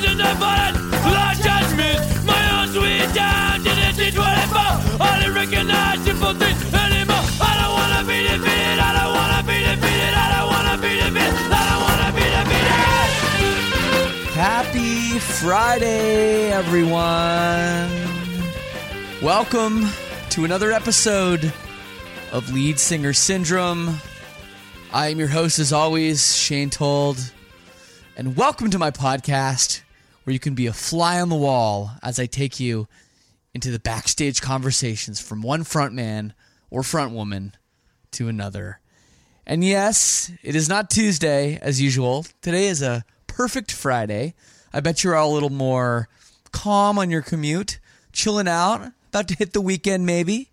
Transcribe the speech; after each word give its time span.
Situation 0.00 0.20
of 0.22 0.36
violence, 0.38 0.78
lost 1.04 1.42
judgment 1.42 2.24
My 2.24 2.62
own 2.62 2.68
sweet 2.72 3.14
down 3.14 3.58
to 3.58 3.68
the 3.68 3.92
T24 4.00 4.96
I 4.98 5.20
don't 5.22 5.34
recognize 5.34 6.00
simple 6.04 6.32
things 6.32 6.72
anymore 6.72 7.20
I 7.38 7.52
don't 7.60 7.72
wanna 7.76 8.04
be 8.08 8.22
defeated, 8.22 8.78
I 8.80 8.96
don't 8.96 9.12
wanna 9.12 9.42
be 9.44 9.60
defeated 9.60 10.14
I 10.16 10.26
don't 10.32 10.48
wanna 10.48 10.76
be 10.80 10.88
defeated, 10.96 11.52
I 11.52 11.62
don't 11.68 11.82
wanna 11.84 12.10
be 12.16 12.24
defeated 12.32 12.80
Happy 14.32 15.18
Friday, 15.18 16.50
everyone. 16.50 17.90
Welcome 19.22 19.86
to 20.30 20.46
another 20.46 20.72
episode 20.72 21.52
of 22.32 22.50
Lead 22.54 22.78
Singer 22.78 23.12
Syndrome. 23.12 24.00
I 24.94 25.08
am 25.08 25.18
your 25.18 25.28
host, 25.28 25.58
as 25.58 25.74
always, 25.74 26.34
Shane 26.34 26.70
Told. 26.70 27.18
And 28.16 28.34
welcome 28.36 28.70
to 28.70 28.78
my 28.78 28.90
podcast, 28.90 29.82
where 30.30 30.34
you 30.34 30.38
can 30.38 30.54
be 30.54 30.68
a 30.68 30.72
fly 30.72 31.20
on 31.20 31.28
the 31.28 31.34
wall 31.34 31.90
as 32.04 32.20
I 32.20 32.26
take 32.26 32.60
you 32.60 32.86
into 33.52 33.72
the 33.72 33.80
backstage 33.80 34.40
conversations 34.40 35.20
from 35.20 35.42
one 35.42 35.64
front 35.64 35.92
man 35.92 36.34
or 36.70 36.84
front 36.84 37.12
woman 37.12 37.56
to 38.12 38.28
another. 38.28 38.78
And 39.44 39.64
yes, 39.64 40.30
it 40.44 40.54
is 40.54 40.68
not 40.68 40.88
Tuesday 40.88 41.58
as 41.60 41.82
usual. 41.82 42.26
Today 42.42 42.68
is 42.68 42.80
a 42.80 43.04
perfect 43.26 43.72
Friday. 43.72 44.34
I 44.72 44.78
bet 44.78 45.02
you're 45.02 45.16
all 45.16 45.32
a 45.32 45.34
little 45.34 45.50
more 45.50 46.08
calm 46.52 46.96
on 46.96 47.10
your 47.10 47.22
commute, 47.22 47.80
chilling 48.12 48.46
out, 48.46 48.92
about 49.08 49.26
to 49.26 49.34
hit 49.34 49.52
the 49.52 49.60
weekend 49.60 50.06
maybe. 50.06 50.52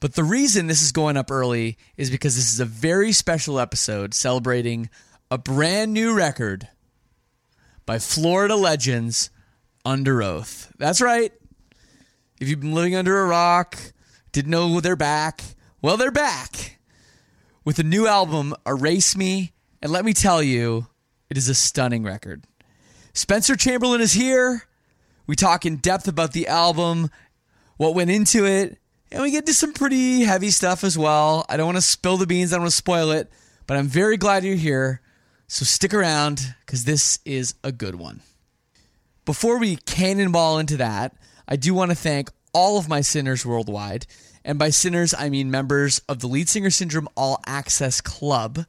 But 0.00 0.16
the 0.16 0.24
reason 0.24 0.66
this 0.66 0.82
is 0.82 0.92
going 0.92 1.16
up 1.16 1.30
early 1.30 1.78
is 1.96 2.10
because 2.10 2.36
this 2.36 2.52
is 2.52 2.60
a 2.60 2.66
very 2.66 3.12
special 3.12 3.58
episode 3.58 4.12
celebrating 4.12 4.90
a 5.30 5.38
brand 5.38 5.94
new 5.94 6.12
record 6.14 6.68
by 7.86 7.98
Florida 7.98 8.56
legends 8.56 9.30
Underoath. 9.84 10.70
That's 10.78 11.00
right. 11.00 11.32
If 12.40 12.48
you've 12.48 12.60
been 12.60 12.74
living 12.74 12.96
under 12.96 13.20
a 13.20 13.26
rock, 13.26 13.78
didn't 14.32 14.50
know 14.50 14.80
they're 14.80 14.96
back, 14.96 15.42
well, 15.82 15.96
they're 15.96 16.10
back 16.10 16.78
with 17.64 17.78
a 17.78 17.84
new 17.84 18.06
album, 18.06 18.54
Erase 18.66 19.16
Me. 19.16 19.52
And 19.80 19.92
let 19.92 20.04
me 20.04 20.12
tell 20.12 20.42
you, 20.42 20.86
it 21.30 21.36
is 21.36 21.48
a 21.48 21.54
stunning 21.54 22.02
record. 22.02 22.44
Spencer 23.12 23.56
Chamberlain 23.56 24.00
is 24.00 24.12
here. 24.12 24.64
We 25.26 25.36
talk 25.36 25.64
in 25.64 25.76
depth 25.76 26.08
about 26.08 26.32
the 26.32 26.48
album, 26.48 27.10
what 27.76 27.94
went 27.94 28.10
into 28.10 28.44
it, 28.46 28.78
and 29.10 29.22
we 29.22 29.30
get 29.30 29.46
to 29.46 29.54
some 29.54 29.72
pretty 29.72 30.22
heavy 30.22 30.50
stuff 30.50 30.84
as 30.84 30.98
well. 30.98 31.46
I 31.48 31.56
don't 31.56 31.66
want 31.66 31.78
to 31.78 31.82
spill 31.82 32.16
the 32.16 32.26
beans, 32.26 32.52
I 32.52 32.56
don't 32.56 32.62
want 32.62 32.72
to 32.72 32.76
spoil 32.76 33.10
it, 33.12 33.30
but 33.66 33.76
I'm 33.76 33.86
very 33.86 34.16
glad 34.16 34.44
you're 34.44 34.56
here. 34.56 35.00
So 35.46 35.64
stick 35.64 35.94
around 35.94 36.54
because 36.74 36.86
this 36.86 37.20
is 37.24 37.54
a 37.62 37.70
good 37.70 37.94
one. 37.94 38.20
Before 39.24 39.60
we 39.60 39.76
cannonball 39.76 40.58
into 40.58 40.76
that, 40.78 41.14
I 41.46 41.54
do 41.54 41.72
want 41.72 41.92
to 41.92 41.94
thank 41.94 42.30
all 42.52 42.78
of 42.78 42.88
my 42.88 43.00
sinners 43.00 43.46
worldwide. 43.46 44.06
And 44.44 44.58
by 44.58 44.70
sinners, 44.70 45.14
I 45.16 45.28
mean 45.28 45.52
members 45.52 46.00
of 46.08 46.18
the 46.18 46.26
Lead 46.26 46.48
Singer 46.48 46.70
Syndrome 46.70 47.08
All 47.16 47.40
Access 47.46 48.00
Club. 48.00 48.66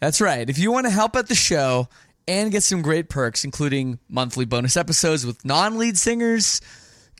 That's 0.00 0.20
right. 0.20 0.50
If 0.50 0.58
you 0.58 0.70
want 0.70 0.84
to 0.84 0.90
help 0.90 1.16
out 1.16 1.28
the 1.28 1.34
show 1.34 1.88
and 2.28 2.52
get 2.52 2.62
some 2.62 2.82
great 2.82 3.08
perks, 3.08 3.42
including 3.42 4.00
monthly 4.06 4.44
bonus 4.44 4.76
episodes 4.76 5.24
with 5.24 5.42
non-lead 5.42 5.96
singers, 5.96 6.60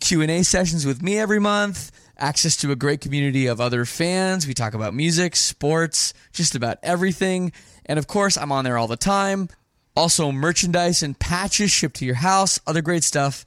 Q&A 0.01 0.43
sessions 0.43 0.85
with 0.85 1.01
me 1.01 1.19
every 1.19 1.41
month, 1.41 1.93
access 2.19 2.59
to 2.59 2.73
a 2.73 2.77
great 2.77 3.01
community 3.01 3.47
of 3.47 3.59
other 3.59 3.87
fans. 3.87 4.47
We 4.47 4.53
talk 4.53 4.75
about 4.75 4.93
music, 4.93 5.35
sports, 5.35 6.13
just 6.35 6.55
about 6.55 6.77
everything. 6.83 7.53
And 7.87 7.99
of 7.99 8.07
course, 8.07 8.37
I'm 8.37 8.53
on 8.53 8.65
there 8.65 8.77
all 8.77 8.87
the 8.87 8.99
time. 8.99 9.49
Also, 10.01 10.33
merchandise 10.33 11.03
and 11.03 11.19
patches 11.19 11.71
shipped 11.71 11.97
to 11.97 12.07
your 12.07 12.15
house, 12.15 12.59
other 12.67 12.81
great 12.81 13.05
stuff. 13.05 13.45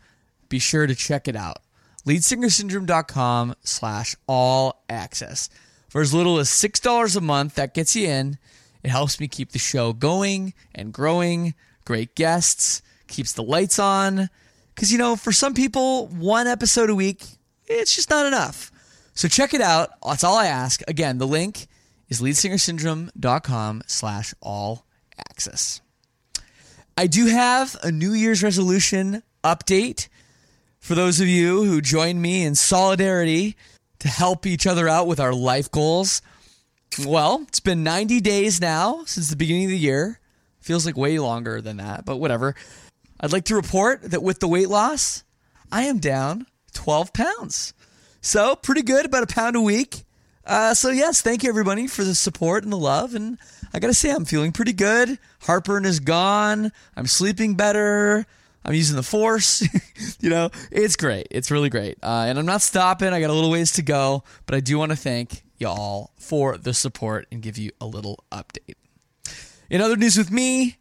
Be 0.49 0.59
sure 0.59 0.85
to 0.85 0.93
check 0.93 1.27
it 1.27 1.35
out. 1.35 1.57
LeadsingerSyndrome.com 2.05 3.55
slash 3.63 4.15
all 4.27 4.83
access. 4.87 5.49
For 5.89 5.99
as 5.99 6.13
little 6.13 6.37
as 6.37 6.49
$6 6.49 7.17
a 7.17 7.21
month, 7.21 7.55
that 7.55 7.73
gets 7.73 7.95
you 7.95 8.07
in. 8.07 8.37
It 8.83 8.91
helps 8.91 9.19
me 9.19 9.27
keep 9.27 9.51
the 9.51 9.57
show 9.57 9.93
going 9.93 10.53
and 10.75 10.93
growing. 10.93 11.55
Great 11.85 12.13
guests, 12.13 12.83
keeps 13.07 13.33
the 13.33 13.41
lights 13.41 13.79
on. 13.79 14.29
Because, 14.75 14.91
you 14.91 14.99
know, 14.99 15.15
for 15.15 15.31
some 15.31 15.55
people, 15.55 16.05
one 16.05 16.45
episode 16.45 16.91
a 16.91 16.95
week, 16.95 17.23
it's 17.65 17.95
just 17.95 18.11
not 18.11 18.27
enough. 18.27 18.71
So 19.15 19.27
check 19.27 19.55
it 19.55 19.61
out. 19.61 19.89
That's 20.05 20.23
all 20.23 20.37
I 20.37 20.45
ask. 20.45 20.81
Again, 20.87 21.17
the 21.17 21.25
link 21.25 21.65
is 22.09 22.21
leadsingersyndrome.com 22.21 23.81
slash 23.87 24.35
all 24.39 24.85
access. 25.17 25.81
I 26.95 27.07
do 27.07 27.25
have 27.25 27.75
a 27.81 27.91
New 27.91 28.13
Year's 28.13 28.43
resolution 28.43 29.23
update 29.43 30.09
for 30.79 30.93
those 30.93 31.19
of 31.19 31.27
you 31.27 31.63
who 31.63 31.81
join 31.81 32.21
me 32.21 32.43
in 32.43 32.53
solidarity 32.53 33.57
to 33.99 34.07
help 34.07 34.45
each 34.45 34.67
other 34.67 34.87
out 34.87 35.07
with 35.07 35.19
our 35.19 35.33
life 35.33 35.71
goals. 35.71 36.21
Well, 37.03 37.45
it's 37.47 37.59
been 37.59 37.83
90 37.83 38.21
days 38.21 38.61
now 38.61 39.05
since 39.05 39.29
the 39.29 39.35
beginning 39.35 39.65
of 39.65 39.69
the 39.71 39.77
year. 39.77 40.19
Feels 40.59 40.85
like 40.85 40.95
way 40.95 41.17
longer 41.17 41.61
than 41.61 41.77
that, 41.77 42.05
but 42.05 42.17
whatever. 42.17 42.53
I'd 43.19 43.33
like 43.33 43.45
to 43.45 43.55
report 43.55 44.03
that 44.11 44.21
with 44.21 44.39
the 44.39 44.47
weight 44.47 44.69
loss, 44.69 45.23
I 45.71 45.83
am 45.83 45.97
down 45.97 46.45
12 46.73 47.11
pounds. 47.11 47.73
So, 48.21 48.55
pretty 48.55 48.83
good, 48.83 49.05
about 49.05 49.23
a 49.23 49.33
pound 49.33 49.55
a 49.55 49.61
week. 49.61 50.03
Uh, 50.45 50.73
so, 50.73 50.89
yes, 50.89 51.21
thank 51.21 51.43
you 51.43 51.49
everybody 51.49 51.87
for 51.87 52.03
the 52.03 52.15
support 52.15 52.63
and 52.63 52.71
the 52.71 52.77
love. 52.77 53.15
And 53.15 53.37
I 53.73 53.79
got 53.79 53.87
to 53.87 53.93
say, 53.93 54.11
I'm 54.11 54.25
feeling 54.25 54.51
pretty 54.51 54.73
good. 54.73 55.17
Heartburn 55.41 55.85
is 55.85 55.99
gone. 55.99 56.71
I'm 56.97 57.07
sleeping 57.07 57.55
better. 57.55 58.25
I'm 58.65 58.73
using 58.73 58.95
the 58.95 59.03
force. 59.03 59.61
you 60.19 60.29
know, 60.29 60.49
it's 60.71 60.95
great. 60.95 61.27
It's 61.31 61.51
really 61.51 61.69
great. 61.69 61.97
Uh, 62.03 62.25
and 62.27 62.37
I'm 62.37 62.45
not 62.45 62.61
stopping. 62.61 63.09
I 63.13 63.19
got 63.19 63.29
a 63.29 63.33
little 63.33 63.51
ways 63.51 63.73
to 63.73 63.81
go, 63.81 64.23
but 64.45 64.55
I 64.55 64.59
do 64.59 64.77
want 64.77 64.91
to 64.91 64.97
thank 64.97 65.43
y'all 65.57 66.11
for 66.17 66.57
the 66.57 66.73
support 66.73 67.27
and 67.31 67.41
give 67.41 67.57
you 67.57 67.71
a 67.79 67.85
little 67.85 68.23
update. 68.31 68.75
In 69.69 69.81
other 69.81 69.95
news 69.95 70.17
with 70.17 70.31
me, 70.31 70.77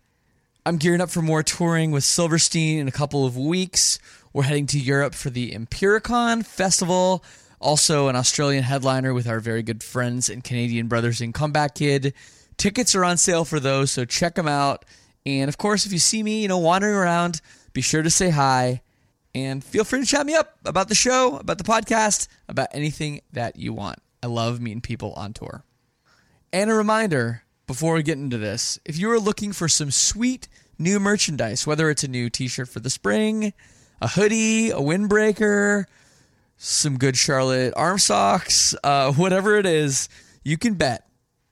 I'm 0.64 0.76
gearing 0.76 1.00
up 1.00 1.10
for 1.10 1.22
more 1.22 1.42
touring 1.42 1.90
with 1.90 2.04
Silverstein 2.04 2.78
in 2.78 2.88
a 2.88 2.92
couple 2.92 3.24
of 3.24 3.36
weeks. 3.36 3.98
We're 4.32 4.44
heading 4.44 4.66
to 4.68 4.78
Europe 4.78 5.14
for 5.14 5.28
the 5.28 5.52
Impericon 5.52 6.46
Festival, 6.46 7.24
also 7.62 8.08
an 8.08 8.16
Australian 8.16 8.64
headliner 8.64 9.14
with 9.14 9.26
our 9.26 9.40
very 9.40 9.62
good 9.62 9.82
friends 9.82 10.28
and 10.28 10.44
Canadian 10.44 10.88
brothers 10.88 11.20
in 11.20 11.32
Comeback 11.32 11.74
Kid. 11.74 12.14
Tickets 12.56 12.94
are 12.94 13.04
on 13.04 13.16
sale 13.16 13.44
for 13.44 13.60
those, 13.60 13.90
so 13.90 14.04
check 14.04 14.34
them 14.34 14.48
out. 14.48 14.84
And 15.24 15.48
of 15.48 15.58
course, 15.58 15.86
if 15.86 15.92
you 15.92 15.98
see 15.98 16.22
me, 16.22 16.42
you 16.42 16.48
know, 16.48 16.58
wandering 16.58 16.94
around, 16.94 17.40
be 17.72 17.80
sure 17.80 18.02
to 18.02 18.10
say 18.10 18.30
hi 18.30 18.82
and 19.34 19.64
feel 19.64 19.84
free 19.84 20.00
to 20.00 20.06
chat 20.06 20.26
me 20.26 20.34
up 20.34 20.58
about 20.64 20.88
the 20.88 20.94
show, 20.94 21.36
about 21.36 21.58
the 21.58 21.64
podcast, 21.64 22.28
about 22.48 22.68
anything 22.72 23.20
that 23.32 23.56
you 23.56 23.72
want. 23.72 23.98
I 24.22 24.26
love 24.26 24.60
meeting 24.60 24.80
people 24.80 25.12
on 25.14 25.32
tour. 25.32 25.64
And 26.52 26.70
a 26.70 26.74
reminder 26.74 27.42
before 27.66 27.94
we 27.94 28.02
get 28.02 28.18
into 28.18 28.38
this 28.38 28.78
if 28.84 28.98
you 28.98 29.10
are 29.10 29.18
looking 29.18 29.52
for 29.52 29.68
some 29.68 29.90
sweet 29.90 30.48
new 30.78 31.00
merchandise, 31.00 31.66
whether 31.66 31.88
it's 31.88 32.04
a 32.04 32.08
new 32.08 32.28
t 32.28 32.48
shirt 32.48 32.68
for 32.68 32.80
the 32.80 32.90
spring, 32.90 33.52
a 34.00 34.08
hoodie, 34.08 34.70
a 34.70 34.76
windbreaker, 34.76 35.86
some 36.62 36.96
good 36.96 37.16
Charlotte 37.16 37.74
arm 37.76 37.98
socks, 37.98 38.74
uh, 38.84 39.12
whatever 39.12 39.56
it 39.56 39.66
is, 39.66 40.08
you 40.44 40.56
can 40.56 40.74
bet. 40.74 41.06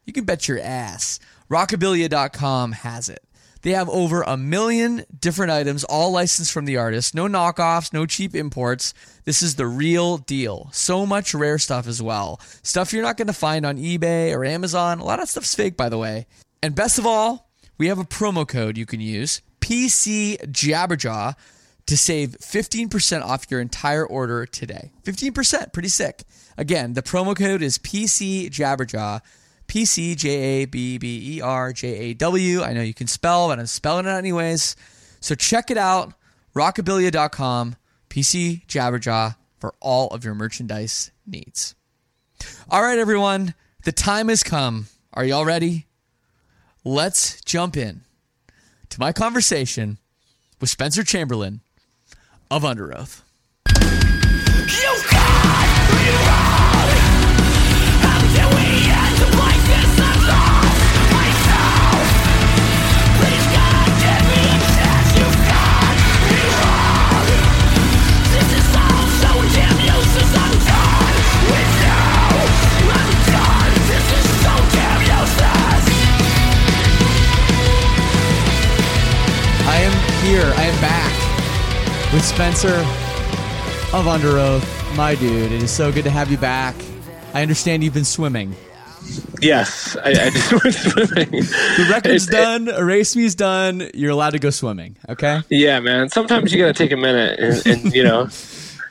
You 0.07 0.13
can 0.13 0.25
bet 0.25 0.47
your 0.47 0.61
ass. 0.61 1.19
Rockabilia.com 1.51 2.73
has 2.73 3.09
it. 3.09 3.21
They 3.63 3.73
have 3.73 3.91
over 3.91 4.23
a 4.23 4.37
million 4.37 5.05
different 5.19 5.53
items, 5.53 5.85
all 5.85 6.13
licensed 6.13 6.53
from 6.53 6.65
the 6.65 6.79
artist. 6.79 7.15
No 7.15 7.27
knockoffs, 7.27 7.93
no 7.93 8.07
cheap 8.07 8.35
imports. 8.35 8.95
This 9.25 9.43
is 9.43 9.57
the 9.57 9.67
real 9.67 10.17
deal. 10.17 10.71
So 10.73 11.05
much 11.05 11.35
rare 11.35 11.59
stuff 11.59 11.87
as 11.87 12.01
well. 12.01 12.41
Stuff 12.63 12.93
you're 12.93 13.03
not 13.03 13.17
going 13.17 13.27
to 13.27 13.35
find 13.35 13.67
on 13.67 13.77
eBay 13.77 14.35
or 14.35 14.45
Amazon. 14.45 15.01
A 15.01 15.05
lot 15.05 15.21
of 15.21 15.29
stuff's 15.29 15.55
fake, 15.55 15.77
by 15.77 15.89
the 15.89 15.99
way. 15.99 16.27
And 16.63 16.75
best 16.75 16.99
of 16.99 17.05
all, 17.05 17.51
we 17.77 17.89
have 17.89 17.99
a 17.99 18.05
promo 18.05 18.47
code 18.49 18.79
you 18.79 18.87
can 18.87 19.01
use 19.01 19.43
PC 19.61 20.39
Jabberjaw 20.51 21.35
to 21.91 21.97
save 21.97 22.39
15% 22.39 23.21
off 23.25 23.51
your 23.51 23.61
entire 23.61 24.07
order 24.07 24.47
today. 24.47 24.93
15%, 25.03 25.73
pretty 25.73 25.89
sick. 25.89 26.23
Again, 26.57 26.93
the 26.93 27.03
promo 27.03 27.37
code 27.37 27.63
is 27.63 27.79
PC 27.79 28.49
Jabberjaw. 28.49 29.21
P 29.67 29.85
C 29.85 30.15
J 30.15 30.29
A 30.31 30.65
B 30.67 30.99
B 30.99 31.37
E 31.37 31.41
R 31.41 31.73
J 31.73 31.89
A 31.89 32.15
W. 32.15 32.63
I 32.63 32.75
know 32.75 32.83
you 32.83 32.95
can 32.95 33.09
spell, 33.09 33.49
but 33.49 33.59
I'm 33.59 33.67
spelling 33.67 34.07
it 34.07 34.11
anyways. 34.11 34.77
So 35.21 35.35
check 35.35 35.71
it 35.71 35.77
out, 35.77 36.13
rockabilia.com, 36.55 37.75
PC 38.09 38.67
Jabberjaw 38.67 39.35
for 39.59 39.75
all 39.81 40.09
of 40.09 40.25
your 40.25 40.35
merchandise 40.35 41.11
needs. 41.27 41.75
All 42.69 42.83
right, 42.83 42.99
everyone, 43.01 43.55
the 43.85 43.93
time 43.93 44.29
has 44.29 44.45
come. 44.45 44.87
Are 45.13 45.25
y'all 45.25 45.45
ready? 45.45 45.87
Let's 46.85 47.41
jump 47.41 47.77
in 47.77 48.03
to 48.91 49.01
my 49.01 49.13
conversation 49.13 49.99
with 50.61 50.71
Spencer 50.71 51.03
Chamberlain 51.03 51.63
of 52.51 52.63
Underoath. 52.63 53.23
I 79.73 79.83
am 79.83 80.25
here. 80.25 80.53
I 80.57 80.65
am 80.65 80.81
back 80.81 81.00
with 82.13 82.25
Spencer 82.25 82.75
of 83.95 84.07
Underoath. 84.07 84.67
My 84.97 85.15
dude, 85.15 85.53
it 85.53 85.63
is 85.63 85.71
so 85.71 85.93
good 85.93 86.05
to 86.05 86.11
have 86.11 86.31
you 86.31 86.37
back. 86.37 86.75
I 87.35 87.43
understand 87.43 87.85
you've 87.85 87.95
been 87.95 88.05
swimming. 88.05 88.55
Yes, 89.41 89.97
I, 89.97 90.11
I 90.11 90.13
did 90.31 90.53
went 90.65 90.75
swimming. 90.75 91.31
The 91.31 91.89
record's 91.91 92.29
It- 92.29 92.35
it- 92.35 92.37
done, 92.37 92.69
Erase 92.69 93.17
Me's 93.17 93.35
done. 93.35 93.89
You're 93.95 94.11
allowed 94.11 94.31
to 94.31 94.39
go 94.39 94.51
swimming, 94.51 94.97
okay? 95.09 95.41
yeah, 95.49 95.81
man. 95.81 96.09
Sometimes 96.09 96.53
you 96.53 96.59
gotta 96.59 96.75
take 96.75 96.93
a 96.93 96.97
minute 96.97 97.39
and, 97.39 97.67
and 97.67 97.95
you 97.95 98.03
know 98.05 98.29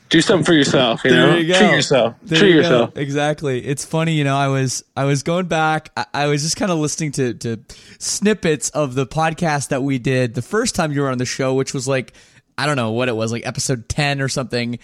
do 0.10 0.22
something 0.22 0.44
for 0.46 0.54
yourself. 0.54 1.04
You 1.06 1.12
know, 1.12 1.36
you 1.36 1.48
go. 1.48 1.58
treat 1.60 1.72
yourself. 1.72 2.16
There 2.24 2.40
treat 2.40 2.50
you 2.52 2.56
yourself. 2.58 2.98
Exactly. 2.98 3.64
It's 3.66 3.86
funny, 3.86 4.14
you 4.14 4.24
know. 4.24 4.36
I 4.36 4.48
was 4.48 4.84
I 4.98 5.04
was 5.06 5.22
going 5.24 5.46
back. 5.46 5.90
I, 5.96 6.06
I 6.14 6.26
was 6.28 6.42
just 6.42 6.56
kind 6.58 6.72
of 6.72 6.80
listening 6.80 7.12
to 7.14 7.34
to 7.36 7.60
snippets 8.00 8.70
of 8.72 8.96
the 8.96 9.06
podcast 9.06 9.68
that 9.70 9.84
we 9.84 10.00
did 10.00 10.34
the 10.34 10.42
first 10.42 10.74
time 10.74 10.92
you 10.92 11.02
were 11.02 11.10
on 11.12 11.20
the 11.20 11.26
show, 11.26 11.54
which 11.54 11.74
was 11.74 11.88
like 11.88 12.14
I 12.60 12.66
don't 12.66 12.76
know 12.76 12.92
what 12.92 13.08
it 13.10 13.16
was, 13.16 13.32
like 13.32 13.46
episode 13.48 13.88
ten 13.90 14.22
or 14.22 14.28
something. 14.28 14.80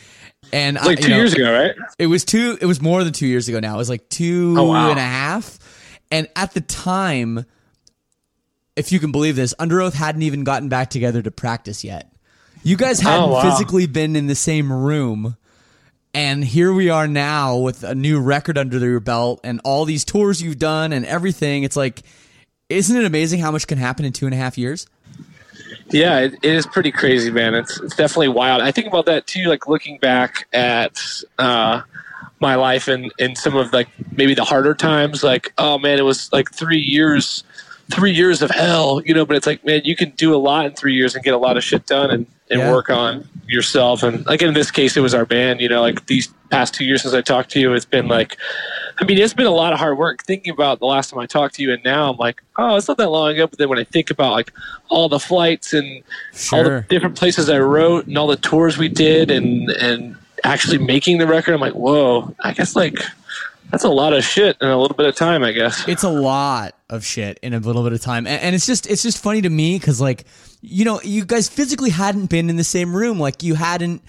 And 0.54 0.78
I, 0.78 0.86
Like 0.86 1.00
you 1.00 1.06
two 1.06 1.10
know, 1.12 1.18
years 1.18 1.34
ago, 1.34 1.52
right? 1.52 1.76
It 2.00 2.08
was 2.08 2.24
two. 2.26 2.58
It 2.62 2.66
was 2.66 2.82
more 2.82 3.04
than 3.04 3.14
two 3.14 3.28
years 3.28 3.48
ago. 3.50 3.60
Now 3.60 3.76
it 3.76 3.78
was 3.78 3.90
like 3.90 4.08
two 4.10 4.56
Oh, 4.58 4.64
wow. 4.70 4.90
and 4.90 5.00
a 5.00 5.02
half. 5.04 5.60
And 6.12 6.28
at 6.36 6.54
the 6.54 6.62
time, 6.62 7.46
if 8.76 8.92
you 8.92 9.00
can 9.00 9.12
believe 9.12 9.36
this, 9.36 9.54
Underoath 9.60 9.94
hadn't 9.94 10.22
even 10.24 10.44
gotten 10.44 10.70
back 10.70 10.90
together 10.90 11.22
to 11.22 11.32
practice 11.32 11.84
yet. 11.84 12.12
You 12.64 12.78
guys 12.78 13.00
oh, 13.02 13.10
hadn't 13.10 13.30
Oh, 13.30 13.34
wow. 13.34 13.42
physically 13.52 13.88
been 13.88 14.16
in 14.16 14.28
the 14.28 14.36
same 14.36 14.72
room. 14.72 15.36
And 16.14 16.44
here 16.46 16.72
we 16.74 16.90
are 16.90 17.08
now 17.08 17.58
with 17.58 17.84
a 17.84 17.94
new 17.94 18.22
record 18.22 18.58
under 18.58 18.80
your 18.80 19.02
belt 19.02 19.42
and 19.44 19.60
all 19.66 19.84
these 19.84 20.06
tours 20.06 20.42
you've 20.42 20.58
done 20.60 20.94
and 20.94 21.06
everything. 21.06 21.64
It's 21.64 21.76
like, 21.76 22.04
isn't 22.70 22.96
it 22.96 23.04
amazing 23.06 23.42
how 23.42 23.52
much 23.52 23.68
can 23.68 23.78
happen 23.78 24.06
in 24.06 24.14
two 24.14 24.26
and 24.26 24.34
a 24.34 24.38
half 24.38 24.58
years? 24.58 24.88
Yeah, 25.90 26.20
it, 26.20 26.34
it 26.42 26.54
is 26.54 26.66
pretty 26.66 26.92
crazy, 26.92 27.30
man. 27.32 27.54
It's 27.54 27.80
it's 27.80 27.96
definitely 27.96 28.30
wild. 28.30 28.62
I 28.62 28.72
think 28.72 28.88
about 28.88 29.06
that 29.06 29.28
too, 29.28 29.46
like 29.46 29.68
looking 29.68 29.98
back 30.00 30.48
at 30.52 31.00
uh, 31.38 31.82
my 32.40 32.56
life 32.56 32.88
and 32.88 33.12
and 33.20 33.38
some 33.38 33.56
of 33.56 33.72
like 33.72 33.88
maybe 34.18 34.34
the 34.34 34.44
harder 34.44 34.74
times. 34.74 35.24
Like, 35.24 35.54
oh 35.58 35.78
man, 35.78 36.00
it 36.00 36.04
was 36.04 36.32
like 36.34 36.52
three 36.52 36.80
years, 36.80 37.44
three 37.92 38.12
years 38.12 38.42
of 38.42 38.50
hell, 38.52 39.02
you 39.06 39.14
know. 39.14 39.26
But 39.26 39.36
it's 39.38 39.46
like, 39.48 39.64
man, 39.66 39.82
you 39.86 39.96
can 39.96 40.10
do 40.12 40.34
a 40.34 40.38
lot 40.38 40.66
in 40.66 40.74
three 40.74 40.96
years 40.96 41.14
and 41.14 41.24
get 41.24 41.34
a 41.36 41.38
lot 41.38 41.56
of 41.56 41.64
shit 41.64 41.86
done 41.86 42.10
and 42.10 42.26
and 42.50 42.62
Yeah. 42.62 42.72
work 42.72 42.90
on 42.90 43.28
yourself. 43.48 44.02
And 44.02 44.26
like 44.26 44.42
in 44.42 44.54
this 44.56 44.72
case, 44.72 44.98
it 44.98 45.02
was 45.02 45.14
our 45.14 45.26
band. 45.26 45.62
You 45.62 45.70
know, 45.70 45.82
like 45.82 46.08
these 46.08 46.34
past 46.50 46.74
two 46.74 46.86
years 46.86 47.04
since 47.04 47.14
I 47.14 47.22
talked 47.22 47.52
to 47.52 47.60
you, 47.60 47.74
it's 47.74 47.86
been 47.86 48.08
like. 48.08 48.38
I 48.98 49.04
mean, 49.06 49.18
it's 49.18 49.34
been 49.34 49.46
a 49.46 49.52
lot 49.52 49.74
of 49.74 49.80
hard 49.80 49.98
work 49.98 50.24
thinking 50.24 50.54
about 50.54 50.80
the 50.80 50.86
last 50.86 51.10
time 51.10 51.20
I 51.20 51.26
talked 51.26 51.56
to 51.56 51.64
you, 51.64 51.74
and 51.74 51.84
now 51.84 52.12
I'm 52.12 52.18
like, 52.18 52.42
oh, 52.58 52.78
it's 52.78 52.88
not 52.88 52.98
that 52.98 53.10
long 53.10 53.32
ago. 53.32 53.48
But 53.48 53.60
then 53.60 53.70
when 53.70 53.80
I 53.80 53.84
think 53.84 54.10
about 54.10 54.32
like 54.32 54.54
all 54.90 55.10
the 55.10 55.20
flights 55.20 55.74
and 55.74 56.04
all 56.52 56.64
the 56.64 56.86
different 56.88 57.18
places 57.18 57.50
I 57.50 57.60
wrote 57.60 58.08
and 58.08 58.18
all 58.18 58.28
the 58.28 58.38
tours 58.38 58.78
we 58.78 58.88
did 58.88 59.32
and 59.32 59.70
and 59.70 60.16
actually 60.44 60.78
making 60.78 61.18
the 61.18 61.28
record, 61.28 61.54
I'm 61.54 61.60
like, 61.60 61.74
whoa, 61.74 62.34
I 62.40 62.54
guess 62.54 62.76
like 62.76 62.96
that's 63.72 63.84
a 63.84 63.90
lot 63.90 64.14
of 64.14 64.24
shit 64.24 64.58
in 64.62 64.68
a 64.68 64.78
little 64.80 64.96
bit 64.96 65.08
of 65.08 65.16
time, 65.16 65.44
I 65.44 65.52
guess. 65.52 65.88
it's 65.88 66.04
a 66.04 66.10
lot 66.10 66.76
of 66.90 67.04
shit 67.04 67.40
in 67.42 67.54
a 67.54 67.60
little 67.60 67.84
bit 67.84 67.94
of 67.94 68.00
time 68.00 68.28
and, 68.28 68.40
and 68.42 68.56
it's 68.56 68.68
just 68.68 68.88
it's 68.88 69.02
just 69.02 69.22
funny 69.22 69.42
to 69.42 69.50
me 69.50 69.80
because 69.80 70.00
like 70.00 70.26
you 70.62 70.86
know 70.86 71.02
you 71.02 71.26
guys 71.26 71.50
physically 71.50 71.90
hadn't 71.90 72.28
been 72.28 72.48
in 72.48 72.58
the 72.58 72.64
same 72.64 72.96
room 72.96 73.20
like 73.20 73.42
you 73.42 73.56
hadn't 73.56 74.04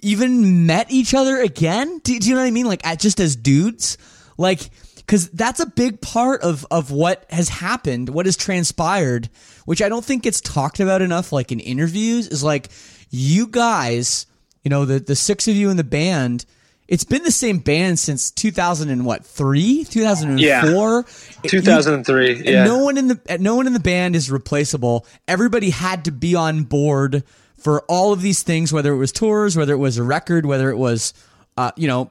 even 0.00 0.66
met 0.66 0.90
each 0.90 1.14
other 1.14 1.38
again 1.40 1.98
do, 2.04 2.18
do 2.18 2.28
you 2.28 2.34
know 2.34 2.42
what 2.42 2.46
i 2.46 2.50
mean 2.50 2.66
like 2.66 2.84
at, 2.86 3.00
just 3.00 3.18
as 3.18 3.34
dudes 3.34 3.96
like 4.38 4.70
because 4.96 5.28
that's 5.30 5.60
a 5.60 5.66
big 5.66 6.00
part 6.00 6.40
of 6.42 6.64
of 6.70 6.90
what 6.90 7.26
has 7.30 7.48
happened 7.48 8.08
what 8.08 8.24
has 8.26 8.36
transpired 8.36 9.28
which 9.66 9.82
i 9.82 9.88
don't 9.88 10.04
think 10.04 10.22
gets 10.22 10.40
talked 10.40 10.80
about 10.80 11.02
enough 11.02 11.32
like 11.32 11.52
in 11.52 11.60
interviews 11.60 12.26
is 12.28 12.42
like 12.42 12.68
you 13.10 13.46
guys 13.46 14.26
you 14.64 14.70
know 14.70 14.84
the 14.84 14.98
the 14.98 15.16
six 15.16 15.46
of 15.48 15.54
you 15.54 15.68
in 15.70 15.76
the 15.76 15.84
band 15.84 16.44
it's 16.88 17.04
been 17.04 17.22
the 17.22 17.30
same 17.30 17.58
band 17.58 17.98
since 17.98 18.30
2000 18.30 18.88
and 18.88 19.04
what 19.04 19.22
three 19.26 19.84
2004 19.84 21.04
It- 21.42 21.48
2003, 21.50 22.30
and 22.36 22.44
yeah. 22.46 22.64
no 22.64 22.78
one 22.78 22.96
in 22.96 23.08
the 23.08 23.38
no 23.38 23.56
one 23.56 23.66
in 23.66 23.74
the 23.74 23.78
band 23.80 24.16
is 24.16 24.30
replaceable. 24.30 25.04
Everybody 25.26 25.68
had 25.68 26.06
to 26.06 26.12
be 26.12 26.34
on 26.34 26.62
board 26.64 27.24
for 27.58 27.82
all 27.90 28.14
of 28.14 28.22
these 28.22 28.42
things, 28.42 28.72
whether 28.72 28.90
it 28.90 28.96
was 28.96 29.12
tours, 29.12 29.54
whether 29.54 29.74
it 29.74 29.78
was 29.78 29.98
a 29.98 30.02
record, 30.02 30.46
whether 30.46 30.70
it 30.70 30.78
was, 30.78 31.12
uh, 31.58 31.72
you 31.76 31.88
know, 31.88 32.10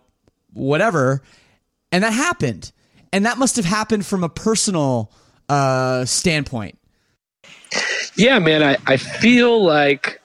whatever. 0.54 1.24
And 1.92 2.04
that 2.04 2.14
happened, 2.14 2.72
and 3.14 3.26
that 3.26 3.38
must 3.38 3.56
have 3.56 3.66
happened 3.66 4.06
from 4.06 4.24
a 4.24 4.30
personal 4.30 5.12
uh, 5.48 6.06
standpoint. 6.06 6.78
Yeah, 8.16 8.40
man, 8.40 8.64
I, 8.64 8.78
I 8.86 8.98
feel 8.98 9.64
like 9.64 10.22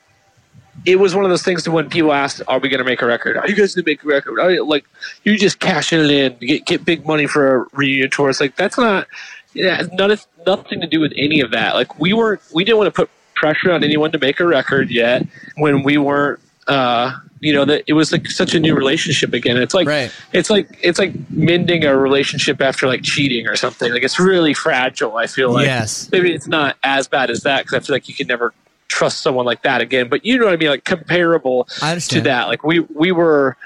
it 0.84 0.98
was 0.98 1.14
one 1.14 1.24
of 1.24 1.30
those 1.30 1.42
things 1.42 1.62
to 1.64 1.70
when 1.70 1.88
people 1.88 2.12
asked, 2.12 2.42
"Are 2.48 2.58
we 2.58 2.68
going 2.68 2.78
to 2.78 2.84
make 2.84 3.02
a 3.02 3.06
record? 3.06 3.36
Are 3.36 3.48
you 3.48 3.54
guys 3.54 3.74
going 3.74 3.84
to 3.84 3.90
make 3.90 4.02
a 4.02 4.06
record?" 4.06 4.40
Are 4.40 4.50
you, 4.50 4.64
like 4.66 4.84
you 5.24 5.38
just 5.38 5.60
cashing 5.60 6.00
it 6.00 6.10
in, 6.10 6.36
get 6.38 6.66
get 6.66 6.84
big 6.84 7.06
money 7.06 7.26
for 7.26 7.56
a 7.62 7.66
reunion 7.72 8.10
tour. 8.10 8.30
It's 8.30 8.40
like 8.40 8.56
that's 8.56 8.78
not. 8.78 9.06
Yeah, 9.54 9.82
none 9.92 10.16
nothing 10.46 10.80
to 10.80 10.86
do 10.86 10.98
with 10.98 11.12
any 11.14 11.40
of 11.40 11.50
that. 11.50 11.74
Like 11.74 12.00
we 12.00 12.14
weren't, 12.14 12.40
we 12.54 12.64
didn't 12.64 12.78
want 12.78 12.88
to 12.88 12.92
put 12.92 13.10
pressure 13.34 13.70
on 13.70 13.84
anyone 13.84 14.10
to 14.12 14.18
make 14.18 14.40
a 14.40 14.46
record 14.46 14.90
yet 14.90 15.26
when 15.56 15.82
we 15.82 15.98
weren't. 15.98 16.40
Uh, 16.66 17.12
you 17.42 17.52
know 17.52 17.64
that 17.64 17.82
it 17.88 17.92
was 17.94 18.12
like 18.12 18.28
such 18.28 18.54
a 18.54 18.60
new 18.60 18.74
relationship 18.74 19.32
again. 19.34 19.56
It's 19.58 19.74
like 19.74 19.86
Right. 19.88 20.10
it's 20.32 20.48
like 20.48 20.78
it's 20.80 20.98
like 20.98 21.12
mending 21.30 21.84
a 21.84 21.96
relationship 21.96 22.60
after 22.62 22.86
like 22.86 23.02
cheating 23.02 23.48
or 23.48 23.56
something. 23.56 23.92
Like 23.92 24.04
it's 24.04 24.18
really 24.20 24.54
fragile. 24.54 25.16
I 25.16 25.26
feel 25.26 25.50
like 25.52 25.66
Yes. 25.66 26.08
maybe 26.12 26.32
it's 26.32 26.46
not 26.46 26.76
as 26.84 27.08
bad 27.08 27.30
as 27.30 27.42
that 27.42 27.64
because 27.64 27.74
I 27.74 27.80
feel 27.84 27.96
like 27.96 28.08
you 28.08 28.14
can 28.14 28.28
never 28.28 28.54
trust 28.86 29.22
someone 29.22 29.44
like 29.44 29.62
that 29.62 29.80
again. 29.80 30.08
But 30.08 30.24
you 30.24 30.38
know 30.38 30.44
what 30.44 30.54
I 30.54 30.56
mean, 30.56 30.68
like 30.68 30.84
comparable 30.84 31.66
I 31.82 31.98
to 31.98 32.20
that. 32.22 32.46
Like 32.46 32.62
we 32.62 32.80
we 32.94 33.10
were, 33.10 33.56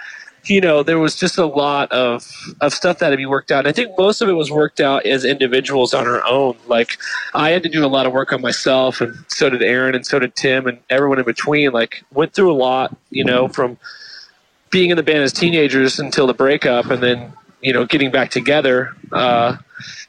you 0.49 0.61
know, 0.61 0.83
there 0.83 0.99
was 0.99 1.17
just 1.17 1.39
a 1.39 1.47
lot 1.47 1.91
of 1.93 2.27
of 2.61 2.73
stuff 2.73 2.99
that 2.99 3.07
had 3.07 3.11
to 3.11 3.17
be 3.17 3.27
worked 3.27 3.51
out. 3.51 3.67
I 3.67 3.73
think 3.73 3.97
most 3.99 4.21
of 4.21 4.29
it 4.29 4.33
was 4.33 4.51
worked 4.51 4.81
out 4.81 5.05
as 5.07 5.25
individuals 5.25 5.95
on 5.95 6.07
our 6.07 6.25
own. 6.25 6.57
Like 6.67 6.99
I 7.35 7.51
had 7.51 7.63
to 7.65 7.69
do 7.69 7.85
a 7.85 7.89
lot 7.89 8.07
of 8.07 8.13
work 8.13 8.33
on 8.33 8.41
myself, 8.41 9.01
and 9.01 9.17
so 9.29 9.51
did 9.51 9.63
Aaron, 9.63 9.95
and 9.95 10.07
so 10.07 10.19
did 10.19 10.37
Tim, 10.37 10.67
and 10.67 10.79
everyone 10.91 11.19
in 11.19 11.25
between. 11.25 11.73
Like 11.73 12.05
went 12.13 12.33
through 12.33 12.53
a 12.53 12.55
lot, 12.55 12.97
you 13.11 13.25
know, 13.25 13.49
from 13.49 13.79
being 14.71 14.91
in 14.91 14.97
the 14.97 15.03
band 15.03 15.19
as 15.19 15.33
teenagers 15.33 15.99
until 15.99 16.27
the 16.27 16.35
breakup, 16.35 16.87
and 16.87 17.03
then 17.03 17.33
you 17.61 17.73
know 17.73 17.85
getting 17.85 18.11
back 18.11 18.31
together. 18.31 18.95
Uh, 19.13 19.57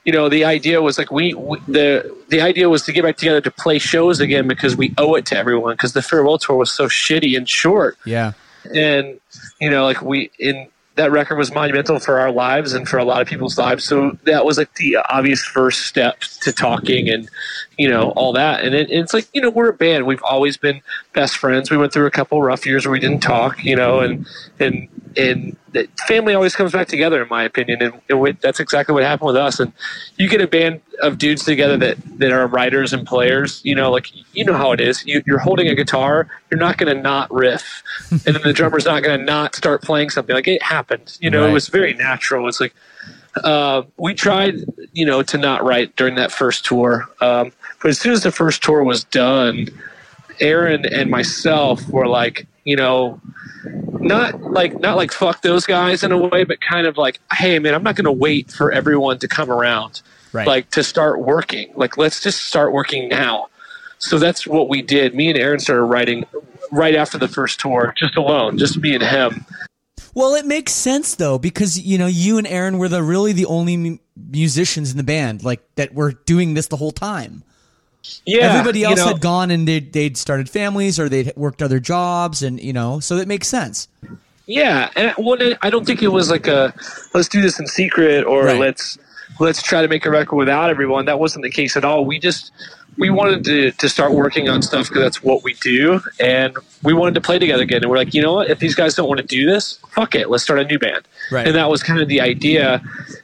you 0.06 0.14
know, 0.14 0.30
the 0.30 0.46
idea 0.46 0.82
was 0.82 0.98
like 0.98 1.12
we, 1.12 1.34
we, 1.34 1.60
the 1.68 2.16
the 2.30 2.42
idea 2.42 2.70
was 2.70 2.84
to 2.84 2.94
get 2.94 3.04
back 3.04 3.18
together 3.18 3.42
to 3.42 3.52
play 3.52 3.80
shows 3.80 4.20
again 4.20 4.48
because 4.48 4.76
we 4.76 4.94
owe 4.98 5.16
it 5.16 5.26
to 5.28 5.38
everyone 5.38 5.74
because 5.74 5.94
the 5.94 6.02
farewell 6.02 6.38
tour 6.38 6.56
was 6.56 6.72
so 6.72 6.88
shitty 6.88 7.36
and 7.36 7.50
short. 7.50 7.98
Yeah. 8.06 8.34
And 8.74 9.20
you 9.60 9.70
know, 9.70 9.86
like 9.86 10.02
we 10.02 10.32
in 10.40 10.68
that 10.96 11.12
record 11.12 11.38
was 11.38 11.54
monumental 11.54 12.00
for 12.00 12.20
our 12.20 12.32
lives 12.32 12.74
and 12.74 12.90
for 12.90 12.98
a 12.98 13.06
lot 13.06 13.22
of 13.22 13.28
people's 13.28 13.58
lives. 13.58 13.84
So 13.84 14.18
that 14.24 14.46
was 14.46 14.58
like 14.58 14.74
the 14.76 14.98
obvious 15.10 15.44
first 15.44 15.86
step 15.86 16.22
to 16.42 16.52
talking 16.52 17.10
and 17.10 17.30
you 17.78 17.88
know 17.90 18.12
all 18.12 18.34
that. 18.34 18.64
And 18.64 18.74
it, 18.76 18.90
it's 18.90 19.14
like 19.14 19.28
you 19.34 19.42
know 19.42 19.50
we're 19.50 19.70
a 19.70 19.74
band. 19.74 20.06
We've 20.06 20.24
always 20.24 20.58
been 20.58 20.82
best 21.14 21.38
friends. 21.38 21.70
We 21.72 21.78
went 21.78 21.94
through 21.94 22.06
a 22.08 22.12
couple 22.12 22.42
rough 22.42 22.66
years 22.66 22.86
where 22.86 22.92
we 22.92 23.00
didn't 23.00 23.22
talk. 23.22 23.64
You 23.64 23.76
know, 23.76 24.00
and 24.00 24.26
and 24.60 24.88
and 25.16 25.58
family 26.08 26.34
always 26.34 26.56
comes 26.56 26.72
back 26.72 26.88
together, 26.88 27.22
in 27.22 27.28
my 27.30 27.44
opinion. 27.44 27.82
And, 27.82 28.02
and 28.10 28.20
we, 28.20 28.32
that's 28.34 28.60
exactly 28.60 28.94
what 28.94 29.04
happened 29.04 29.28
with 29.28 29.36
us. 29.36 29.60
And 29.60 29.74
you 30.18 30.30
get 30.30 30.42
a 30.42 30.48
band 30.48 30.82
of 31.02 31.18
dudes 31.18 31.44
together 31.44 31.78
that 31.78 31.98
that 32.20 32.32
are 32.32 32.48
writers 32.48 32.94
and 32.94 33.06
players. 33.06 33.62
You 33.64 33.76
know, 33.76 33.92
like 33.92 34.08
you 34.36 34.44
know 34.46 34.54
how 34.54 34.72
it 34.72 34.82
is. 34.82 35.06
You, 35.06 35.22
you're 35.26 35.40
holding 35.40 35.68
a 35.68 35.76
guitar. 35.76 36.28
You're 36.50 36.60
not 36.60 36.78
going 36.78 36.96
to 36.96 37.02
not 37.02 37.32
riff, 37.34 37.84
and 38.12 38.22
then 38.36 38.42
the 38.44 38.54
drummer's 38.54 38.86
not 38.86 39.04
going 39.04 39.20
to 39.20 39.26
not 39.26 39.56
start 39.56 39.82
playing 39.82 40.10
something. 40.10 40.36
Like 40.36 40.48
it 40.48 40.62
happened. 40.64 41.18
You 41.20 41.30
know, 41.30 41.42
Right. 41.42 41.50
it 41.50 41.54
was 41.54 41.68
very 41.68 41.94
natural. 41.94 42.48
It's 42.48 42.60
like 42.62 42.74
uh, 43.44 43.84
we 43.98 44.14
tried, 44.14 44.56
you 44.94 45.06
know, 45.06 45.22
to 45.24 45.38
not 45.38 45.64
write 45.64 45.96
during 45.96 46.16
that 46.16 46.32
first 46.32 46.66
tour. 46.66 47.06
Um, 47.22 47.52
but 47.82 47.90
as 47.90 48.00
soon 48.00 48.14
as 48.14 48.24
the 48.24 48.32
first 48.32 48.64
tour 48.64 48.84
was 48.84 49.04
done, 49.06 49.68
Aaron 50.40 50.86
and 50.86 51.10
myself 51.10 51.88
were 51.90 52.08
like, 52.08 52.48
you 52.64 52.76
know, 52.76 53.20
not 54.00 54.40
like 54.42 54.80
not 54.80 54.96
like 54.98 55.12
fuck 55.12 55.42
those 55.42 55.66
guys 55.66 56.04
in 56.04 56.12
a 56.12 56.18
way, 56.18 56.44
but 56.44 56.62
kind 56.62 56.88
of 56.88 56.98
like, 56.98 57.20
hey 57.34 57.60
man, 57.60 57.74
I'm 57.74 57.84
not 57.84 57.96
going 57.96 58.06
to 58.06 58.12
wait 58.12 58.52
for 58.52 58.72
everyone 58.72 59.20
to 59.20 59.28
come 59.28 59.50
around, 59.50 60.02
Right. 60.34 60.46
like 60.48 60.70
to 60.72 60.84
start 60.84 61.22
working. 61.22 61.72
Like 61.76 61.98
let's 61.98 62.22
just 62.22 62.46
start 62.46 62.74
working 62.74 63.10
now. 63.10 63.48
So 64.00 64.20
that's 64.20 64.46
what 64.46 64.70
we 64.70 64.82
did. 64.84 65.16
Me 65.16 65.30
and 65.30 65.38
Aaron 65.40 65.60
started 65.60 65.84
writing 65.84 66.26
right 66.72 66.94
after 66.96 67.18
the 67.18 67.28
first 67.28 67.60
tour, 67.60 67.94
just 67.98 68.16
alone, 68.16 68.58
just 68.58 68.78
me 68.78 68.94
and 68.94 69.04
him. 69.04 69.46
Well, 70.14 70.36
it 70.36 70.46
makes 70.46 70.74
sense 70.74 71.16
though 71.16 71.38
because 71.40 71.80
you 71.80 71.98
know 71.98 72.08
you 72.08 72.38
and 72.38 72.46
Aaron 72.48 72.78
were 72.78 72.90
the 72.90 73.02
really 73.02 73.34
the 73.34 73.46
only 73.46 74.00
musicians 74.16 74.92
in 74.92 74.98
the 74.98 75.04
band 75.04 75.44
like 75.44 75.62
that 75.76 75.94
were 75.94 76.12
doing 76.12 76.54
this 76.54 76.68
the 76.68 76.78
whole 76.78 76.92
time. 76.92 77.44
Yeah, 78.26 78.52
Everybody 78.54 78.80
you 78.80 78.88
else 78.88 78.98
know- 78.98 79.08
had 79.08 79.22
gone 79.22 79.52
and 79.52 79.68
they'd, 79.68 79.94
they'd 79.94 80.18
started 80.18 80.50
families 80.50 81.00
or 81.00 81.08
they'd 81.10 81.34
worked 81.36 81.62
other 81.62 81.80
jobs 81.80 82.44
and 82.44 82.60
you 82.62 82.74
know 82.74 83.00
so 83.00 83.18
it 83.18 83.28
makes 83.28 83.48
sense. 83.48 83.88
Yeah, 84.46 84.90
and 84.96 85.14
well, 85.18 85.38
I 85.62 85.70
don't 85.70 85.86
think 85.86 86.02
it 86.02 86.08
was 86.08 86.30
like 86.32 86.48
a 86.48 86.74
let's 87.14 87.28
do 87.28 87.42
this 87.42 87.60
in 87.60 87.68
secret 87.68 88.26
or 88.26 88.46
Right. 88.46 88.60
let's 88.60 88.98
let's 89.40 89.62
try 89.62 89.82
to 89.82 89.88
make 89.88 90.06
a 90.06 90.10
record 90.10 90.38
without 90.38 90.70
everyone. 90.70 91.06
That 91.06 91.20
wasn't 91.20 91.44
the 91.44 91.52
case 91.52 91.76
at 91.76 91.84
all. 91.84 92.06
We 92.06 92.18
just 92.20 92.52
we 92.98 93.10
wanted 93.10 93.44
to 93.46 93.72
to 93.72 93.90
start 93.90 94.12
working 94.12 94.50
on 94.50 94.62
stuff 94.62 94.88
because 94.88 95.02
that's 95.04 95.24
what 95.24 95.44
we 95.44 95.54
do, 95.56 96.02
and 96.20 96.56
we 96.84 96.94
wanted 96.94 97.16
to 97.16 97.22
play 97.22 97.40
together 97.40 97.64
again. 97.64 97.82
And 97.84 97.92
we're 97.92 97.98
like, 97.98 98.14
you 98.14 98.22
know 98.22 98.34
what? 98.34 98.50
If 98.50 98.60
these 98.60 98.76
guys 98.76 98.96
don't 98.96 99.08
want 99.08 99.20
to 99.20 99.26
do 99.26 99.46
this, 99.46 99.80
fuck 99.90 100.16
it. 100.16 100.30
Let's 100.30 100.44
start 100.44 100.60
a 100.60 100.66
new 100.66 100.80
band. 100.80 101.08
Right. 101.32 101.48
And 101.48 101.56
that 101.56 101.70
was 101.70 101.84
kind 101.84 102.02
of 102.02 102.08
the 102.08 102.22
idea. 102.22 102.82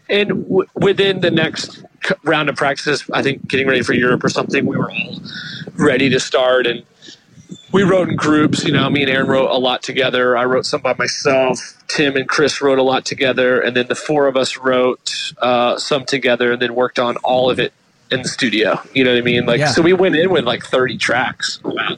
And 0.09 0.29
w- 0.29 0.69
within 0.75 1.21
the 1.21 1.31
next 1.31 1.83
c- 2.03 2.15
round 2.23 2.49
of 2.49 2.55
practices, 2.55 3.03
I 3.13 3.23
think 3.23 3.47
getting 3.47 3.67
ready 3.67 3.81
for 3.81 3.93
Europe 3.93 4.23
or 4.23 4.29
something, 4.29 4.65
we 4.65 4.77
were 4.77 4.91
all 4.91 5.21
ready 5.75 6.09
to 6.09 6.19
start 6.19 6.67
and 6.67 6.83
we 7.71 7.83
wrote 7.83 8.09
in 8.09 8.15
groups. 8.15 8.63
You 8.63 8.71
know, 8.71 8.89
me 8.89 9.01
and 9.01 9.11
Aaron 9.11 9.27
wrote 9.27 9.49
a 9.49 9.57
lot 9.57 9.83
together. 9.83 10.37
I 10.37 10.45
wrote 10.45 10.65
some 10.65 10.81
by 10.81 10.93
myself. 10.97 11.59
Tim 11.87 12.15
and 12.15 12.27
Chris 12.27 12.61
wrote 12.61 12.79
a 12.79 12.83
lot 12.83 13.05
together, 13.05 13.59
and 13.59 13.75
then 13.75 13.87
the 13.87 13.95
four 13.95 14.27
of 14.27 14.37
us 14.37 14.57
wrote 14.57 15.33
uh, 15.39 15.77
some 15.77 16.05
together, 16.05 16.51
and 16.53 16.61
then 16.61 16.75
worked 16.75 16.97
on 16.99 17.17
all 17.17 17.49
of 17.49 17.59
it 17.59 17.73
in 18.13 18.21
the 18.21 18.27
studio. 18.29 18.79
You 18.93 19.03
know 19.03 19.11
what 19.11 19.17
I 19.19 19.21
mean? 19.21 19.45
Like, 19.45 19.59
Yeah. 19.59 19.67
so 19.71 19.81
we 19.81 19.93
went 19.93 20.15
in 20.15 20.29
with 20.29 20.45
like 20.45 20.63
thirty 20.65 20.97
tracks. 20.97 21.59
Wow. 21.63 21.97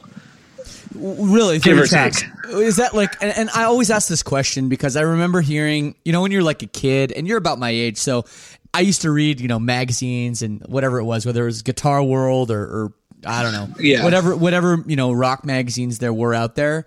Really, 0.94 1.58
Give 1.58 1.76
30 1.76 1.80
or 1.82 1.86
tracks. 1.86 2.22
take. 2.22 2.54
Is 2.54 2.76
that 2.76 2.94
like? 2.94 3.20
And, 3.22 3.30
and 3.36 3.50
I 3.50 3.64
always 3.64 3.90
ask 3.90 4.08
this 4.08 4.22
question 4.22 4.68
because 4.70 4.96
I 4.96 5.02
remember 5.02 5.40
hearing, 5.42 5.94
you 6.04 6.12
know, 6.12 6.22
when 6.22 6.32
you're 6.32 6.42
like 6.42 6.62
a 6.62 6.66
kid 6.66 7.12
and 7.12 7.26
you're 7.28 7.36
about 7.38 7.58
my 7.58 7.68
age, 7.70 7.98
so 7.98 8.24
I 8.72 8.80
used 8.80 9.02
to 9.02 9.10
read, 9.10 9.40
you 9.40 9.48
know, 9.48 9.58
magazines 9.58 10.40
and 10.42 10.62
whatever 10.66 10.98
it 10.98 11.04
was, 11.04 11.26
whether 11.26 11.42
it 11.42 11.46
was 11.46 11.62
Guitar 11.62 12.02
World 12.02 12.50
or, 12.50 12.62
or 12.62 12.92
I 13.26 13.42
don't 13.42 13.52
know, 13.52 13.68
Yeah. 13.78 14.04
whatever, 14.04 14.34
whatever 14.36 14.82
you 14.86 14.96
know, 14.96 15.12
rock 15.12 15.44
magazines 15.44 15.98
there 15.98 16.12
were 16.14 16.32
out 16.32 16.54
there, 16.54 16.86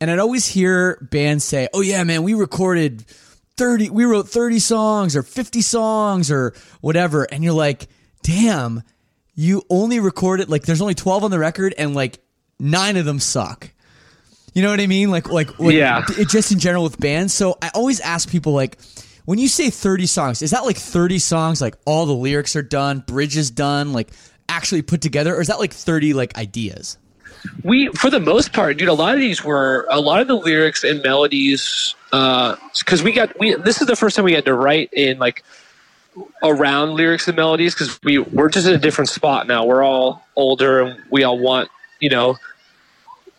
and 0.00 0.10
I'd 0.10 0.18
always 0.18 0.46
hear 0.48 0.98
bands 1.12 1.44
say, 1.44 1.68
"Oh 1.72 1.80
yeah, 1.80 2.02
man, 2.02 2.22
we 2.24 2.34
recorded." 2.34 3.04
30 3.56 3.90
we 3.90 4.04
wrote 4.04 4.28
30 4.28 4.58
songs 4.58 5.14
or 5.14 5.22
50 5.22 5.60
songs 5.60 6.28
or 6.28 6.54
whatever 6.80 7.22
and 7.22 7.44
you're 7.44 7.52
like 7.52 7.86
damn 8.24 8.82
you 9.36 9.62
only 9.70 10.00
recorded 10.00 10.48
like 10.48 10.62
there's 10.62 10.80
only 10.80 10.94
12 10.94 11.24
on 11.24 11.30
the 11.30 11.38
record 11.38 11.74
and 11.78 11.94
like 11.94 12.18
nine 12.58 12.96
of 12.96 13.04
them 13.04 13.18
suck. 13.20 13.70
You 14.54 14.62
know 14.62 14.70
what 14.70 14.80
i 14.80 14.86
mean? 14.86 15.10
Like 15.10 15.28
like 15.28 15.50
what- 15.58 15.74
Yeah. 15.74 16.04
it, 16.16 16.28
just 16.28 16.50
in 16.52 16.58
general 16.58 16.82
with 16.84 16.98
bands. 16.98 17.32
So 17.34 17.56
i 17.62 17.70
always 17.74 18.00
ask 18.00 18.28
people 18.28 18.52
like 18.52 18.78
when 19.24 19.38
you 19.38 19.48
say 19.48 19.70
30 19.70 20.06
songs 20.06 20.42
is 20.42 20.50
that 20.52 20.64
like 20.64 20.76
30 20.76 21.18
songs 21.18 21.60
like 21.60 21.76
all 21.86 22.06
the 22.06 22.12
lyrics 22.14 22.54
are 22.56 22.62
done 22.62 23.00
bridges 23.06 23.50
done 23.50 23.92
like 23.92 24.10
actually 24.48 24.82
put 24.82 25.00
together 25.00 25.34
or 25.34 25.40
is 25.40 25.48
that 25.48 25.58
like 25.58 25.72
30 25.72 26.12
like 26.14 26.36
ideas? 26.38 26.96
We 27.64 27.88
for 27.88 28.08
the 28.10 28.20
most 28.20 28.52
part 28.52 28.78
dude 28.78 28.88
a 28.88 28.92
lot 28.94 29.14
of 29.14 29.20
these 29.20 29.42
were 29.44 29.86
a 29.90 30.00
lot 30.00 30.20
of 30.20 30.28
the 30.28 30.36
lyrics 30.36 30.84
and 30.84 31.02
melodies 31.02 31.94
uh 32.12 32.54
because 32.78 33.02
we 33.02 33.10
got 33.12 33.36
we 33.40 33.54
this 33.56 33.80
is 33.80 33.86
the 33.88 33.96
first 33.96 34.14
time 34.16 34.24
we 34.24 34.32
had 34.32 34.44
to 34.44 34.54
write 34.54 34.90
in 34.92 35.18
like 35.18 35.42
around 36.42 36.94
lyrics 36.94 37.26
and 37.28 37.36
melodies 37.36 37.74
because 37.74 37.98
we 38.02 38.18
we're 38.18 38.48
just 38.48 38.66
in 38.66 38.74
a 38.74 38.78
different 38.78 39.08
spot 39.08 39.46
now 39.46 39.64
we're 39.64 39.82
all 39.82 40.24
older 40.36 40.80
and 40.82 41.02
we 41.10 41.24
all 41.24 41.38
want 41.38 41.68
you 42.00 42.08
know 42.08 42.36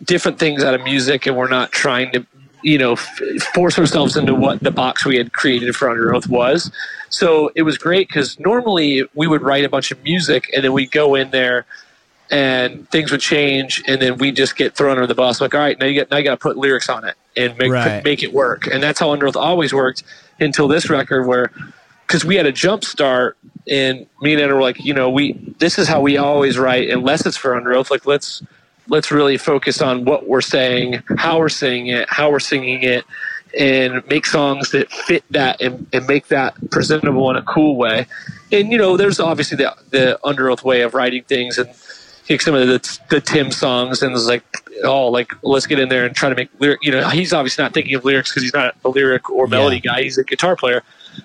different 0.04 0.38
things 0.40 0.64
out 0.64 0.74
of 0.74 0.84
music 0.84 1.26
and 1.26 1.36
we're 1.38 1.48
not 1.48 1.72
trying 1.72 2.12
to 2.12 2.26
you 2.64 2.78
know 2.78 2.94
f- 2.94 3.20
force 3.54 3.80
ourselves 3.80 4.18
into 4.18 4.36
what 4.36 4.60
the 4.62 4.72
box 4.72 5.06
we 5.06 5.16
had 5.16 5.32
created 5.32 5.74
for 5.76 5.88
Underoath 5.88 6.28
was 6.28 6.72
so 7.10 7.50
it 7.56 7.62
was 7.62 7.78
great 7.78 8.08
because 8.10 8.38
normally 8.40 9.04
we 9.14 9.26
would 9.28 9.42
write 9.42 9.64
a 9.64 9.70
bunch 9.70 9.92
of 9.92 10.04
music 10.04 10.50
and 10.54 10.64
then 10.64 10.74
we'd 10.74 10.92
go 10.92 11.16
in 11.16 11.32
there 11.32 11.66
and 12.32 12.90
things 12.90 13.12
would 13.12 13.22
change, 13.22 13.84
and 13.88 14.02
then 14.02 14.18
we 14.18 14.32
just 14.32 14.56
get 14.56 14.76
thrown 14.76 14.94
under 14.94 15.06
the 15.06 15.14
bus. 15.14 15.40
Like, 15.40 15.54
all 15.54 15.60
right, 15.62 15.78
now 15.80 15.86
you 15.86 16.02
got 16.02 16.10
now 16.10 16.18
you 16.18 16.24
got 16.24 16.32
to 16.32 16.38
put 16.42 16.58
lyrics 16.58 16.90
on 16.90 17.06
it 17.06 17.14
and 17.38 17.56
make 17.60 17.72
Right. 17.72 18.04
make 18.04 18.24
it 18.24 18.34
work. 18.34 18.66
And 18.66 18.82
that's 18.82 19.00
how 19.00 19.16
Underoath 19.16 19.36
always 19.36 19.76
worked 19.76 20.02
until 20.40 20.68
this 20.68 20.90
record, 20.90 21.28
where 21.28 21.52
because 22.08 22.26
we 22.26 22.36
had 22.36 22.46
a 22.46 22.52
jump 22.52 22.84
start, 22.84 23.38
and 23.68 24.06
me 24.22 24.34
and 24.34 24.42
Aaron 24.42 24.56
were 24.56 24.62
like, 24.62 24.84
you 24.84 24.94
know, 24.94 25.10
we 25.10 25.34
this 25.60 25.78
is 25.78 25.88
how 25.88 26.02
we 26.02 26.18
always 26.18 26.58
write, 26.58 26.90
unless 26.90 27.26
it's 27.26 27.38
for 27.38 27.60
Underoath. 27.60 27.90
Like, 27.90 28.06
let's 28.06 28.44
let's 28.88 29.12
really 29.12 29.38
focus 29.38 29.82
on 29.82 30.06
what 30.06 30.28
we're 30.28 30.42
saying, 30.42 31.02
how 31.18 31.40
we're 31.40 31.50
saying 31.50 31.88
it, 31.88 32.08
how 32.10 32.30
we're 32.30 32.40
singing 32.40 32.84
it, 32.84 33.04
and 33.58 34.06
make 34.08 34.26
songs 34.26 34.72
that 34.72 34.92
fit 34.92 35.24
that 35.32 35.62
and, 35.62 35.88
and 35.94 36.08
make 36.08 36.28
that 36.28 36.56
presentable 36.72 37.30
in 37.30 37.36
a 37.36 37.44
cool 37.44 37.76
way. 37.78 38.06
And 38.52 38.72
you 38.72 38.78
know, 38.78 38.98
there's 38.98 39.20
obviously 39.20 39.58
the 39.58 39.76
the 39.90 40.20
Underoath 40.24 40.64
way 40.64 40.82
of 40.82 40.94
writing 40.94 41.24
things 41.24 41.58
and 41.58 41.70
take 42.28 42.42
some 42.42 42.56
of 42.56 42.68
the, 42.68 43.00
the 43.10 43.22
Tim 43.22 43.52
songs 43.52 44.02
and 44.02 44.14
it's 44.14 44.26
like, 44.26 44.44
oh, 44.84 45.08
like 45.08 45.32
let's 45.44 45.68
get 45.68 45.80
in 45.80 45.90
there 45.90 46.06
and 46.06 46.16
try 46.16 46.30
to 46.30 46.36
make 46.36 46.50
lyric. 46.60 46.80
You 46.84 46.92
know, 46.92 47.10
he's 47.10 47.34
obviously 47.34 47.64
not 47.64 47.74
thinking 47.74 47.94
of 47.96 48.04
lyrics 48.04 48.32
because 48.32 48.44
he's 48.44 48.54
not 48.54 48.76
a 48.84 48.90
lyric 48.90 49.30
or 49.30 49.48
melody 49.48 49.80
guy. 49.80 50.04
He's 50.04 50.18
a 50.18 50.24
guitar 50.24 50.56
player, 50.56 50.84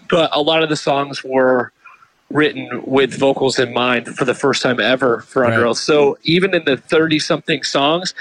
but 0.09 0.31
a 0.33 0.41
lot 0.41 0.63
of 0.63 0.69
the 0.69 0.77
songs 0.77 1.23
were 1.25 1.73
written 2.31 2.83
with 2.87 3.19
vocals 3.19 3.59
in 3.59 3.73
mind 3.73 4.07
for 4.09 4.25
the 4.25 4.35
first 4.35 4.63
time 4.63 4.79
ever 4.81 5.21
for 5.23 5.45
Under 5.45 5.63
Right. 5.63 5.71
Oath. 5.71 5.79
So 5.79 6.19
even 6.23 6.55
in 6.55 6.65
the 6.65 6.77
thirty 6.77 7.19
something 7.19 7.63
songs. 7.63 8.15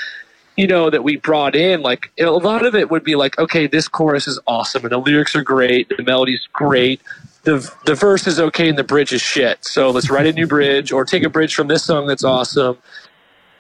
You 0.55 0.67
know 0.67 0.89
that 0.89 1.05
we 1.05 1.15
brought 1.15 1.55
in 1.55 1.81
like 1.81 2.11
a 2.19 2.25
lot 2.25 2.65
of 2.65 2.75
it 2.75 2.91
would 2.91 3.05
be 3.05 3.15
like 3.15 3.39
okay 3.39 3.65
this 3.65 3.88
chorus 3.88 4.27
is 4.27 4.38
awesome 4.45 4.83
and 4.83 4.91
the 4.91 4.97
lyrics 4.97 5.33
are 5.33 5.41
great 5.41 5.88
the 5.88 6.03
melody's 6.03 6.45
great 6.51 6.99
the 7.43 7.73
the 7.85 7.95
verse 7.95 8.27
is 8.27 8.41
okay 8.41 8.67
and 8.67 8.77
the 8.77 8.83
bridge 8.83 9.13
is 9.13 9.21
shit. 9.21 9.63
So 9.63 9.89
let's 9.89 10.09
write 10.09 10.27
a 10.27 10.33
new 10.33 10.47
bridge 10.47 10.91
or 10.91 11.05
take 11.05 11.23
a 11.23 11.29
bridge 11.29 11.55
from 11.55 11.67
this 11.69 11.85
song 11.85 12.07
that's 12.07 12.25
awesome 12.25 12.77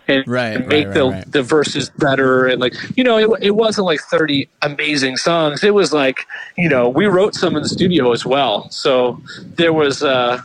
and, 0.09 0.27
Right, 0.27 0.55
and 0.55 0.67
make 0.67 0.87
right, 0.87 0.93
the 0.93 1.05
right, 1.05 1.31
the 1.31 1.43
verses 1.43 1.89
better 1.91 2.47
and 2.47 2.59
like 2.59 2.73
you 2.97 3.03
know 3.03 3.17
it, 3.17 3.43
it 3.43 3.51
wasn't 3.51 3.85
like 3.85 4.01
30 4.01 4.49
amazing 4.61 5.17
songs. 5.17 5.63
It 5.63 5.73
was 5.73 5.93
like, 5.93 6.25
you 6.57 6.69
know, 6.69 6.89
we 6.89 7.05
wrote 7.05 7.35
some 7.35 7.55
in 7.55 7.63
the 7.63 7.69
studio 7.69 8.11
as 8.11 8.25
well. 8.25 8.69
So 8.71 9.21
there 9.55 9.73
was 9.73 10.03
uh 10.03 10.41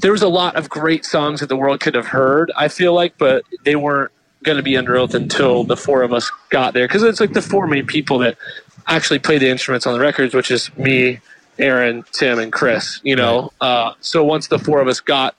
there 0.00 0.12
was 0.12 0.22
a 0.22 0.28
lot 0.28 0.56
of 0.56 0.68
great 0.68 1.04
songs 1.04 1.40
that 1.40 1.48
the 1.48 1.56
world 1.56 1.80
could 1.80 1.94
have 1.94 2.06
heard, 2.06 2.50
I 2.56 2.68
feel 2.68 2.94
like, 2.94 3.18
but 3.18 3.44
they 3.64 3.76
weren't 3.76 4.10
going 4.42 4.56
to 4.56 4.62
be 4.62 4.72
Underoath 4.72 5.14
until 5.14 5.64
the 5.64 5.76
four 5.76 6.02
of 6.02 6.12
us 6.12 6.30
got 6.48 6.74
there 6.74 6.86
because 6.86 7.02
it's 7.02 7.20
like 7.20 7.34
the 7.34 7.42
four 7.42 7.66
main 7.66 7.86
people 7.86 8.18
that 8.20 8.38
actually 8.86 9.18
play 9.18 9.38
the 9.38 9.48
instruments 9.48 9.86
on 9.86 9.92
the 9.92 10.00
records, 10.00 10.34
which 10.34 10.50
is 10.50 10.74
me, 10.76 11.20
Aaron, 11.58 12.04
Tim, 12.12 12.38
and 12.38 12.52
Chris. 12.52 13.00
You 13.04 13.16
know, 13.16 13.52
uh, 13.60 13.92
so 14.00 14.24
once 14.24 14.48
the 14.48 14.58
four 14.58 14.80
of 14.80 14.88
us 14.88 15.00
got 15.00 15.34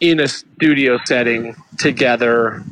in 0.00 0.20
a 0.20 0.28
studio 0.28 0.98
setting 1.04 1.56
together, 1.78 2.62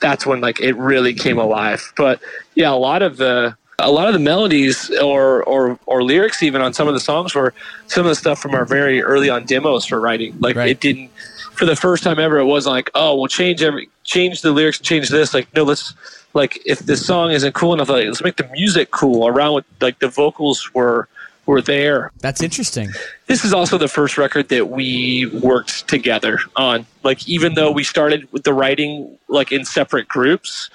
that's 0.00 0.26
when 0.26 0.40
like 0.40 0.60
it 0.60 0.74
really 0.76 1.14
came 1.14 1.38
alive. 1.38 1.92
But 1.96 2.20
yeah, 2.54 2.70
a 2.70 2.76
lot 2.76 3.02
of 3.02 3.16
the 3.16 3.56
a 3.78 3.90
lot 3.90 4.06
of 4.08 4.14
the 4.14 4.20
melodies 4.20 4.90
or, 5.02 5.42
or 5.44 5.78
or 5.86 6.02
lyrics 6.02 6.42
even 6.42 6.62
on 6.62 6.72
some 6.72 6.88
of 6.88 6.94
the 6.94 7.00
songs 7.00 7.34
were 7.34 7.52
some 7.88 8.06
of 8.06 8.08
the 8.10 8.14
stuff 8.14 8.38
from 8.38 8.54
our 8.54 8.64
very 8.64 9.02
early 9.02 9.28
on 9.28 9.44
demos 9.44 9.84
for 9.84 10.00
writing. 10.00 10.34
Like 10.40 10.56
Right. 10.56 10.70
it 10.70 10.80
didn't 10.80 11.10
for 11.52 11.66
the 11.66 11.76
first 11.76 12.02
time 12.02 12.18
ever 12.18 12.38
it 12.38 12.44
wasn't 12.44 12.74
like, 12.74 12.90
oh 12.94 13.16
we'll 13.16 13.28
change 13.28 13.62
every 13.62 13.88
change 14.04 14.42
the 14.42 14.52
lyrics 14.52 14.78
change 14.78 15.08
this. 15.08 15.34
Like, 15.34 15.52
no, 15.54 15.64
let's 15.64 15.94
like 16.34 16.60
if 16.64 16.80
this 16.80 17.04
song 17.04 17.32
isn't 17.32 17.54
cool 17.54 17.74
enough, 17.74 17.88
like, 17.88 18.06
let's 18.06 18.22
make 18.22 18.36
the 18.36 18.48
music 18.52 18.90
cool 18.92 19.26
around 19.26 19.54
with 19.54 19.64
like 19.80 19.98
the 19.98 20.08
vocals 20.08 20.70
were 20.74 21.08
were 21.46 21.62
there. 21.62 22.10
That's 22.20 22.42
interesting. 22.42 22.90
This 23.26 23.44
is 23.44 23.52
also 23.52 23.78
the 23.78 23.88
first 23.88 24.18
record 24.18 24.48
that 24.50 24.68
we 24.68 25.26
worked 25.26 25.88
together 25.88 26.40
on. 26.56 26.86
Like 27.02 27.28
even 27.28 27.54
though 27.54 27.70
we 27.70 27.84
started 27.84 28.30
with 28.32 28.42
the 28.44 28.52
writing 28.52 29.16
like 29.28 29.52
in 29.52 29.64
separate 29.64 30.08
groups, 30.08 30.68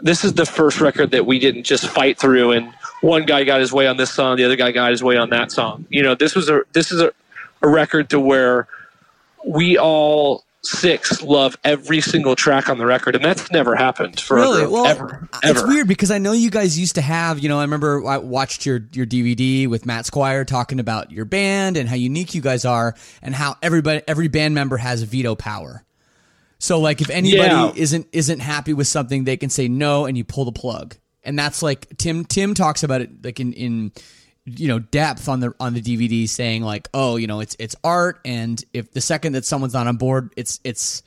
this 0.00 0.24
is 0.24 0.34
the 0.34 0.46
first 0.46 0.80
record 0.80 1.12
that 1.12 1.24
we 1.24 1.38
didn't 1.38 1.62
just 1.62 1.86
fight 1.86 2.18
through 2.18 2.50
and 2.50 2.74
one 3.00 3.24
guy 3.24 3.44
got 3.44 3.60
his 3.60 3.72
way 3.72 3.86
on 3.86 3.96
this 3.96 4.10
song, 4.10 4.36
the 4.36 4.44
other 4.44 4.56
guy 4.56 4.70
got 4.72 4.90
his 4.90 5.02
way 5.02 5.16
on 5.16 5.30
that 5.30 5.50
song. 5.52 5.86
You 5.90 6.02
know, 6.02 6.14
this 6.14 6.34
was 6.34 6.48
a 6.48 6.62
this 6.72 6.92
is 6.92 7.00
a, 7.00 7.12
a 7.62 7.68
record 7.68 8.10
to 8.10 8.20
where 8.20 8.68
we 9.44 9.76
all 9.76 10.44
six 10.64 11.20
love 11.22 11.56
every 11.64 12.00
single 12.00 12.36
track 12.36 12.68
on 12.68 12.78
the 12.78 12.86
record, 12.86 13.16
and 13.16 13.24
that's 13.24 13.50
never 13.50 13.74
happened 13.74 14.20
for 14.20 14.38
a 14.38 14.40
Really? 14.40 14.60
group, 14.62 14.72
Well, 14.72 14.86
ever. 14.86 15.28
it's 15.42 15.60
ever. 15.60 15.66
weird 15.68 15.88
because 15.88 16.10
I 16.10 16.18
know 16.18 16.32
you 16.32 16.50
guys 16.50 16.78
used 16.78 16.94
to 16.94 17.00
have, 17.02 17.40
you 17.40 17.48
know, 17.48 17.58
I 17.58 17.62
remember 17.62 18.06
I 18.06 18.18
watched 18.18 18.64
your 18.64 18.80
your 18.92 19.06
DVD 19.06 19.66
with 19.66 19.86
Matt 19.86 20.06
Squire 20.06 20.44
talking 20.44 20.78
about 20.80 21.10
your 21.10 21.24
band 21.24 21.76
and 21.76 21.88
how 21.88 21.96
unique 21.96 22.34
you 22.34 22.40
guys 22.40 22.64
are 22.64 22.94
and 23.22 23.34
how 23.34 23.56
everybody 23.62 24.02
every 24.06 24.28
band 24.28 24.54
member 24.54 24.76
has 24.76 25.02
veto 25.02 25.34
power. 25.34 25.84
So 26.58 26.78
like 26.78 27.00
if 27.00 27.10
anybody 27.10 27.48
Yeah. 27.48 27.72
isn't 27.74 28.06
isn't 28.12 28.38
happy 28.38 28.72
with 28.72 28.86
something, 28.86 29.24
they 29.24 29.36
can 29.36 29.50
say 29.50 29.66
no 29.66 30.06
and 30.06 30.16
you 30.16 30.22
pull 30.24 30.44
the 30.44 30.52
plug. 30.52 30.94
And 31.24 31.36
that's 31.38 31.60
like 31.62 31.88
Tim 31.98 32.24
Tim 32.24 32.54
talks 32.54 32.84
about 32.84 33.00
it 33.00 33.10
like 33.24 33.40
in 33.40 33.52
in 33.52 33.92
you 34.44 34.68
know 34.68 34.78
depth 34.78 35.28
on 35.28 35.40
the 35.40 35.54
on 35.60 35.74
the 35.74 35.80
DVD 35.80 36.28
saying 36.28 36.62
like, 36.62 36.88
"Oh, 36.94 37.16
you 37.16 37.26
know, 37.26 37.40
it's 37.40 37.56
it's 37.58 37.76
art 37.84 38.20
and 38.24 38.62
if 38.72 38.92
the 38.92 39.00
second 39.00 39.32
that 39.32 39.44
someone's 39.44 39.74
not 39.74 39.86
on 39.86 39.96
board, 39.96 40.32
it's 40.36 40.60
it's 40.64 41.02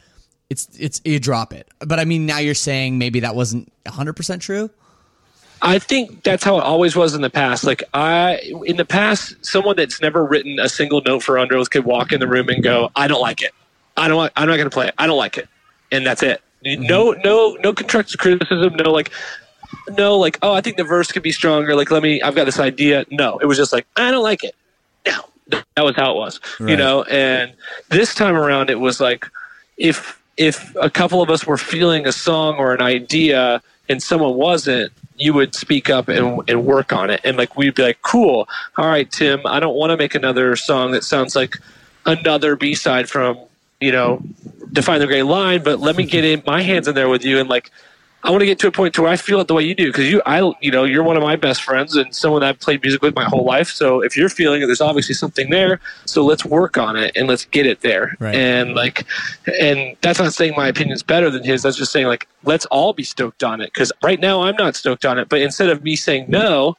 it's 0.49 0.69
it's 0.79 1.01
you 1.03 1.19
drop 1.19 1.53
it. 1.53 1.67
But 1.79 1.99
I 1.99 2.05
mean, 2.05 2.25
now 2.25 2.37
you're 2.37 2.53
saying 2.53 2.97
maybe 2.97 3.19
that 3.21 3.35
wasn't 3.35 3.71
100 3.83 4.13
percent 4.13 4.41
true. 4.41 4.69
I 5.61 5.79
think 5.79 6.23
that's 6.23 6.43
how 6.43 6.57
it 6.57 6.63
always 6.63 6.95
was 6.95 7.15
in 7.15 7.21
the 7.21 7.29
past. 7.29 7.63
Like 7.63 7.83
I, 7.93 8.39
in 8.65 8.77
the 8.77 8.85
past, 8.85 9.43
someone 9.43 9.75
that's 9.75 10.01
never 10.01 10.23
written 10.23 10.59
a 10.59 10.69
single 10.69 11.01
note 11.01 11.23
for 11.23 11.39
Under 11.39 11.63
could 11.65 11.85
walk 11.85 12.11
in 12.11 12.19
the 12.19 12.27
room 12.27 12.49
and 12.49 12.61
go, 12.61 12.91
"I 12.95 13.07
don't 13.07 13.21
like 13.21 13.41
it. 13.41 13.51
I 13.97 14.07
don't. 14.07 14.17
want- 14.17 14.33
I'm 14.35 14.47
not 14.47 14.57
going 14.57 14.69
to 14.69 14.73
play 14.73 14.87
it. 14.87 14.93
I 14.97 15.07
don't 15.07 15.17
like 15.17 15.37
it," 15.37 15.47
and 15.91 16.05
that's 16.05 16.21
it. 16.23 16.41
Mm-hmm. 16.65 16.83
No, 16.83 17.11
no, 17.23 17.57
no 17.63 17.73
constructive 17.73 18.19
criticism. 18.19 18.75
No, 18.75 18.91
like, 18.91 19.11
no, 19.97 20.17
like, 20.17 20.37
oh, 20.41 20.53
I 20.53 20.61
think 20.61 20.77
the 20.77 20.83
verse 20.83 21.11
could 21.11 21.23
be 21.23 21.31
stronger. 21.31 21.75
Like, 21.75 21.91
let 21.91 22.03
me. 22.03 22.21
I've 22.21 22.35
got 22.35 22.45
this 22.45 22.59
idea. 22.59 23.05
No, 23.11 23.37
it 23.39 23.45
was 23.45 23.57
just 23.57 23.73
like, 23.73 23.85
I 23.95 24.11
don't 24.11 24.23
like 24.23 24.43
it. 24.43 24.55
No, 25.05 25.25
that 25.47 25.83
was 25.83 25.95
how 25.95 26.11
it 26.11 26.15
was. 26.15 26.39
You 26.59 26.75
know. 26.75 27.03
And 27.03 27.53
this 27.89 28.15
time 28.15 28.35
around, 28.35 28.69
it 28.69 28.79
was 28.79 28.99
like, 28.99 29.25
if 29.77 30.19
if 30.37 30.75
a 30.81 30.89
couple 30.89 31.21
of 31.21 31.29
us 31.29 31.45
were 31.45 31.57
feeling 31.57 32.05
a 32.05 32.11
song 32.11 32.55
or 32.55 32.73
an 32.73 32.81
idea 32.81 33.61
and 33.87 34.01
someone 34.01 34.35
wasn't, 34.35 34.91
you 35.17 35.33
would 35.33 35.55
speak 35.55 35.89
up 35.89 36.07
and, 36.07 36.43
and 36.49 36.65
work 36.65 36.91
on 36.91 37.09
it. 37.09 37.21
And 37.23 37.37
like 37.37 37.55
we'd 37.55 37.75
be 37.75 37.83
like, 37.83 38.01
cool, 38.01 38.47
all 38.77 38.87
right, 38.87 39.09
Tim, 39.09 39.41
I 39.45 39.59
don't 39.59 39.75
want 39.75 39.91
to 39.91 39.97
make 39.97 40.15
another 40.15 40.55
song 40.55 40.91
that 40.91 41.03
sounds 41.03 41.35
like 41.35 41.57
another 42.05 42.55
B 42.55 42.75
side 42.75 43.09
from, 43.09 43.37
you 43.79 43.91
know, 43.91 44.21
Define 44.73 44.99
the 44.99 45.07
Great 45.07 45.23
Line, 45.23 45.63
but 45.63 45.79
let 45.79 45.95
me 45.95 46.03
get 46.05 46.25
in 46.25 46.43
my 46.45 46.61
hands 46.61 46.87
in 46.87 46.95
there 46.95 47.07
with 47.07 47.23
you 47.23 47.39
and 47.39 47.47
like 47.47 47.71
I 48.25 48.31
want 48.31 48.41
to 48.41 48.47
get 48.47 48.57
to 48.59 48.67
a 48.67 48.71
point 48.71 48.95
to 48.95 49.03
where 49.03 49.11
I 49.11 49.17
feel 49.17 49.39
it 49.39 49.47
the 49.47 49.53
way 49.53 49.61
you 49.61 49.75
do 49.75 49.85
because 49.85 50.09
you, 50.09 50.19
I, 50.25 50.39
you 50.59 50.71
know, 50.71 50.83
you're 50.83 51.03
one 51.03 51.15
of 51.15 51.21
my 51.21 51.35
best 51.35 51.61
friends 51.61 51.95
and 51.95 52.13
someone 52.13 52.43
I've 52.43 52.59
played 52.59 52.81
music 52.81 53.03
with 53.03 53.13
my 53.13 53.23
whole 53.23 53.45
life. 53.45 53.69
So 53.69 54.01
if 54.01 54.17
you're 54.17 54.29
feeling 54.29 54.63
it, 54.63 54.65
there's 54.65 54.81
obviously 54.81 55.13
something 55.13 55.51
there. 55.51 55.79
So 56.05 56.25
let's 56.25 56.43
work 56.43 56.75
on 56.75 56.95
it 56.95 57.11
and 57.15 57.27
let's 57.27 57.45
get 57.45 57.67
it 57.67 57.81
there. 57.81 58.17
Right. 58.19 58.33
And 58.33 58.73
like, 58.73 59.05
and 59.61 59.95
that's 60.01 60.17
not 60.17 60.33
saying 60.33 60.55
my 60.57 60.69
opinion's 60.69 61.03
better 61.03 61.29
than 61.29 61.43
his. 61.43 61.61
That's 61.61 61.77
just 61.77 61.91
saying 61.91 62.07
like, 62.07 62.27
let's 62.43 62.65
all 62.67 62.93
be 62.93 63.03
stoked 63.03 63.43
on 63.43 63.61
it 63.61 63.71
because 63.71 63.91
right 64.01 64.19
now 64.19 64.41
I'm 64.41 64.55
not 64.55 64.75
stoked 64.75 65.05
on 65.05 65.19
it. 65.19 65.29
But 65.29 65.41
instead 65.41 65.69
of 65.69 65.83
me 65.83 65.95
saying 65.95 66.25
no, 66.27 66.77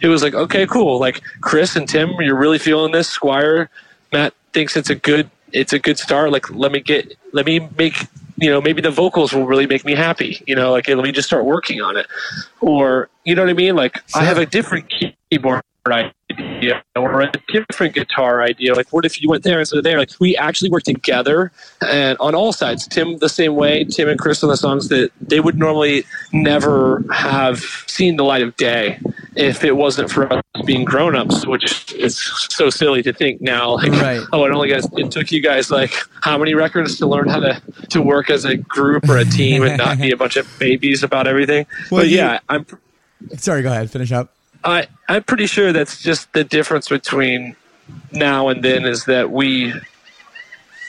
it 0.00 0.08
was 0.08 0.24
like, 0.24 0.34
okay, 0.34 0.66
cool. 0.66 0.98
Like 0.98 1.22
Chris 1.42 1.76
and 1.76 1.88
Tim, 1.88 2.10
you're 2.20 2.34
really 2.34 2.58
feeling 2.58 2.90
this. 2.90 3.08
Squire, 3.08 3.70
Matt 4.12 4.34
thinks 4.52 4.76
it's 4.76 4.90
a 4.90 4.96
good, 4.96 5.30
it's 5.52 5.72
a 5.72 5.78
good 5.78 5.98
start. 5.98 6.32
Like, 6.32 6.50
let 6.50 6.72
me 6.72 6.80
get, 6.80 7.16
let 7.32 7.46
me 7.46 7.68
make, 7.78 8.06
you 8.40 8.50
know, 8.50 8.60
maybe 8.60 8.80
the 8.80 8.90
vocals 8.90 9.32
will 9.32 9.46
really 9.46 9.66
make 9.66 9.84
me 9.84 9.94
happy. 9.94 10.42
You 10.46 10.54
know, 10.54 10.72
like 10.72 10.88
let 10.88 10.98
me 10.98 11.12
just 11.12 11.28
start 11.28 11.44
working 11.44 11.80
on 11.80 11.96
it, 11.96 12.06
or 12.60 13.08
you 13.24 13.34
know 13.34 13.42
what 13.42 13.50
I 13.50 13.54
mean. 13.54 13.76
Like, 13.76 14.02
I 14.14 14.24
have 14.24 14.38
a 14.38 14.46
different 14.46 14.92
keyboard 15.30 15.62
idea 15.92 16.82
or 16.96 17.20
a 17.22 17.32
different 17.48 17.94
guitar 17.94 18.42
idea. 18.42 18.74
Like, 18.74 18.92
what 18.92 19.04
if 19.04 19.20
you 19.22 19.28
went 19.28 19.44
there 19.44 19.58
instead 19.60 19.78
of 19.78 19.84
there? 19.84 19.98
Like, 19.98 20.10
we 20.20 20.36
actually 20.36 20.70
work 20.70 20.82
together 20.84 21.50
and 21.86 22.16
on 22.20 22.34
all 22.34 22.52
sides. 22.52 22.86
Tim 22.86 23.18
the 23.18 23.28
same 23.28 23.54
way. 23.56 23.84
Tim 23.84 24.08
and 24.08 24.18
Chris 24.18 24.42
on 24.42 24.50
the 24.50 24.56
songs 24.56 24.88
that 24.88 25.10
they 25.20 25.40
would 25.40 25.58
normally 25.58 26.04
never 26.32 27.02
have 27.12 27.58
seen 27.86 28.16
the 28.16 28.24
light 28.24 28.42
of 28.42 28.56
day 28.56 28.98
if 29.36 29.62
it 29.64 29.72
wasn't 29.76 30.10
for 30.10 30.30
us 30.32 30.42
being 30.64 30.84
grown-ups, 30.84 31.46
which 31.46 31.92
is 31.94 32.18
so 32.50 32.70
silly 32.70 33.02
to 33.02 33.12
think 33.12 33.40
now. 33.40 33.74
Like, 33.76 33.92
Right. 33.92 34.20
oh, 34.32 34.44
it 34.44 34.50
only 34.52 34.68
guys 34.68 34.86
it 34.96 35.10
took 35.10 35.30
you 35.30 35.40
guys 35.40 35.70
like 35.70 35.92
how 36.22 36.36
many 36.38 36.54
records 36.54 36.98
to 36.98 37.06
learn 37.06 37.28
how 37.28 37.40
to 37.40 37.62
to 37.90 38.02
work 38.02 38.28
as 38.30 38.44
a 38.44 38.56
group 38.56 39.08
or 39.08 39.16
a 39.16 39.24
team 39.24 39.62
and 39.62 39.78
not 39.78 39.98
be 39.98 40.10
a 40.10 40.16
bunch 40.16 40.36
of 40.36 40.46
babies 40.58 41.02
about 41.02 41.26
everything. 41.26 41.66
Well, 41.90 42.02
but 42.02 42.08
you- 42.08 42.16
yeah, 42.16 42.40
I'm 42.48 42.66
Sorry, 43.36 43.62
go 43.62 43.70
ahead, 43.70 43.90
finish 43.90 44.12
up. 44.12 44.32
I, 44.64 44.88
I'm 45.08 45.22
pretty 45.22 45.46
sure 45.46 45.72
that's 45.72 46.02
just 46.02 46.32
the 46.32 46.44
difference 46.44 46.88
between 46.88 47.56
now 48.12 48.48
and 48.48 48.62
then 48.62 48.84
is 48.84 49.04
that 49.06 49.30
we 49.30 49.72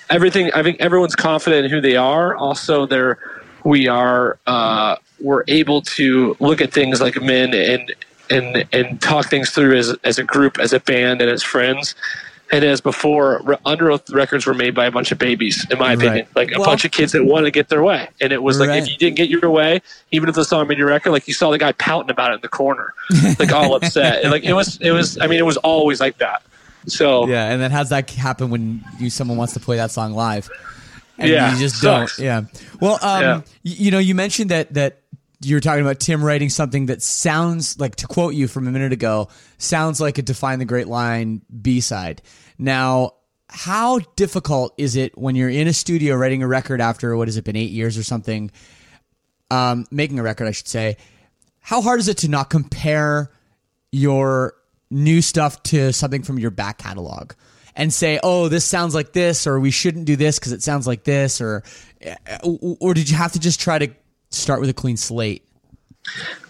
everything 0.10 0.52
I 0.54 0.64
think 0.64 0.80
everyone's 0.80 1.16
confident 1.16 1.66
in 1.66 1.72
who 1.72 1.82
they 1.82 1.96
are. 1.96 2.36
Also 2.36 2.86
they're 2.86 3.20
we 3.64 3.88
are 3.88 4.38
uh, 4.48 4.96
we're 5.20 5.44
able 5.48 5.82
to 5.82 6.36
look 6.40 6.62
at 6.62 6.74
things 6.74 7.02
like 7.02 7.22
men 7.22 7.54
and 7.54 7.94
and 8.30 8.66
and 8.72 9.02
talk 9.02 9.28
things 9.28 9.52
through 9.52 9.78
as 9.78 9.96
as 10.04 10.18
a 10.18 10.24
group, 10.24 10.60
as 10.60 10.74
a 10.74 10.80
band 10.80 11.22
and 11.22 11.30
as 11.30 11.44
friends. 11.44 11.96
And 12.52 12.64
as 12.66 12.82
before, 12.82 13.42
Re- 13.44 13.58
Underoath 13.66 14.12
records 14.14 14.46
were 14.48 14.56
made 14.56 14.74
by 14.74 14.86
a 14.88 14.92
bunch 14.92 15.12
of 15.12 15.20
babies, 15.20 15.68
in 15.70 15.78
my 15.78 15.94
opinion, 15.94 16.14
Right. 16.16 16.28
like 16.36 16.52
a 16.52 16.60
Well- 16.60 16.66
bunch 16.70 16.84
of 16.84 16.92
kids 16.92 17.12
that 17.12 17.24
want 17.24 17.46
to 17.46 17.52
get 17.52 17.70
their 17.70 17.84
way. 17.84 18.08
And 18.20 18.34
it 18.34 18.42
was 18.42 18.60
like 18.60 18.70
Right. 18.70 18.82
if 18.82 18.90
you 18.90 18.98
didn't 18.98 19.18
get 19.18 19.30
your 19.30 19.50
way, 19.52 19.82
even 20.12 20.30
if 20.30 20.36
the 20.36 20.44
song 20.44 20.68
made 20.68 20.80
your 20.80 20.88
record, 20.88 21.12
like 21.12 21.28
you 21.28 21.34
saw 21.36 21.52
the 21.52 21.60
guy 21.60 21.72
pouting 21.74 22.10
about 22.10 22.32
it 22.32 22.36
in 22.36 22.42
the 22.42 22.48
corner, 22.48 22.94
like 23.38 23.52
all 23.52 23.76
upset. 23.82 24.24
And, 24.24 24.32
like 24.32 24.44
it 24.44 24.54
was, 24.54 24.78
it 24.82 24.92
was. 24.92 25.18
I 25.20 25.28
mean, 25.28 25.38
it 25.40 25.46
was 25.46 25.58
always 25.58 26.00
like 26.00 26.18
that. 26.18 26.42
So 26.88 27.28
Yeah, 27.28 27.52
and 27.52 27.62
then 27.62 27.70
how's 27.72 27.90
that 27.90 28.10
happen 28.10 28.50
when 28.50 28.84
you 29.00 29.10
someone 29.12 29.38
wants 29.38 29.54
to 29.54 29.60
play 29.60 29.78
that 29.78 29.92
song 29.92 30.14
live? 30.14 30.50
And 31.20 31.30
Yeah, 31.30 31.54
you 31.54 31.60
just 31.60 31.76
sucks. 31.82 32.18
don't. 32.18 32.26
Yeah. 32.26 32.42
Well, 32.80 32.98
um, 33.02 33.22
Yeah. 33.22 33.36
y- 33.36 33.42
you 33.64 33.92
know, 33.92 34.00
you 34.00 34.16
mentioned 34.16 34.50
that 34.52 34.74
that 34.74 34.99
you're 35.42 35.60
talking 35.60 35.82
about 35.82 36.00
Tim 36.00 36.24
writing 36.24 36.50
something 36.50 36.88
that 36.88 37.02
sounds 37.02 37.80
like 37.80 37.96
to 37.98 38.08
quote 38.08 38.34
you 38.34 38.48
from 38.48 38.68
a 38.68 38.72
minute 38.72 38.92
ago, 38.92 39.30
sounds 39.58 40.02
like 40.02 40.18
a 40.18 40.22
Define 40.22 40.60
the 40.60 40.66
Great 40.66 40.88
Line 40.88 41.42
B 41.62 41.82
side. 41.82 42.22
Now, 42.58 43.14
how 43.48 44.00
difficult 44.16 44.74
is 44.78 44.96
it 44.96 45.18
when 45.18 45.36
you're 45.36 45.50
in 45.50 45.68
a 45.68 45.74
studio 45.74 46.16
writing 46.16 46.44
a 46.44 46.48
record 46.48 46.82
after 46.82 47.16
what 47.16 47.28
has 47.28 47.38
it 47.38 47.46
been 47.46 47.56
eight 47.56 47.72
years 47.72 47.98
or 47.98 48.04
something? 48.04 48.52
Um, 49.50 49.86
making 49.90 50.20
a 50.20 50.24
record, 50.24 50.48
I 50.48 50.52
should 50.52 50.68
say. 50.68 50.98
How 51.60 51.82
hard 51.82 52.00
is 52.00 52.08
it 52.08 52.18
to 52.20 52.28
not 52.28 52.50
compare 52.50 53.32
your 53.92 54.54
new 54.92 55.22
stuff 55.22 55.64
to 55.64 55.94
something 55.94 56.24
from 56.24 56.38
your 56.38 56.52
back 56.52 56.78
catalog 56.78 57.32
and 57.76 57.94
say, 57.94 58.20
"Oh, 58.22 58.50
this 58.50 58.66
sounds 58.66 58.94
like 58.94 59.14
this," 59.14 59.48
or 59.48 59.60
"We 59.60 59.72
shouldn't 59.72 60.06
do 60.06 60.16
this 60.16 60.38
because 60.38 60.52
it 60.52 60.62
sounds 60.62 60.86
like 60.86 61.04
this," 61.04 61.42
or 61.42 61.64
or 62.62 62.94
did 62.94 63.10
you 63.10 63.18
have 63.18 63.32
to 63.34 63.40
just 63.40 63.60
try 63.60 63.80
to 63.80 63.90
start 64.30 64.62
with 64.62 64.70
a 64.70 64.74
clean 64.74 64.98
slate? 64.98 65.44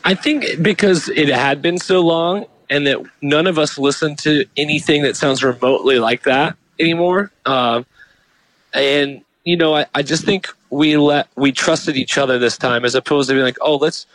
I 0.04 0.14
think 0.14 0.62
because 0.62 1.10
it 1.10 1.30
had 1.30 1.62
been 1.62 1.78
so 1.78 2.02
long 2.02 2.46
and 2.70 2.86
that 2.88 3.04
none 3.22 3.48
of 3.48 3.58
us 3.58 3.78
listened 3.78 4.20
to 4.20 4.46
anything 4.56 5.04
that 5.04 5.16
sounds 5.16 5.44
remotely 5.44 6.00
like 6.00 6.24
that 6.24 6.56
anymore. 6.80 7.32
Um, 7.46 7.86
and, 8.74 9.22
you 9.44 9.58
know, 9.58 9.76
I, 9.76 9.86
I 9.96 10.02
just 10.02 10.24
think 10.24 10.48
we 10.70 10.98
let, 10.98 11.28
we 11.36 11.52
trusted 11.52 11.98
each 11.98 12.18
other 12.18 12.38
this 12.38 12.58
time 12.58 12.86
as 12.86 12.96
opposed 12.96 13.30
to 13.30 13.34
being 13.34 13.44
like, 13.44 13.58
oh, 13.62 13.76
let's, 13.76 14.06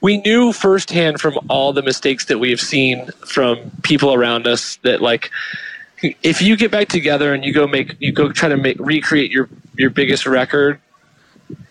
we 0.00 0.18
knew 0.18 0.52
firsthand 0.52 1.20
from 1.20 1.38
all 1.48 1.72
the 1.72 1.82
mistakes 1.82 2.26
that 2.26 2.38
we 2.38 2.50
have 2.50 2.60
seen 2.60 3.06
from 3.26 3.58
people 3.82 4.14
around 4.14 4.46
us 4.46 4.76
that 4.76 5.02
like, 5.02 5.30
if 6.22 6.42
you 6.42 6.56
get 6.56 6.70
back 6.70 6.88
together 6.88 7.32
and 7.32 7.44
you 7.44 7.52
go 7.52 7.66
make, 7.66 7.96
you 7.98 8.12
go 8.12 8.30
try 8.30 8.48
to 8.48 8.56
make, 8.56 8.78
recreate 8.78 9.30
your, 9.30 9.48
your 9.76 9.90
biggest 9.90 10.26
record, 10.26 10.78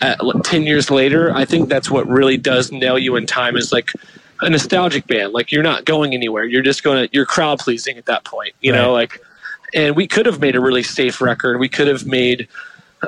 at, 0.02 0.20
10 0.44 0.64
years 0.64 0.90
later, 0.92 1.34
I 1.34 1.46
think 1.46 1.70
that's 1.70 1.90
what 1.90 2.08
really 2.08 2.38
does 2.38 2.72
nail 2.72 2.98
you 2.98 3.16
in 3.16 3.26
time 3.26 3.56
is 3.56 3.72
like, 3.72 3.92
a 4.42 4.50
nostalgic 4.50 5.08
band. 5.08 5.32
Like 5.32 5.52
you're 5.52 5.64
not 5.64 5.86
going 5.86 6.14
anywhere. 6.14 6.44
You're 6.44 6.64
just 6.64 6.84
going 6.84 7.08
to 7.08 7.14
you're 7.16 7.26
crowd 7.26 7.60
pleasing 7.60 7.98
at 7.98 8.06
that 8.08 8.26
point. 8.26 8.54
You 8.60 8.74
know, 8.74 8.92
like, 8.92 9.22
and 9.74 9.96
we 9.96 10.06
could 10.06 10.26
have 10.26 10.42
made 10.42 10.56
a 10.56 10.60
really 10.60 10.84
safe 10.84 11.22
record. 11.22 11.60
We 11.60 11.70
could 11.70 11.88
have 11.88 12.06
made 12.06 12.48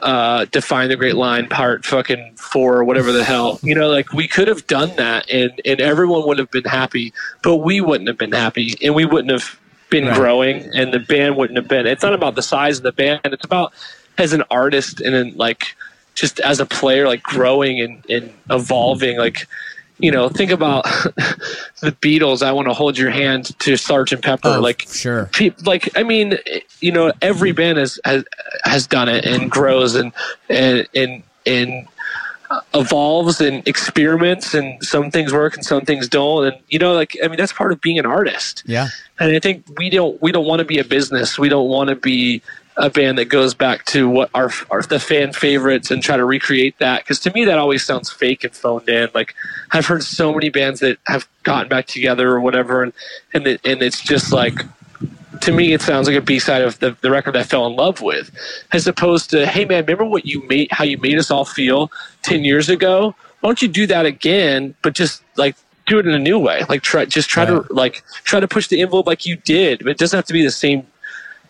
uh, 0.01 0.45
define 0.45 0.89
the 0.89 0.95
great 0.95 1.15
line 1.15 1.47
part 1.47 1.85
fucking 1.85 2.35
four 2.35 2.77
or 2.77 2.83
whatever 2.83 3.13
the 3.13 3.23
hell 3.23 3.59
you 3.63 3.73
know 3.73 3.89
like 3.89 4.11
we 4.11 4.27
could 4.27 4.47
have 4.47 4.67
done 4.67 4.93
that 4.97 5.29
and 5.29 5.61
and 5.63 5.79
everyone 5.79 6.27
would 6.27 6.37
have 6.37 6.51
been 6.51 6.65
happy 6.65 7.13
but 7.43 7.57
we 7.57 7.79
wouldn't 7.79 8.07
have 8.09 8.17
been 8.17 8.33
happy 8.33 8.73
and 8.83 8.93
we 8.93 9.05
wouldn't 9.05 9.31
have 9.31 9.57
been 9.89 10.05
Right. 10.05 10.15
growing 10.15 10.69
and 10.75 10.93
the 10.93 10.99
band 10.99 11.37
wouldn't 11.37 11.55
have 11.55 11.69
been 11.69 11.87
it's 11.87 12.03
not 12.03 12.13
about 12.13 12.35
the 12.35 12.41
size 12.41 12.77
of 12.77 12.83
the 12.83 12.91
band 12.91 13.21
it's 13.23 13.45
about 13.45 13.71
as 14.17 14.33
an 14.33 14.43
artist 14.51 14.99
and 14.99 15.33
like 15.37 15.77
just 16.15 16.39
as 16.39 16.59
a 16.59 16.65
player 16.65 17.05
like 17.07 17.21
growing 17.23 17.79
and, 17.79 18.03
and 18.09 18.33
evolving 18.49 19.17
like 19.17 19.47
you 19.99 20.11
know 20.11 20.27
think 20.29 20.51
about 20.51 20.83
the 21.81 21.95
beatles 22.01 22.41
i 22.41 22.51
want 22.51 22.67
to 22.67 22.73
hold 22.73 22.97
your 22.97 23.09
hand 23.11 23.57
to 23.59 23.77
sergeant 23.77 24.21
pepper 24.23 24.49
Oh, 24.55 24.59
like 24.59 24.85
sure. 24.89 25.29
pe- 25.33 25.51
like 25.65 25.89
I 25.97 26.03
mean, 26.03 26.37
you 26.81 26.91
know, 26.91 27.13
every 27.21 27.51
band 27.53 27.77
has 27.77 27.97
has, 28.03 28.23
has 28.65 28.87
done 28.87 29.07
it 29.09 29.25
and 29.25 29.49
grows 29.49 29.95
and 29.95 30.11
and 30.49 30.85
and 30.95 31.23
and 31.45 31.87
evolves 32.73 33.41
and 33.41 33.67
experiments 33.67 34.53
and 34.53 34.81
some 34.83 35.09
things 35.11 35.33
work 35.33 35.55
and 35.55 35.65
some 35.65 35.81
things 35.83 36.07
don't 36.07 36.45
and 36.45 36.55
you 36.69 36.77
know 36.77 36.93
like 36.93 37.17
I 37.23 37.27
mean 37.27 37.37
that's 37.37 37.51
part 37.51 37.71
of 37.71 37.81
being 37.81 37.97
an 37.99 38.05
artist 38.05 38.63
Yeah. 38.67 38.87
and 39.19 39.31
I 39.35 39.39
think 39.39 39.65
we 39.77 39.89
don't 39.89 40.21
we 40.21 40.31
don't 40.31 40.45
want 40.45 40.59
to 40.59 40.65
be 40.65 40.77
a 40.77 40.83
business 40.83 41.39
we 41.39 41.49
don't 41.49 41.67
want 41.69 41.89
to 41.89 41.95
be 41.95 42.41
a 42.77 42.89
band 42.89 43.17
that 43.17 43.25
goes 43.25 43.53
back 43.53 43.85
to 43.85 44.09
what 44.09 44.29
are, 44.33 44.51
our 44.69 44.81
the 44.81 44.99
fan 44.99 45.31
favorites 45.33 45.91
and 45.91 46.03
try 46.03 46.17
to 46.17 46.25
recreate 46.25 46.77
that. 46.79 47.03
Because 47.03 47.19
to 47.21 47.31
me 47.31 47.45
that 47.45 47.57
always 47.57 47.85
sounds 47.85 48.11
fake 48.11 48.43
and 48.43 48.53
phoned 48.55 48.89
in. 48.89 49.09
Like 49.13 49.33
I've 49.71 49.85
heard 49.85 50.03
so 50.03 50.33
many 50.33 50.49
bands 50.49 50.81
that 50.81 50.97
have 51.07 51.27
gotten 51.43 51.69
back 51.69 51.87
together 51.87 52.29
or 52.31 52.39
whatever 52.41 52.83
and 52.83 52.93
and, 53.33 53.47
it, 53.47 53.61
and 53.65 53.81
it's 53.81 54.01
just 54.01 54.33
like 54.33 54.55
to 55.41 55.51
me 55.51 55.73
it 55.73 55.81
sounds 55.81 56.07
like 56.07 56.15
a 56.17 56.21
b-side 56.21 56.61
of 56.61 56.79
the, 56.79 56.95
the 57.01 57.11
record 57.11 57.35
i 57.35 57.43
fell 57.43 57.67
in 57.67 57.75
love 57.75 58.01
with 58.01 58.31
as 58.71 58.87
opposed 58.87 59.29
to 59.29 59.45
hey 59.45 59.65
man 59.65 59.83
remember 59.83 60.05
what 60.05 60.25
you 60.25 60.41
made 60.47 60.67
how 60.71 60.83
you 60.83 60.97
made 60.97 61.17
us 61.17 61.29
all 61.29 61.45
feel 61.45 61.91
10 62.23 62.43
years 62.43 62.69
ago? 62.69 63.13
Why 63.41 63.49
don't 63.49 63.61
you 63.61 63.67
do 63.67 63.85
that 63.87 64.05
again 64.05 64.75
but 64.81 64.93
just 64.95 65.23
like 65.37 65.55
do 65.87 65.99
it 65.99 66.07
in 66.07 66.13
a 66.13 66.19
new 66.19 66.39
way? 66.39 66.63
Like 66.67 66.81
try 66.81 67.05
just 67.05 67.29
try 67.29 67.43
Right. 67.49 67.67
to 67.67 67.73
like 67.73 68.03
try 68.23 68.39
to 68.39 68.47
push 68.47 68.67
the 68.69 68.81
envelope 68.81 69.05
like 69.07 69.25
you 69.25 69.35
did 69.37 69.79
but 69.79 69.89
it 69.89 69.97
doesn't 69.97 70.17
have 70.17 70.25
to 70.25 70.33
be 70.33 70.43
the 70.43 70.51
same 70.51 70.87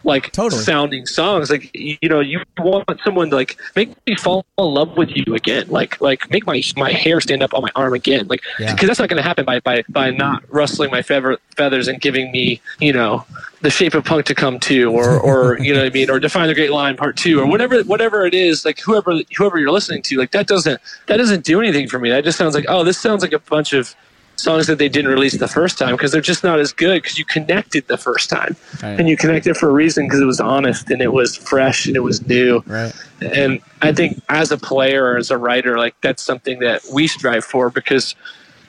like 0.06 0.32
Totally. 0.32 0.62
sounding 0.62 1.06
songs. 1.06 1.50
Like 1.50 1.70
you, 1.74 1.98
know 2.08 2.20
you 2.22 2.42
want 2.60 2.86
someone 3.04 3.30
to 3.32 3.36
like 3.36 3.58
make 3.76 3.90
me 4.06 4.16
fall 4.16 4.46
in 4.58 4.64
love 4.66 4.96
with 4.96 5.10
you 5.14 5.36
again. 5.36 5.68
Like 5.68 6.00
like 6.00 6.30
make 6.30 6.46
my 6.46 6.62
my 6.78 6.92
hair 6.92 7.20
stand 7.20 7.44
up 7.44 7.54
on 7.54 7.62
my 7.64 7.72
arm 7.76 7.94
again. 7.94 8.28
Like 8.28 8.44
Yeah. 8.60 8.74
because 8.74 8.88
that's 8.88 9.00
not 9.00 9.10
going 9.10 9.18
to 9.22 9.28
happen 9.28 9.44
by, 9.46 9.60
by 9.60 9.84
by 9.90 10.12
not 10.12 10.44
rustling 10.50 10.92
my 10.92 11.02
feather, 11.02 11.38
feathers 11.58 11.88
and 11.88 12.00
giving 12.00 12.32
me 12.32 12.62
you 12.80 12.94
know 12.94 13.26
the 13.62 13.70
shape 13.72 13.96
of 13.96 14.06
punk 14.06 14.26
to 14.28 14.36
come 14.36 14.60
to 14.60 14.92
or 14.92 15.20
or 15.20 15.60
you 15.62 15.74
know 15.74 15.80
what 15.80 15.88
i 15.88 15.94
mean? 15.94 16.10
Or 16.10 16.20
define 16.20 16.48
the 16.48 16.54
great 16.56 16.72
line 16.72 16.96
part 16.96 17.18
two 17.18 17.40
or 17.40 17.48
whatever 17.48 17.82
whatever 17.84 18.26
it 18.26 18.34
is. 18.36 18.64
Like 18.64 18.80
whoever 18.80 19.20
whoever 19.38 19.58
you're 19.58 19.72
listening 19.72 20.04
to 20.04 20.18
like 20.18 20.32
that 20.32 20.48
doesn't 20.48 20.80
that 21.08 21.18
doesn't 21.18 21.44
do 21.44 21.60
anything 21.60 21.88
for 21.90 22.00
me. 22.00 22.10
That 22.12 22.24
just 22.24 22.38
sounds 22.38 22.54
like 22.54 22.66
oh 22.70 22.84
this 22.84 22.98
sounds 23.00 23.22
like 23.24 23.34
a 23.34 23.40
bunch 23.40 23.74
of 23.74 23.96
songs 24.38 24.68
that 24.68 24.78
they 24.78 24.90
didn't 24.90 25.10
release 25.12 25.38
the 25.38 25.48
first 25.48 25.78
time 25.78 25.92
because 25.96 26.12
they're 26.12 26.22
just 26.22 26.44
not 26.44 26.60
as 26.60 26.72
good 26.74 27.02
because 27.02 27.18
you 27.18 27.26
connected 27.26 27.88
the 27.88 27.98
first 27.98 28.30
time 28.30 28.56
Right. 28.84 29.00
and 29.00 29.08
you 29.08 29.16
connected 29.18 29.56
for 29.58 29.70
a 29.70 29.74
reason 29.74 30.06
because 30.06 30.20
it 30.22 30.26
was 30.26 30.40
honest 30.42 30.90
and 30.92 31.02
it 31.02 31.14
was 31.14 31.36
fresh 31.38 31.86
and 31.88 31.96
it 31.96 32.02
was 32.02 32.26
new 32.28 32.62
Right. 32.68 32.94
and 33.22 33.62
I 33.82 33.94
think 33.94 34.22
as 34.30 34.52
a 34.52 34.58
player 34.58 35.06
or 35.06 35.18
as 35.18 35.32
a 35.32 35.38
writer, 35.38 35.78
like 35.78 35.96
that's 36.02 36.22
something 36.24 36.60
that 36.60 36.82
we 36.94 37.08
strive 37.08 37.46
for 37.46 37.70
because, 37.70 38.16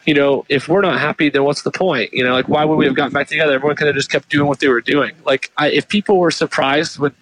you 0.07 0.15
know, 0.15 0.45
if 0.49 0.69
we're 0.69 0.83
not 0.83 1.01
happy, 1.01 1.31
then 1.31 1.43
what's 1.45 1.63
the 1.63 1.71
point? 1.73 2.13
You 2.13 2.23
know, 2.25 2.33
like 2.33 2.49
why 2.49 2.65
would 2.65 2.77
we 2.77 2.85
have 2.87 2.95
gotten 2.95 3.13
back 3.13 3.29
together? 3.29 3.53
Everyone 3.55 3.77
could 3.77 3.87
have 3.89 3.97
just 3.97 4.11
kept 4.11 4.29
doing 4.29 4.47
what 4.47 4.61
they 4.61 4.69
were 4.69 4.81
doing. 4.81 5.13
Like 5.25 5.51
I, 5.57 5.69
if 5.71 5.89
people 5.89 6.19
were 6.19 6.31
surprised 6.31 6.99
with 6.99 7.13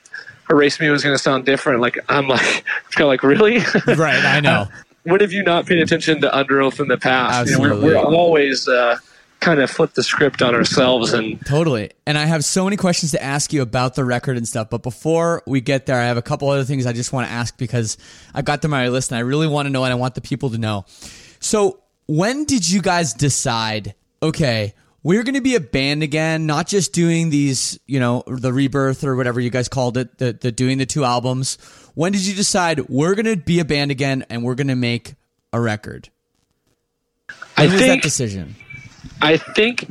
Erase 0.50 0.78
Me 0.80 0.90
was 0.90 1.02
going 1.02 1.14
to 1.14 1.22
sound 1.22 1.46
different, 1.46 1.80
like 1.80 1.98
I'm 2.10 2.28
like, 2.28 2.42
kind 2.90 3.02
of 3.02 3.08
like 3.08 3.22
really. 3.22 3.60
Right. 3.86 4.22
I 4.24 4.40
know. 4.40 4.66
Uh, 4.76 4.93
when 5.04 5.20
have 5.20 5.32
you 5.32 5.42
not 5.42 5.66
paid 5.66 5.78
attention 5.78 6.20
to 6.22 6.28
Underoath 6.28 6.80
in 6.80 6.88
the 6.88 6.98
past? 6.98 7.50
You 7.50 7.58
know, 7.58 7.60
we're, 7.60 7.80
we're 7.80 7.96
always 7.96 8.66
uh, 8.68 8.98
kind 9.40 9.60
of 9.60 9.70
flip 9.70 9.92
the 9.92 10.02
script 10.02 10.40
on 10.42 10.54
ourselves 10.54 11.12
and 11.12 11.44
Totally. 11.46 11.90
And 12.06 12.16
I 12.16 12.24
have 12.24 12.44
so 12.44 12.64
many 12.64 12.76
questions 12.76 13.12
to 13.12 13.22
ask 13.22 13.52
you 13.52 13.60
about 13.62 13.94
the 13.94 14.04
record 14.04 14.36
and 14.36 14.48
stuff. 14.48 14.70
But 14.70 14.82
before 14.82 15.42
we 15.46 15.60
get 15.60 15.86
there, 15.86 16.00
I 16.00 16.04
have 16.04 16.16
a 16.16 16.22
couple 16.22 16.48
other 16.48 16.64
things 16.64 16.86
I 16.86 16.92
just 16.92 17.12
want 17.12 17.28
to 17.28 17.32
ask 17.32 17.56
because 17.58 17.98
I 18.34 18.42
got 18.42 18.62
them 18.62 18.72
on 18.72 18.80
my 18.80 18.88
list 18.88 19.10
and 19.10 19.18
I 19.18 19.20
really 19.20 19.46
want 19.46 19.66
to 19.66 19.70
know 19.70 19.84
and 19.84 19.92
I 19.92 19.96
want 19.96 20.14
the 20.14 20.22
people 20.22 20.50
to 20.50 20.58
know. 20.58 20.86
So, 21.40 21.80
when 22.06 22.44
did 22.44 22.68
you 22.68 22.82
guys 22.82 23.14
decide, 23.14 23.94
okay, 24.22 24.74
we're 25.02 25.22
going 25.22 25.34
to 25.34 25.42
be 25.42 25.54
a 25.54 25.60
band 25.60 26.02
again, 26.02 26.46
not 26.46 26.66
just 26.66 26.92
doing 26.92 27.30
these, 27.30 27.78
you 27.86 28.00
know, 28.00 28.24
the 28.26 28.52
rebirth 28.52 29.04
or 29.04 29.16
whatever 29.16 29.40
you 29.40 29.50
guys 29.50 29.68
called 29.68 29.98
it, 29.98 30.18
the, 30.18 30.32
the 30.32 30.50
doing 30.50 30.78
the 30.78 30.86
two 30.86 31.04
albums. 31.04 31.58
When 31.94 32.12
did 32.12 32.26
you 32.26 32.34
decide 32.34 32.88
we're 32.88 33.14
going 33.14 33.26
to 33.26 33.36
be 33.36 33.60
a 33.60 33.64
band 33.64 33.90
again 33.90 34.24
and 34.28 34.42
we're 34.42 34.54
going 34.56 34.68
to 34.68 34.74
make 34.76 35.14
a 35.52 35.60
record? 35.60 36.08
I 37.56 37.66
When 37.66 37.72
was 37.72 37.80
that 37.86 38.02
decision? 38.02 38.56
I 39.22 39.36
think 39.36 39.86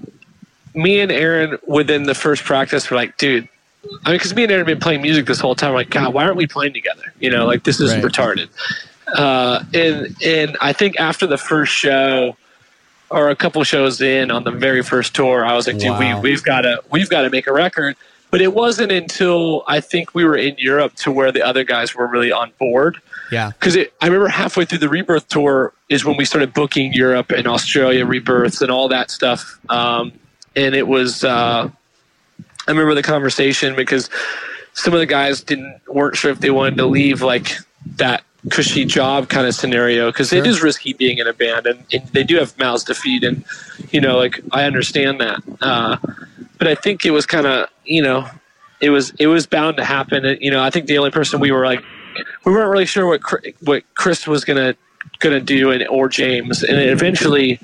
me 0.75 0.99
and 0.99 1.11
Aaron 1.11 1.57
within 1.65 2.03
the 2.03 2.15
first 2.15 2.43
practice 2.43 2.89
were 2.89 2.97
like, 2.97 3.17
dude. 3.17 3.47
I 4.05 4.09
mean, 4.11 4.15
because 4.17 4.33
me 4.35 4.43
and 4.43 4.51
Aaron 4.51 4.61
have 4.65 4.67
been 4.67 4.79
playing 4.81 5.01
music 5.01 5.25
this 5.25 5.39
whole 5.39 5.55
time. 5.55 5.73
Like, 5.73 5.89
God, 5.89 6.13
why 6.13 6.23
aren't 6.23 6.37
we 6.37 6.47
playing 6.47 6.73
together? 6.73 7.13
You 7.19 7.29
know, 7.29 7.45
like 7.45 7.63
this 7.63 7.79
is 7.79 7.93
Right. 7.93 8.03
retarded. 8.03 8.47
Uh, 9.13 9.63
and 9.73 10.15
and 10.25 10.57
I 10.61 10.71
think 10.73 10.99
after 10.99 11.27
the 11.27 11.37
first 11.37 11.73
show, 11.73 12.37
or 13.09 13.29
a 13.29 13.35
couple 13.35 13.61
shows 13.65 14.01
in 14.01 14.31
on 14.31 14.43
the 14.45 14.51
very 14.51 14.81
first 14.83 15.13
tour, 15.13 15.45
I 15.45 15.53
was 15.55 15.67
like, 15.67 15.77
dude, 15.77 15.89
Wow. 15.91 16.21
we 16.21 16.31
we've 16.31 16.43
got 16.43 16.61
to 16.61 16.81
we've 16.91 17.09
got 17.09 17.23
to 17.23 17.29
make 17.29 17.45
a 17.47 17.53
record. 17.53 17.95
But 18.34 18.41
it 18.41 18.56
wasn't 18.56 18.91
until 18.91 19.63
I 19.67 19.80
think 19.80 20.15
we 20.15 20.26
were 20.26 20.36
in 20.36 20.56
Europe 20.58 20.96
to 20.96 21.12
where 21.12 21.32
the 21.32 21.43
other 21.43 21.63
guys 21.63 21.93
were 21.93 22.08
really 22.08 22.32
on 22.32 22.52
board 22.58 22.98
Yeah. 23.32 23.52
because 23.52 23.78
I 23.78 24.08
remember 24.08 24.28
halfway 24.28 24.65
through 24.65 24.80
the 24.80 24.89
rebirth 24.89 25.28
tour 25.28 25.72
is 25.88 26.04
when 26.04 26.17
we 26.17 26.26
started 26.26 26.52
booking 26.52 26.93
Europe 26.93 27.30
and 27.32 27.46
Australia 27.46 28.08
rebirths 28.08 28.60
and 28.63 28.72
all 28.72 28.88
that 28.88 29.12
stuff. 29.12 29.60
Um, 29.69 30.13
and 30.56 30.74
it 30.74 30.88
was, 30.88 31.24
uh, 31.24 31.69
I 32.67 32.72
remember 32.72 32.96
the 32.96 33.04
conversation 33.04 33.76
because 33.76 34.10
some 34.74 34.93
of 34.96 35.00
the 35.00 35.06
guys 35.06 35.41
didn't 35.41 35.80
weren't 35.88 36.15
sure 36.17 36.32
if 36.32 36.39
they 36.39 36.50
wanted 36.50 36.78
to 36.78 36.88
leave 36.88 37.22
like 37.22 37.52
that 37.98 38.24
cushy 38.50 38.84
job 38.84 39.30
kind 39.30 39.46
of 39.46 39.54
scenario 39.54 40.10
because 40.10 40.34
it 40.34 40.38
Sure. 40.43 40.48
is 40.48 40.63
risky 40.63 40.93
being 40.93 41.19
in 41.19 41.28
a 41.28 41.34
band 41.34 41.67
and, 41.67 41.84
and 41.93 42.02
they 42.13 42.24
do 42.24 42.38
have 42.38 42.58
mouths 42.58 42.84
to 42.86 42.96
feed 42.96 43.24
and 43.24 43.46
you 43.91 44.02
know 44.02 44.17
like 44.17 44.39
I 44.52 44.63
understand 44.63 45.22
that. 45.22 45.39
Uh, 45.62 45.98
but 46.63 46.71
I 46.71 46.76
think 46.76 47.06
it 47.06 47.12
was 47.12 47.26
kind 47.26 47.45
of 47.45 47.67
you 47.84 48.02
know 48.02 48.26
it 48.80 48.89
was 48.89 49.12
it 49.19 49.28
was 49.28 49.45
bound 49.45 49.76
to 49.78 49.84
happen. 49.84 50.23
And, 50.23 50.41
you 50.41 50.49
know 50.49 50.63
I 50.63 50.69
think 50.69 50.86
the 50.86 50.97
only 50.97 51.12
person 51.12 51.41
we 51.41 51.52
were 51.52 51.65
like 51.65 51.84
we 52.45 52.54
weren't 52.54 52.69
really 52.69 52.86
sure 52.86 53.06
what 53.06 53.21
what 53.63 53.84
Chris 53.95 54.26
was 54.28 54.45
gonna 54.45 54.73
gonna 55.19 55.41
do 55.41 55.71
and 55.71 55.86
or 55.89 56.08
James, 56.08 56.63
and 56.63 56.78
eventually 56.80 57.60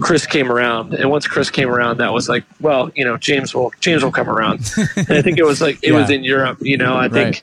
Chris 0.00 0.24
came 0.24 0.52
around. 0.52 0.94
And 0.94 1.10
once 1.10 1.26
Chris 1.26 1.50
came 1.50 1.68
around, 1.68 1.98
that 1.98 2.12
was 2.12 2.28
like, 2.28 2.44
well, 2.60 2.92
you 2.94 3.04
know, 3.04 3.16
James 3.16 3.52
will 3.56 3.72
James 3.80 4.04
will 4.04 4.12
come 4.12 4.30
around. 4.30 4.70
and 4.96 5.10
I 5.10 5.20
think 5.20 5.38
it 5.38 5.44
was 5.44 5.60
like 5.60 5.80
it 5.82 5.90
was 5.90 6.08
in 6.08 6.22
Europe. 6.22 6.58
You 6.60 6.76
know, 6.76 6.96
I 6.96 7.08
think. 7.08 7.42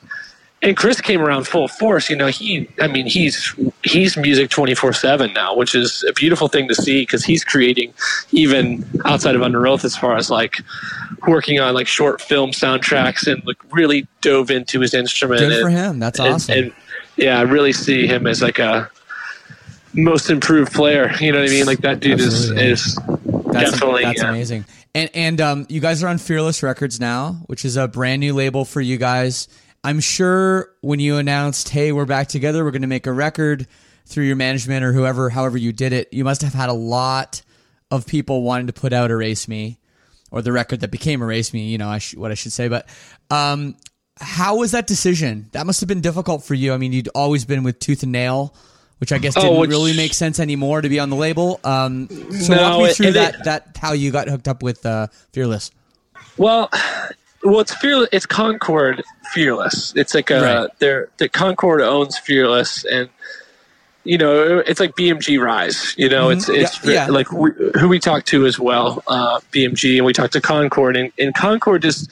And 0.64 0.76
Chris 0.76 1.00
came 1.00 1.20
around 1.20 1.48
full 1.48 1.66
force. 1.66 2.08
You 2.08 2.14
know, 2.14 2.28
he, 2.28 2.68
I 2.80 2.86
mean, 2.86 3.04
he's 3.04 3.52
he's 3.82 4.16
music 4.16 4.48
twenty 4.48 4.76
four 4.76 4.92
seven 4.92 5.32
now, 5.32 5.56
which 5.56 5.74
is 5.74 6.04
a 6.08 6.12
beautiful 6.12 6.46
thing 6.46 6.68
to 6.68 6.74
see 6.74 7.02
because 7.02 7.24
he's 7.24 7.42
creating 7.42 7.92
even 8.30 8.84
outside 9.04 9.34
of 9.34 9.40
Underoath 9.40 9.84
as 9.84 9.96
far 9.96 10.16
as 10.16 10.30
like 10.30 10.58
working 11.26 11.60
on 11.60 11.74
like 11.74 11.86
short 11.86 12.20
film 12.20 12.50
soundtracks 12.50 13.30
and 13.30 13.44
like 13.44 13.56
really 13.72 14.06
dove 14.20 14.50
into 14.50 14.80
his 14.80 14.94
instrument. 14.94 15.40
Good 15.40 15.52
and- 15.52 15.62
for 15.62 15.68
him. 15.70 15.98
That's 15.98 16.18
and- 16.18 16.34
awesome. 16.34 16.58
and, 16.58 16.72
yeah, 17.16 17.38
I 17.38 17.42
really 17.42 17.72
see 17.72 18.06
him 18.06 18.26
as 18.26 18.40
like 18.40 18.58
a 18.58 18.90
most 19.94 20.30
improved 20.30 20.72
player. 20.72 21.12
You 21.20 21.32
know 21.32 21.40
what 21.40 21.48
I 21.48 21.52
mean? 21.52 21.66
Like 21.66 21.78
that 21.80 22.00
dude 22.00 22.20
Absolutely, 22.20 22.64
is 22.70 22.86
is 22.86 22.98
That's, 23.52 23.70
definitely 23.72 24.04
that's 24.04 24.22
yeah. 24.22 24.30
amazing. 24.30 24.64
And 24.94 25.10
and 25.14 25.40
um, 25.40 25.66
you 25.68 25.80
guys 25.80 26.02
are 26.02 26.08
on 26.08 26.18
Fearless 26.18 26.62
Records 26.62 27.00
now, 27.00 27.42
which 27.46 27.64
is 27.64 27.76
a 27.76 27.88
brand 27.88 28.20
new 28.20 28.34
label 28.34 28.64
for 28.64 28.80
you 28.80 28.96
guys. 28.96 29.48
I'm 29.84 30.00
sure 30.00 30.70
when 30.80 31.00
you 31.00 31.16
announced, 31.16 31.68
"Hey, 31.68 31.92
we're 31.92 32.06
back 32.06 32.28
together. 32.28 32.64
We're 32.64 32.70
going 32.70 32.82
to 32.82 32.88
make 32.88 33.06
a 33.06 33.12
record," 33.12 33.66
through 34.06 34.24
your 34.24 34.36
management 34.36 34.84
or 34.84 34.92
whoever, 34.92 35.28
however 35.30 35.58
you 35.58 35.72
did 35.72 35.92
it, 35.92 36.08
you 36.12 36.24
must 36.24 36.42
have 36.42 36.54
had 36.54 36.68
a 36.68 36.74
lot 36.74 37.42
of 37.90 38.06
people 38.06 38.42
wanting 38.42 38.68
to 38.68 38.72
put 38.72 38.92
out 38.92 39.10
"Erase 39.10 39.48
Me," 39.48 39.78
or 40.32 40.42
the 40.42 40.50
record 40.50 40.80
that 40.80 40.90
became 40.90 41.22
"Erase 41.22 41.52
Me." 41.52 41.68
You 41.68 41.78
know, 41.78 41.88
I 41.88 41.98
sh- 41.98 42.16
what 42.16 42.32
I 42.32 42.34
should 42.34 42.52
say, 42.52 42.66
but 42.68 42.88
um, 43.30 43.76
how 44.20 44.56
was 44.56 44.72
that 44.72 44.88
decision? 44.88 45.48
That 45.52 45.66
must 45.66 45.80
have 45.80 45.88
been 45.88 46.00
difficult 46.00 46.42
for 46.44 46.54
you. 46.54 46.72
I 46.74 46.78
mean, 46.78 46.92
you'd 46.92 47.08
always 47.14 47.44
been 47.44 47.62
with 47.62 47.78
Tooth 47.78 48.02
and 48.02 48.10
Nail. 48.12 48.54
Which 48.98 49.10
I 49.10 49.18
guess 49.18 49.36
Oh, 49.36 49.40
didn't 49.42 49.58
which- 49.58 49.70
really 49.70 49.96
make 49.96 50.14
sense 50.14 50.38
anymore 50.38 50.80
to 50.80 50.88
be 50.88 51.00
on 51.00 51.10
the 51.10 51.16
label. 51.16 51.58
Um, 51.64 52.08
so 52.40 52.54
No, 52.54 52.70
walk 52.70 52.78
me 52.82 52.88
it- 52.90 52.96
through 52.96 53.06
and 53.08 53.16
that 53.16 53.34
it- 53.34 53.44
that 53.46 53.76
how 53.80 53.94
you 53.94 54.12
got 54.12 54.28
hooked 54.28 54.46
up 54.46 54.62
with 54.62 54.86
uh, 54.86 55.08
Fearless. 55.32 55.72
Well, 56.36 56.70
well, 57.42 57.58
it's 57.58 57.74
fearless. 57.74 58.08
It's 58.12 58.26
Concord 58.26 59.02
Fearless. 59.32 59.92
It's 59.96 60.14
like 60.14 60.30
a 60.30 60.40
Right. 60.40 60.70
they're 60.78 61.08
the 61.16 61.28
Concord 61.28 61.80
owns 61.80 62.16
Fearless, 62.16 62.84
and 62.84 63.08
you 64.04 64.18
know, 64.18 64.58
it's 64.58 64.80
like 64.80 64.96
BMG 64.96 65.40
Rise. 65.40 65.94
You 65.96 66.08
know, 66.08 66.30
it's 66.30 66.48
it's 66.48 66.78
Mm-hmm. 66.78 66.90
Yeah, 66.90 67.06
yeah. 67.06 67.10
like 67.10 67.30
we, 67.32 67.50
who 67.78 67.88
we 67.88 67.98
talked 67.98 68.26
to 68.28 68.46
as 68.46 68.58
well, 68.58 69.02
uh, 69.06 69.40
BMG, 69.52 69.96
and 69.96 70.06
we 70.06 70.12
talked 70.12 70.32
to 70.32 70.40
Concord, 70.40 70.96
and, 70.96 71.12
and 71.18 71.34
Concord 71.34 71.82
just, 71.82 72.10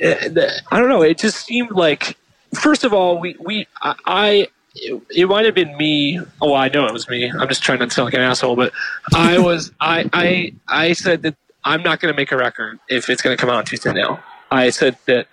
eh, 0.00 0.28
I 0.70 0.78
don't 0.78 0.88
know, 0.88 1.02
it 1.02 1.18
just 1.18 1.44
seemed 1.44 1.72
like, 1.72 2.16
first 2.54 2.84
of 2.84 2.92
all, 2.92 3.18
we 3.18 3.36
we 3.38 3.66
I. 3.82 4.48
It 4.72 5.28
might 5.28 5.44
have 5.46 5.56
been 5.56 5.76
me. 5.76 6.20
Oh, 6.40 6.54
I 6.54 6.68
know 6.68 6.86
it 6.86 6.92
was 6.92 7.08
me. 7.08 7.28
I'm 7.28 7.48
just 7.48 7.60
trying 7.60 7.80
not 7.80 7.88
to 7.88 7.94
sound 7.94 8.04
like 8.06 8.14
an 8.14 8.20
asshole, 8.20 8.54
but 8.54 8.72
I 9.12 9.36
was. 9.48 9.72
I 9.80 10.08
I 10.12 10.52
I 10.68 10.92
said 10.92 11.22
that 11.22 11.34
I'm 11.64 11.82
not 11.82 12.00
going 12.00 12.14
to 12.14 12.16
make 12.16 12.30
a 12.30 12.36
record 12.36 12.78
if 12.88 13.10
it's 13.10 13.20
going 13.20 13.36
to 13.36 13.40
come 13.40 13.50
out 13.50 13.56
on 13.56 13.64
Tuesday 13.64 13.92
now. 13.92 14.22
I 14.52 14.70
said 14.70 14.96
that 15.06 15.26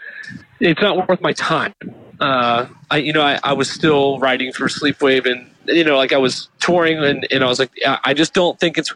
it's 0.59 0.81
not 0.81 1.07
worth 1.07 1.21
my 1.21 1.33
time. 1.33 1.73
Uh, 2.19 2.67
I, 2.89 2.97
you 2.97 3.13
know, 3.13 3.21
I, 3.21 3.39
I 3.43 3.53
was 3.53 3.69
still 3.69 4.19
writing 4.19 4.51
for 4.51 4.67
Sleepwave, 4.67 5.29
and 5.29 5.49
you 5.65 5.83
know, 5.83 5.97
like 5.97 6.13
I 6.13 6.17
was 6.17 6.49
touring, 6.59 7.03
and, 7.03 7.27
and 7.31 7.43
I 7.43 7.47
was 7.47 7.59
like, 7.59 7.71
I 7.85 8.13
just 8.13 8.33
don't 8.33 8.59
think 8.59 8.77
it's 8.77 8.93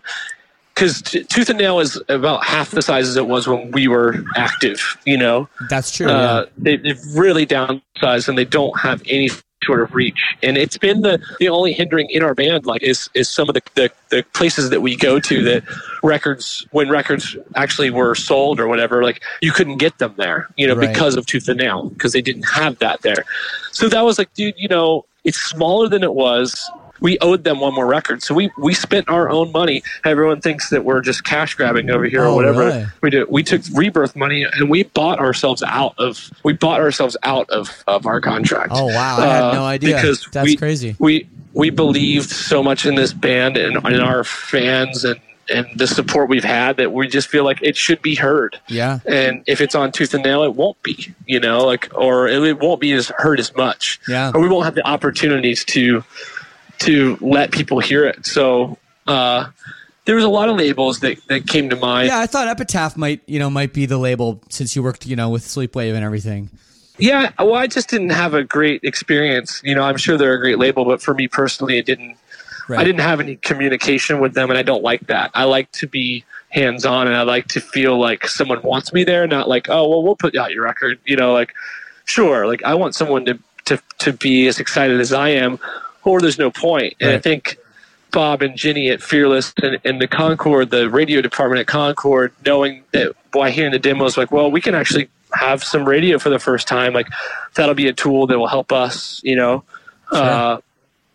because 0.73 1.01
Tooth 1.01 1.49
and 1.49 1.59
Nail 1.59 1.79
is 1.79 2.01
about 2.07 2.43
half 2.43 2.71
the 2.71 2.81
size 2.81 3.07
as 3.07 3.17
it 3.17 3.27
was 3.27 3.47
when 3.47 3.71
we 3.71 3.87
were 3.87 4.23
active. 4.35 4.97
You 5.05 5.17
know, 5.17 5.49
That's 5.69 5.91
true. 5.91 6.07
uh, 6.07 6.45
they, 6.57 6.77
they've 6.77 7.01
really 7.13 7.45
downsized, 7.45 8.27
and 8.27 8.37
they 8.37 8.45
don't 8.45 8.79
have 8.79 9.03
any 9.07 9.29
sort 9.63 9.81
of 9.81 9.93
reach. 9.93 10.35
And 10.41 10.57
it's 10.57 10.77
been 10.77 11.01
the 11.01 11.21
the 11.39 11.49
only 11.49 11.73
hindering 11.73 12.09
in 12.09 12.23
our 12.23 12.33
band, 12.33 12.65
like 12.65 12.81
is 12.83 13.09
is 13.13 13.29
some 13.29 13.49
of 13.49 13.55
the, 13.55 13.61
the 13.75 13.91
the 14.09 14.23
places 14.33 14.69
that 14.69 14.81
we 14.81 14.95
go 14.95 15.19
to 15.19 15.43
that 15.43 15.63
records 16.03 16.65
when 16.71 16.89
records 16.89 17.35
actually 17.55 17.89
were 17.91 18.15
sold 18.15 18.59
or 18.59 18.67
whatever, 18.67 19.03
like 19.03 19.21
you 19.41 19.51
couldn't 19.51 19.77
get 19.77 19.97
them 19.99 20.13
there, 20.17 20.47
you 20.57 20.67
know, 20.67 20.75
Right. 20.75 20.89
because 20.89 21.15
of 21.15 21.25
Tooth 21.25 21.47
and 21.47 21.59
Nail, 21.59 21.89
because 21.89 22.13
they 22.13 22.21
didn't 22.21 22.49
have 22.49 22.79
that 22.79 23.01
there. 23.01 23.23
So 23.71 23.87
that 23.89 24.01
was 24.01 24.17
like, 24.17 24.33
dude, 24.33 24.55
you 24.57 24.67
know, 24.67 25.05
it's 25.23 25.37
smaller 25.37 25.87
than 25.87 26.03
it 26.03 26.13
was. 26.13 26.69
We 27.01 27.17
owed 27.19 27.43
them 27.43 27.59
one 27.59 27.73
more 27.73 27.85
record, 27.87 28.23
so 28.23 28.33
we 28.33 28.51
we 28.57 28.73
spent 28.73 29.09
our 29.09 29.29
own 29.29 29.51
money. 29.51 29.83
Everyone 30.05 30.39
thinks 30.39 30.69
that 30.69 30.85
we're 30.85 31.01
just 31.01 31.23
cash 31.23 31.55
grabbing 31.55 31.89
over 31.89 32.05
here 32.05 32.23
Oh, 32.23 32.31
or 32.31 32.35
whatever 32.35 32.59
really? 32.65 32.85
we 33.01 33.09
did. 33.09 33.27
We 33.29 33.43
took 33.43 33.61
rebirth 33.73 34.15
money 34.15 34.43
and 34.43 34.69
we 34.69 34.83
bought 34.83 35.19
ourselves 35.19 35.63
out 35.63 35.95
of 35.97 36.31
we 36.43 36.53
bought 36.53 36.79
ourselves 36.79 37.17
out 37.23 37.49
of 37.49 37.83
of 37.87 38.05
our 38.05 38.21
contract. 38.21 38.71
Oh, 38.75 38.85
wow. 38.85 39.17
I 39.17 39.25
had 39.25 39.53
no 39.53 39.63
uh, 39.63 39.65
idea. 39.65 39.95
Because 39.95 40.27
That's 40.31 40.45
we, 40.45 40.55
crazy. 40.55 40.95
We 40.99 41.27
we 41.53 41.69
believed 41.71 42.29
so 42.29 42.63
much 42.63 42.85
in 42.85 42.95
this 42.95 43.11
band 43.13 43.57
and 43.57 43.75
in 43.87 43.99
our 43.99 44.23
fans 44.23 45.03
and 45.03 45.19
and 45.49 45.67
the 45.75 45.87
support 45.87 46.29
we've 46.29 46.43
had 46.45 46.77
that 46.77 46.93
we 46.93 47.07
just 47.09 47.27
feel 47.27 47.43
like 47.43 47.61
it 47.61 47.75
should 47.75 48.01
be 48.01 48.15
heard. 48.15 48.57
yeah. 48.69 48.99
And 49.05 49.43
if 49.47 49.59
it's 49.59 49.75
on 49.75 49.91
tooth 49.91 50.13
and 50.13 50.23
nail, 50.23 50.43
it 50.43 50.55
won't 50.55 50.81
be, 50.81 51.13
you 51.25 51.41
know, 51.41 51.65
like, 51.65 51.89
or 51.93 52.27
it 52.27 52.59
won't 52.59 52.79
be 52.79 52.93
as 52.93 53.11
heard 53.17 53.37
as 53.37 53.53
much. 53.57 53.99
Yeah. 54.07 54.31
Or 54.33 54.39
we 54.39 54.47
won't 54.47 54.63
have 54.63 54.75
the 54.75 54.87
opportunities 54.87 55.65
to, 55.65 56.05
to 56.81 57.17
let 57.21 57.51
people 57.51 57.79
hear 57.79 58.05
it. 58.05 58.25
So, 58.25 58.77
uh, 59.07 59.49
there 60.05 60.15
was 60.15 60.23
a 60.23 60.29
lot 60.29 60.49
of 60.49 60.57
labels 60.57 60.99
that, 61.01 61.25
that 61.27 61.47
came 61.47 61.69
to 61.69 61.75
mind. 61.75 62.07
Yeah, 62.07 62.19
I 62.19 62.25
thought 62.25 62.47
Epitaph 62.47 62.97
might, 62.97 63.21
you 63.27 63.39
know, 63.39 63.49
might 63.49 63.71
be 63.71 63.85
the 63.85 63.97
label 63.97 64.41
since 64.49 64.75
you 64.75 64.81
worked, 64.81 65.05
you 65.05 65.15
know, 65.15 65.29
with 65.29 65.43
Sleepwave 65.43 65.93
and 65.93 66.03
everything. 66.03 66.49
Yeah, 66.97 67.31
well, 67.39 67.55
I 67.55 67.67
just 67.67 67.89
didn't 67.89 68.09
have 68.09 68.33
a 68.33 68.43
great 68.43 68.83
experience. 68.83 69.61
You 69.63 69.75
know, 69.75 69.83
I'm 69.83 69.97
sure 69.97 70.17
they're 70.17 70.33
a 70.33 70.39
great 70.39 70.59
label, 70.59 70.85
but 70.85 71.01
for 71.01 71.13
me 71.13 71.27
personally, 71.27 71.77
it 71.77 71.85
didn't. 71.85 72.17
Right. 72.67 72.79
I 72.79 72.83
didn't 72.83 73.01
have 73.01 73.19
any 73.19 73.37
communication 73.37 74.19
with 74.19 74.33
them, 74.33 74.49
and 74.49 74.57
I 74.57 74.61
don't 74.61 74.83
like 74.83 75.07
that. 75.07 75.31
I 75.33 75.45
like 75.45 75.71
to 75.73 75.87
be 75.87 76.23
hands 76.49 76.85
on, 76.85 77.07
and 77.07 77.15
I 77.15 77.23
like 77.23 77.47
to 77.49 77.59
feel 77.59 77.99
like 77.99 78.27
someone 78.27 78.61
wants 78.61 78.93
me 78.93 79.03
there, 79.03 79.25
not 79.27 79.49
like, 79.49 79.67
oh, 79.69 79.89
well, 79.89 80.03
we'll 80.03 80.15
put 80.15 80.35
out 80.35 80.51
your 80.51 80.63
record. 80.63 80.99
You 81.05 81.15
know, 81.15 81.33
like, 81.33 81.53
sure, 82.05 82.45
like 82.45 82.63
I 82.63 82.75
want 82.75 82.95
someone 82.95 83.25
to 83.25 83.39
to 83.65 83.81
to 83.99 84.13
be 84.13 84.47
as 84.47 84.59
excited 84.59 84.99
as 84.99 85.11
I 85.11 85.29
am, 85.29 85.59
or 86.03 86.21
there's 86.21 86.39
no 86.39 86.51
point. 86.51 86.95
And 86.99 87.11
I 87.11 87.19
think 87.19 87.57
Bob 88.11 88.41
and 88.41 88.55
Ginny 88.55 88.89
at 88.89 89.01
Fearless 89.01 89.53
and, 89.61 89.79
and 89.83 90.01
the 90.01 90.07
Concord, 90.07 90.69
the 90.69 90.89
radio 90.89 91.21
department 91.21 91.61
at 91.61 91.67
Concord, 91.67 92.33
knowing 92.45 92.83
that 92.91 93.15
by 93.31 93.51
hearing 93.51 93.71
the 93.71 93.79
demos, 93.79 94.17
like, 94.17 94.31
well, 94.31 94.51
we 94.51 94.61
can 94.61 94.75
actually 94.75 95.09
have 95.33 95.63
some 95.63 95.87
radio 95.87 96.19
for 96.19 96.29
the 96.29 96.39
first 96.39 96.67
time. 96.67 96.93
Like, 96.93 97.07
that'll 97.55 97.75
be 97.75 97.87
a 97.87 97.93
tool 97.93 98.27
that 98.27 98.37
will 98.37 98.47
help 98.47 98.71
us, 98.71 99.21
you 99.23 99.35
know. 99.35 99.63
Uh, 100.11 100.59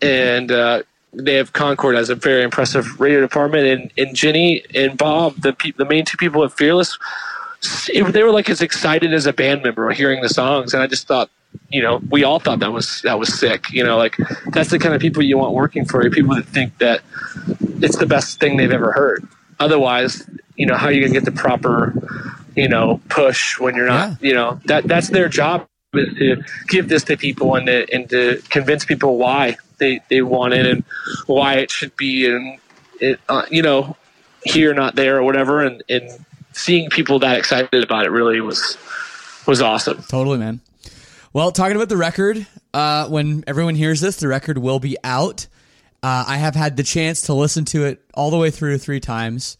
and 0.01 0.51
uh, 0.51 0.81
they 1.13 1.35
have 1.35 1.53
Concord 1.53 1.95
as 1.95 2.09
a 2.09 2.15
very 2.15 2.43
impressive 2.43 2.99
radio 2.99 3.21
department, 3.21 3.67
and, 3.67 3.91
and 3.97 4.15
Ginny 4.15 4.63
and 4.73 4.97
Bob, 4.97 5.35
the 5.41 5.53
pe- 5.53 5.71
the 5.71 5.85
main 5.85 6.05
two 6.05 6.17
people 6.17 6.43
at 6.43 6.51
Fearless, 6.51 6.97
it, 7.89 8.03
they 8.11 8.23
were 8.23 8.31
like 8.31 8.49
as 8.49 8.61
excited 8.61 9.13
as 9.13 9.25
a 9.25 9.33
band 9.33 9.63
member 9.63 9.89
hearing 9.91 10.21
the 10.21 10.29
songs, 10.29 10.73
and 10.73 10.81
I 10.81 10.87
just 10.87 11.07
thought, 11.07 11.29
you 11.69 11.81
know, 11.81 12.01
we 12.09 12.23
all 12.23 12.39
thought 12.39 12.59
that 12.59 12.71
was 12.71 13.01
that 13.03 13.19
was 13.19 13.37
sick. 13.37 13.71
You 13.71 13.83
know, 13.83 13.97
like 13.97 14.15
that's 14.51 14.69
the 14.69 14.79
kind 14.79 14.95
of 14.95 15.01
people 15.01 15.21
you 15.23 15.37
want 15.37 15.53
working 15.53 15.85
for 15.85 16.03
you, 16.03 16.09
people 16.09 16.35
that 16.35 16.45
think 16.45 16.77
that 16.77 17.01
it's 17.81 17.97
the 17.97 18.05
best 18.05 18.39
thing 18.39 18.57
they've 18.57 18.71
ever 18.71 18.91
heard. 18.91 19.27
Otherwise, 19.59 20.29
you 20.55 20.65
know, 20.65 20.75
how 20.75 20.87
are 20.87 20.91
you 20.91 21.01
gonna 21.01 21.13
get 21.13 21.25
the 21.25 21.31
proper, 21.31 21.93
you 22.55 22.67
know, 22.67 23.01
push 23.09 23.59
when 23.59 23.75
you're 23.75 23.87
not, 23.87 24.21
you 24.21 24.33
know, 24.33 24.59
that 24.65 24.85
that's 24.85 25.09
their 25.09 25.27
job 25.27 25.67
is 25.93 26.13
to 26.17 26.43
give 26.67 26.89
this 26.89 27.03
to 27.05 27.17
people 27.17 27.55
and 27.55 27.67
to 27.67 27.85
and 27.93 28.09
to 28.09 28.41
convince 28.49 28.85
people 28.85 29.17
why 29.17 29.57
they 29.77 29.99
they 30.09 30.21
want 30.21 30.53
it 30.53 30.65
and 30.65 30.83
why 31.25 31.55
it 31.55 31.71
should 31.71 31.95
be 31.95 32.27
and 32.27 32.59
it 32.99 33.19
uh, 33.29 33.45
you 33.49 33.61
know 33.61 33.95
here 34.43 34.73
not 34.73 34.95
there 34.95 35.17
or 35.17 35.23
whatever 35.23 35.63
and 35.63 35.83
and 35.89 36.09
seeing 36.53 36.89
people 36.89 37.19
that 37.19 37.37
excited 37.37 37.83
about 37.83 38.05
it 38.05 38.09
really 38.09 38.41
was 38.41 38.77
was 39.45 39.61
awesome. 39.61 40.03
Totally, 40.09 40.37
man. 40.37 40.59
Well, 41.33 41.51
talking 41.51 41.75
about 41.75 41.89
the 41.89 41.97
record, 41.97 42.45
uh, 42.73 43.07
when 43.09 43.43
everyone 43.47 43.75
hears 43.75 44.01
this, 44.01 44.17
the 44.17 44.27
record 44.27 44.57
will 44.57 44.79
be 44.79 44.97
out. 45.03 45.47
Uh, 46.01 46.25
I 46.27 46.37
have 46.37 46.55
had 46.55 46.77
the 46.77 46.83
chance 46.83 47.23
to 47.23 47.33
listen 47.33 47.65
to 47.65 47.85
it 47.85 48.03
all 48.13 48.31
the 48.31 48.37
way 48.37 48.51
through 48.51 48.77
three 48.77 48.99
times. 48.99 49.57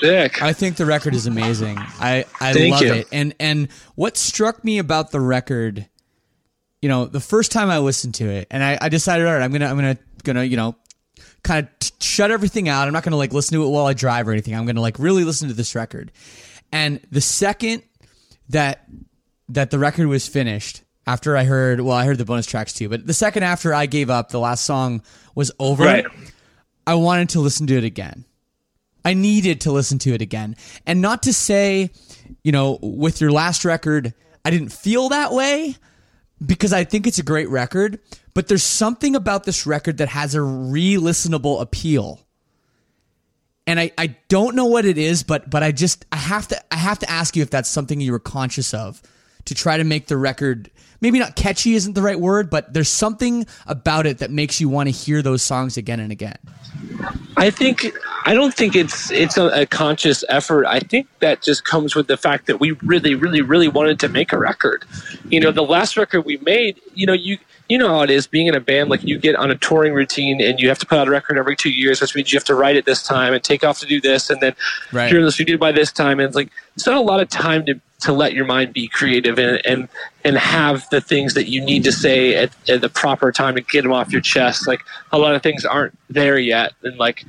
Sick. 0.00 0.42
I 0.42 0.52
think 0.52 0.76
the 0.76 0.86
record 0.86 1.14
is 1.14 1.26
amazing. 1.26 1.76
I, 1.78 2.24
I 2.40 2.52
Thank 2.52 2.72
love 2.72 2.82
you. 2.82 2.92
it. 2.94 3.08
And 3.12 3.34
and 3.40 3.68
what 3.94 4.16
struck 4.16 4.64
me 4.64 4.78
about 4.78 5.10
the 5.10 5.20
record, 5.20 5.86
you 6.80 6.88
know, 6.88 7.06
the 7.06 7.20
first 7.20 7.50
time 7.52 7.70
I 7.70 7.78
listened 7.78 8.14
to 8.16 8.28
it, 8.28 8.46
and 8.50 8.62
I, 8.62 8.78
I 8.80 8.88
decided, 8.88 9.26
all 9.26 9.32
right, 9.32 9.42
I'm 9.42 9.52
gonna 9.52 9.66
I'm 9.66 9.76
gonna 9.76 9.98
gonna 10.22 10.44
you 10.44 10.56
know, 10.56 10.76
kind 11.42 11.66
of 11.66 11.78
t- 11.78 11.90
shut 12.00 12.30
everything 12.30 12.68
out. 12.68 12.86
I'm 12.86 12.92
not 12.92 13.02
gonna 13.02 13.16
like 13.16 13.32
listen 13.32 13.56
to 13.58 13.64
it 13.64 13.68
while 13.68 13.86
I 13.86 13.94
drive 13.94 14.28
or 14.28 14.32
anything. 14.32 14.54
I'm 14.54 14.64
gonna 14.64 14.80
like 14.80 14.98
really 14.98 15.24
listen 15.24 15.48
to 15.48 15.54
this 15.54 15.74
record. 15.74 16.12
And 16.72 17.00
the 17.10 17.20
second 17.20 17.82
that 18.50 18.84
that 19.54 19.70
the 19.70 19.78
record 19.78 20.06
was 20.06 20.26
finished, 20.26 20.82
after 21.06 21.36
I 21.36 21.44
heard, 21.44 21.80
well, 21.80 21.96
I 21.96 22.04
heard 22.04 22.18
the 22.18 22.24
bonus 22.24 22.46
tracks 22.46 22.72
too, 22.72 22.88
but 22.88 23.06
the 23.06 23.14
second 23.14 23.42
after 23.42 23.74
I 23.74 23.86
gave 23.86 24.10
up, 24.10 24.30
the 24.30 24.38
last 24.38 24.64
song 24.64 25.02
was 25.34 25.50
over. 25.58 25.84
Right. 25.84 26.06
I 26.86 26.94
wanted 26.94 27.30
to 27.30 27.40
listen 27.40 27.66
to 27.68 27.76
it 27.76 27.84
again. 27.84 28.24
I 29.04 29.14
needed 29.14 29.62
to 29.62 29.72
listen 29.72 29.98
to 30.00 30.12
it 30.12 30.22
again. 30.22 30.56
And 30.86 31.00
not 31.00 31.22
to 31.24 31.32
say, 31.32 31.90
you 32.44 32.52
know, 32.52 32.78
with 32.82 33.20
your 33.20 33.32
last 33.32 33.64
record, 33.64 34.14
I 34.44 34.50
didn't 34.50 34.70
feel 34.70 35.08
that 35.08 35.32
way 35.32 35.76
because 36.44 36.72
I 36.72 36.84
think 36.84 37.06
it's 37.06 37.18
a 37.18 37.22
great 37.22 37.48
record, 37.48 37.98
but 38.34 38.48
there's 38.48 38.62
something 38.62 39.16
about 39.16 39.44
this 39.44 39.66
record 39.66 39.98
that 39.98 40.08
has 40.08 40.34
a 40.34 40.42
re 40.42 40.94
listenable 40.94 41.60
appeal. 41.60 42.20
And 43.66 43.78
I, 43.78 43.92
I 43.96 44.16
don't 44.28 44.56
know 44.56 44.66
what 44.66 44.84
it 44.84 44.98
is, 44.98 45.22
but 45.22 45.48
but 45.48 45.62
I 45.62 45.72
just 45.72 46.04
I 46.12 46.16
have 46.16 46.48
to 46.48 46.74
I 46.74 46.76
have 46.76 46.98
to 47.00 47.10
ask 47.10 47.36
you 47.36 47.42
if 47.42 47.50
that's 47.50 47.68
something 47.68 48.00
you 48.00 48.12
were 48.12 48.18
conscious 48.18 48.74
of 48.74 49.02
to 49.46 49.54
try 49.54 49.76
to 49.76 49.84
make 49.84 50.06
the 50.06 50.16
record 50.16 50.70
maybe 51.00 51.18
not 51.18 51.36
catchy 51.36 51.74
isn't 51.74 51.94
the 51.94 52.02
right 52.02 52.18
word, 52.18 52.50
but 52.50 52.72
there's 52.72 52.88
something 52.88 53.46
about 53.66 54.06
it 54.06 54.18
that 54.18 54.30
makes 54.30 54.60
you 54.60 54.68
want 54.68 54.86
to 54.88 54.90
hear 54.90 55.22
those 55.22 55.42
songs 55.42 55.76
again 55.76 56.00
and 56.00 56.12
again. 56.12 56.38
I 57.36 57.50
think 57.50 57.92
I 58.24 58.34
don't 58.34 58.52
think 58.54 58.76
it's 58.76 59.10
it's 59.10 59.36
a, 59.36 59.46
a 59.62 59.66
conscious 59.66 60.24
effort. 60.28 60.66
I 60.66 60.80
think 60.80 61.06
that 61.20 61.42
just 61.42 61.64
comes 61.64 61.94
with 61.94 62.06
the 62.06 62.16
fact 62.16 62.46
that 62.46 62.60
we 62.60 62.72
really, 62.82 63.14
really, 63.14 63.40
really 63.40 63.68
wanted 63.68 63.98
to 64.00 64.08
make 64.08 64.32
a 64.32 64.38
record. 64.38 64.84
You 65.28 65.40
know, 65.40 65.50
the 65.50 65.62
last 65.62 65.96
record 65.96 66.22
we 66.22 66.36
made, 66.38 66.80
you 66.94 67.06
know, 67.06 67.12
you 67.14 67.38
you 67.68 67.78
know 67.78 67.88
how 67.88 68.02
it 68.02 68.10
is 68.10 68.26
being 68.26 68.46
in 68.46 68.54
a 68.54 68.60
band. 68.60 68.90
Like 68.90 69.02
you 69.04 69.18
get 69.18 69.36
on 69.36 69.50
a 69.50 69.56
touring 69.56 69.94
routine 69.94 70.40
and 70.42 70.60
you 70.60 70.68
have 70.68 70.78
to 70.80 70.86
put 70.86 70.98
out 70.98 71.08
a 71.08 71.10
record 71.10 71.38
every 71.38 71.56
two 71.56 71.70
years, 71.70 72.00
which 72.00 72.14
means 72.14 72.32
you 72.32 72.36
have 72.36 72.44
to 72.44 72.54
write 72.54 72.76
it 72.76 72.84
this 72.84 73.02
time 73.02 73.32
and 73.32 73.42
take 73.42 73.64
off 73.64 73.78
to 73.80 73.86
do 73.86 74.00
this, 74.00 74.28
and 74.28 74.40
then 74.40 74.54
Right. 74.92 75.10
you're 75.10 75.20
in 75.20 75.24
the 75.24 75.32
studio 75.32 75.56
by 75.56 75.72
this 75.72 75.90
time. 75.90 76.20
And 76.20 76.26
it's 76.26 76.36
like 76.36 76.50
it's 76.76 76.86
not 76.86 76.96
a 76.96 77.00
lot 77.00 77.20
of 77.20 77.28
time 77.28 77.64
to 77.66 77.80
to 78.00 78.12
let 78.12 78.32
your 78.32 78.46
mind 78.46 78.72
be 78.72 78.88
creative 78.88 79.38
and 79.38 79.64
and 79.66 79.88
and 80.24 80.36
have 80.36 80.88
the 80.90 81.00
things 81.00 81.34
that 81.34 81.48
you 81.48 81.60
need 81.62 81.84
to 81.84 81.92
say 81.92 82.34
at, 82.34 82.50
at 82.68 82.80
the 82.80 82.88
proper 82.88 83.30
time 83.32 83.54
to 83.54 83.60
get 83.62 83.82
them 83.82 83.92
off 83.92 84.10
your 84.12 84.20
chest. 84.20 84.66
Like 84.66 84.82
a 85.12 85.18
lot 85.18 85.34
of 85.34 85.42
things 85.42 85.64
aren't 85.64 85.96
there 86.08 86.38
yet, 86.38 86.72
and 86.82 86.98
like 86.98 87.24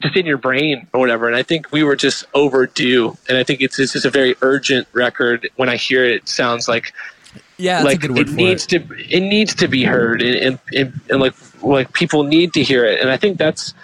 just 0.00 0.16
in 0.16 0.26
your 0.26 0.38
brain 0.38 0.86
or 0.92 1.00
whatever. 1.00 1.26
And 1.26 1.36
I 1.36 1.42
think 1.42 1.70
we 1.72 1.82
were 1.82 1.96
just 1.96 2.24
overdue. 2.34 3.16
And 3.28 3.36
I 3.36 3.44
think 3.44 3.60
it's, 3.60 3.78
it's 3.78 3.92
just 3.92 4.04
a 4.04 4.10
very 4.10 4.34
urgent 4.42 4.88
record. 4.92 5.48
When 5.56 5.68
I 5.68 5.76
hear 5.76 6.04
it, 6.04 6.12
it 6.12 6.28
sounds 6.28 6.68
like 6.68 6.92
Yeah, 7.58 7.82
like 7.82 8.04
a 8.04 8.08
good 8.08 8.16
word 8.16 8.28
it 8.28 8.32
needs 8.32 8.64
it. 8.64 8.88
to 8.88 9.16
it 9.16 9.20
needs 9.20 9.54
to 9.56 9.68
be 9.68 9.84
heard, 9.84 10.22
and, 10.22 10.58
and, 10.74 11.00
and, 11.10 11.20
like 11.20 11.34
like 11.62 11.92
people 11.92 12.24
need 12.24 12.54
to 12.54 12.62
hear 12.62 12.84
it. 12.84 13.00
And 13.00 13.10
I 13.10 13.16
think 13.16 13.36
that's 13.38 13.74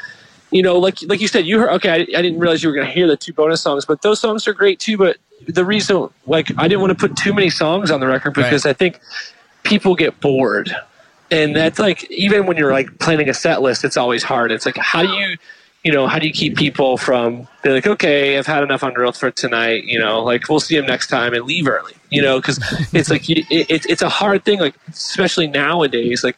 you 0.50 0.62
know 0.62 0.78
like 0.78 1.02
like 1.02 1.20
you 1.20 1.28
said, 1.28 1.46
you 1.46 1.58
heard 1.58 1.70
okay. 1.74 1.90
I, 1.90 1.94
I 2.18 2.22
didn't 2.22 2.38
realize 2.38 2.62
you 2.62 2.70
were 2.70 2.74
going 2.74 2.86
to 2.86 2.92
hear 2.92 3.06
the 3.06 3.16
two 3.16 3.32
bonus 3.32 3.60
songs, 3.60 3.84
but 3.84 4.02
those 4.02 4.18
songs 4.18 4.48
are 4.48 4.54
great 4.54 4.80
too. 4.80 4.96
But 4.96 5.18
the 5.46 5.64
reason 5.64 6.08
like 6.26 6.50
I 6.58 6.66
didn't 6.66 6.80
want 6.80 6.98
to 6.98 7.08
put 7.08 7.16
too 7.16 7.34
many 7.34 7.50
songs 7.50 7.90
on 7.90 8.00
the 8.00 8.06
record 8.06 8.32
because 8.34 8.64
I 8.64 8.72
think 8.72 9.00
people 9.62 9.94
get 9.94 10.18
bored 10.20 10.74
and 11.30 11.56
that's 11.56 11.78
like 11.78 12.08
even 12.10 12.46
when 12.46 12.56
you're 12.56 12.72
like 12.72 12.98
planning 12.98 13.28
a 13.28 13.34
set 13.34 13.60
list, 13.62 13.84
it's 13.84 13.96
always 13.96 14.22
hard. 14.22 14.52
It's 14.52 14.64
like 14.64 14.76
how 14.76 15.02
do 15.02 15.08
you 15.08 15.36
you 15.86 15.92
know, 15.92 16.08
how 16.08 16.18
do 16.18 16.26
you 16.26 16.32
keep 16.32 16.56
people 16.56 16.96
from 16.96 17.46
being 17.62 17.76
like, 17.76 17.86
okay, 17.86 18.36
I've 18.36 18.46
had 18.46 18.64
enough 18.64 18.80
Underoath 18.80 19.16
for 19.16 19.30
tonight, 19.30 19.84
you 19.84 20.00
know, 20.00 20.20
like 20.20 20.48
we'll 20.48 20.58
see 20.58 20.76
him 20.76 20.84
next 20.84 21.06
time 21.06 21.32
and 21.32 21.44
leave 21.44 21.68
early, 21.68 21.92
you 22.10 22.20
know, 22.20 22.40
because 22.40 22.58
it's 22.92 23.08
like 23.08 23.30
it, 23.30 23.46
it, 23.48 23.86
it's 23.88 24.02
a 24.02 24.08
hard 24.08 24.44
thing, 24.44 24.58
like 24.58 24.74
especially 24.88 25.46
nowadays, 25.46 26.24
like 26.24 26.36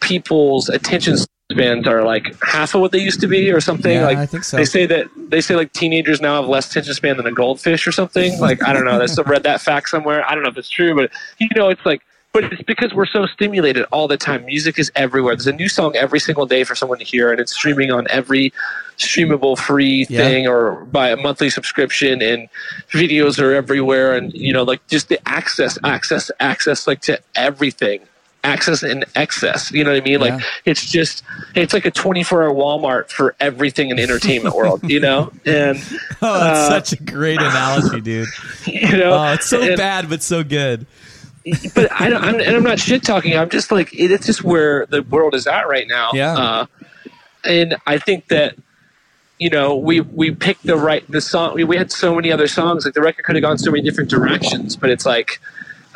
people's 0.00 0.68
attention 0.68 1.16
spans 1.52 1.86
are 1.86 2.02
like 2.02 2.34
half 2.42 2.74
of 2.74 2.80
what 2.80 2.90
they 2.90 2.98
used 2.98 3.20
to 3.20 3.28
be 3.28 3.52
or 3.52 3.60
something. 3.60 3.92
Yeah, 3.92 4.06
like 4.06 4.18
I 4.18 4.26
think 4.26 4.42
so. 4.42 4.56
They 4.56 4.64
say 4.64 4.86
that 4.86 5.06
they 5.16 5.40
say 5.40 5.54
like 5.54 5.72
teenagers 5.72 6.20
now 6.20 6.40
have 6.40 6.48
less 6.48 6.68
attention 6.68 6.94
span 6.94 7.16
than 7.16 7.28
a 7.28 7.32
goldfish 7.32 7.86
or 7.86 7.92
something. 7.92 8.40
Like 8.40 8.60
I 8.66 8.72
don't 8.72 8.84
know. 8.84 8.98
That's 8.98 9.16
I 9.16 9.22
read 9.22 9.44
that 9.44 9.60
fact 9.60 9.88
somewhere. 9.90 10.28
I 10.28 10.34
don't 10.34 10.42
know 10.42 10.50
if 10.50 10.58
it's 10.58 10.68
true, 10.68 10.96
but 10.96 11.12
you 11.38 11.48
know, 11.54 11.68
it's 11.68 11.86
like 11.86 12.02
but 12.32 12.44
it's 12.44 12.62
because 12.62 12.94
we're 12.94 13.06
so 13.06 13.26
stimulated 13.26 13.84
all 13.92 14.06
the 14.08 14.16
time. 14.16 14.44
Music 14.44 14.78
is 14.78 14.90
everywhere. 14.94 15.34
There's 15.34 15.46
a 15.46 15.52
new 15.52 15.68
song 15.68 15.96
every 15.96 16.20
single 16.20 16.46
day 16.46 16.64
for 16.64 16.74
someone 16.74 16.98
to 16.98 17.04
hear, 17.04 17.30
and 17.32 17.40
it's 17.40 17.52
streaming 17.52 17.90
on 17.90 18.06
every 18.10 18.52
streamable 18.98 19.58
free 19.58 20.06
Yeah. 20.08 20.18
thing 20.20 20.46
or 20.46 20.84
by 20.86 21.08
a 21.08 21.16
monthly 21.16 21.50
subscription, 21.50 22.22
and 22.22 22.48
videos 22.92 23.42
are 23.42 23.52
everywhere. 23.52 24.14
And 24.14 24.32
you 24.34 24.52
know, 24.52 24.62
like 24.62 24.86
just 24.88 25.08
the 25.08 25.18
access, 25.28 25.78
access, 25.84 26.30
access, 26.38 26.86
like 26.86 27.00
to 27.02 27.18
everything, 27.34 28.00
access 28.44 28.82
and 28.82 29.04
excess. 29.16 29.72
You 29.72 29.84
know 29.84 29.92
what 29.92 30.02
I 30.02 30.04
mean? 30.04 30.20
Like 30.20 30.40
it's 30.66 30.90
just, 30.90 31.24
it's 31.54 31.72
like 31.74 31.84
a 31.84 31.90
24 31.90 32.42
hour 32.44 32.54
Walmart 32.54 33.10
for 33.10 33.34
everything 33.40 33.90
in 33.90 33.96
the 33.96 34.02
entertainment 34.02 34.54
world. 34.54 34.88
You 34.88 35.00
know, 35.00 35.32
and 35.46 35.78
Oh, 36.22 36.38
that's 36.38 36.58
Uh, 36.60 36.68
such 36.80 36.92
a 37.00 37.02
great 37.02 37.40
analogy, 37.40 38.00
dude. 38.02 38.28
you 38.66 38.96
know, 38.98 39.14
Oh, 39.14 39.32
it's 39.32 39.48
so 39.48 39.60
and- 39.62 39.76
bad 39.76 40.08
but 40.08 40.22
so 40.22 40.44
good. 40.44 40.86
But 41.74 41.90
I 41.92 42.10
don't, 42.10 42.22
I'm, 42.22 42.40
and 42.40 42.56
I'm 42.56 42.62
not 42.62 42.78
shit 42.78 43.02
talking. 43.02 43.36
I'm 43.36 43.50
just 43.50 43.70
like 43.70 43.92
it, 43.92 44.10
it's 44.10 44.26
just 44.26 44.44
where 44.44 44.86
the 44.86 45.02
world 45.02 45.34
is 45.34 45.46
at 45.46 45.68
right 45.68 45.88
now. 45.88 46.10
Yeah. 46.12 46.34
Uh, 46.34 46.66
and 47.44 47.76
I 47.86 47.98
think 47.98 48.28
that 48.28 48.56
you 49.38 49.50
know 49.50 49.74
we 49.76 50.00
we 50.00 50.32
picked 50.32 50.64
the 50.64 50.76
right 50.76 51.08
the 51.10 51.20
song. 51.20 51.54
We, 51.54 51.64
we 51.64 51.76
had 51.76 51.90
so 51.90 52.14
many 52.14 52.30
other 52.30 52.48
songs. 52.48 52.84
Like 52.84 52.94
the 52.94 53.00
record 53.00 53.24
could 53.24 53.36
have 53.36 53.42
gone 53.42 53.58
so 53.58 53.70
many 53.70 53.82
different 53.82 54.10
directions. 54.10 54.76
But 54.76 54.90
it's 54.90 55.06
like 55.06 55.40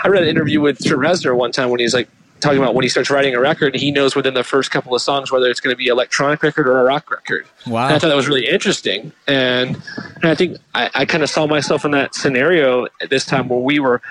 I 0.02 0.08
read 0.08 0.22
an 0.22 0.28
interview 0.28 0.60
with 0.60 0.82
Trent 0.82 1.02
Reznor 1.02 1.36
one 1.36 1.52
time 1.52 1.70
when 1.70 1.80
he's 1.80 1.94
like 1.94 2.08
talking 2.44 2.58
about 2.58 2.74
when 2.74 2.82
he 2.82 2.88
starts 2.88 3.10
writing 3.10 3.34
a 3.34 3.40
record, 3.40 3.74
he 3.74 3.90
knows 3.90 4.14
within 4.14 4.34
the 4.34 4.44
first 4.44 4.70
couple 4.70 4.94
of 4.94 5.00
songs 5.00 5.32
whether 5.32 5.48
it's 5.48 5.60
going 5.60 5.72
to 5.72 5.76
be 5.76 5.86
electronic 5.86 6.42
record 6.42 6.68
or 6.68 6.78
a 6.78 6.84
rock 6.84 7.10
record. 7.10 7.46
Wow. 7.66 7.86
And 7.86 7.94
I 7.94 7.98
thought 7.98 8.08
that 8.08 8.16
was 8.16 8.28
really 8.28 8.46
interesting, 8.46 9.12
and, 9.26 9.80
and 10.16 10.24
I 10.24 10.34
think 10.34 10.58
I, 10.74 10.90
I 10.94 11.04
kind 11.06 11.22
of 11.22 11.30
saw 11.30 11.46
myself 11.46 11.84
in 11.84 11.92
that 11.92 12.14
scenario 12.14 12.86
at 13.00 13.08
this 13.08 13.24
time 13.24 13.48
where 13.48 13.60
we 13.60 13.80
were, 13.80 14.02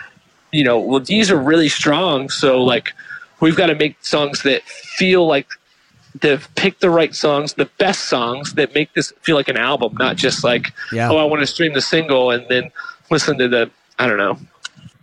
you 0.53 0.63
know, 0.63 0.79
well, 0.79 0.99
these 1.01 1.29
are 1.31 1.37
really 1.37 1.67
strong, 1.69 2.29
so 2.29 2.63
like 2.63 2.93
we've 3.41 3.55
got 3.57 3.67
to 3.67 3.75
make 3.75 3.97
songs 4.05 4.43
that 4.43 4.61
feel 4.63 5.27
like 5.27 5.47
to 6.21 6.39
pick 6.55 6.79
the 6.79 6.89
right 6.89 7.13
songs, 7.15 7.53
the 7.55 7.65
best 7.79 8.05
songs 8.05 8.53
that 8.53 8.73
make 8.75 8.93
this 8.93 9.11
feel 9.21 9.35
like 9.35 9.47
an 9.49 9.57
album, 9.57 9.95
not 9.97 10.15
just 10.15 10.43
like, 10.43 10.71
Yeah. 10.91 11.09
oh, 11.09 11.17
I 11.17 11.23
want 11.23 11.41
to 11.41 11.47
stream 11.47 11.73
the 11.73 11.81
single 11.81 12.29
and 12.31 12.45
then 12.49 12.71
listen 13.09 13.37
to 13.39 13.47
the, 13.47 13.71
I 13.97 14.07
don't 14.07 14.17
know. 14.19 14.37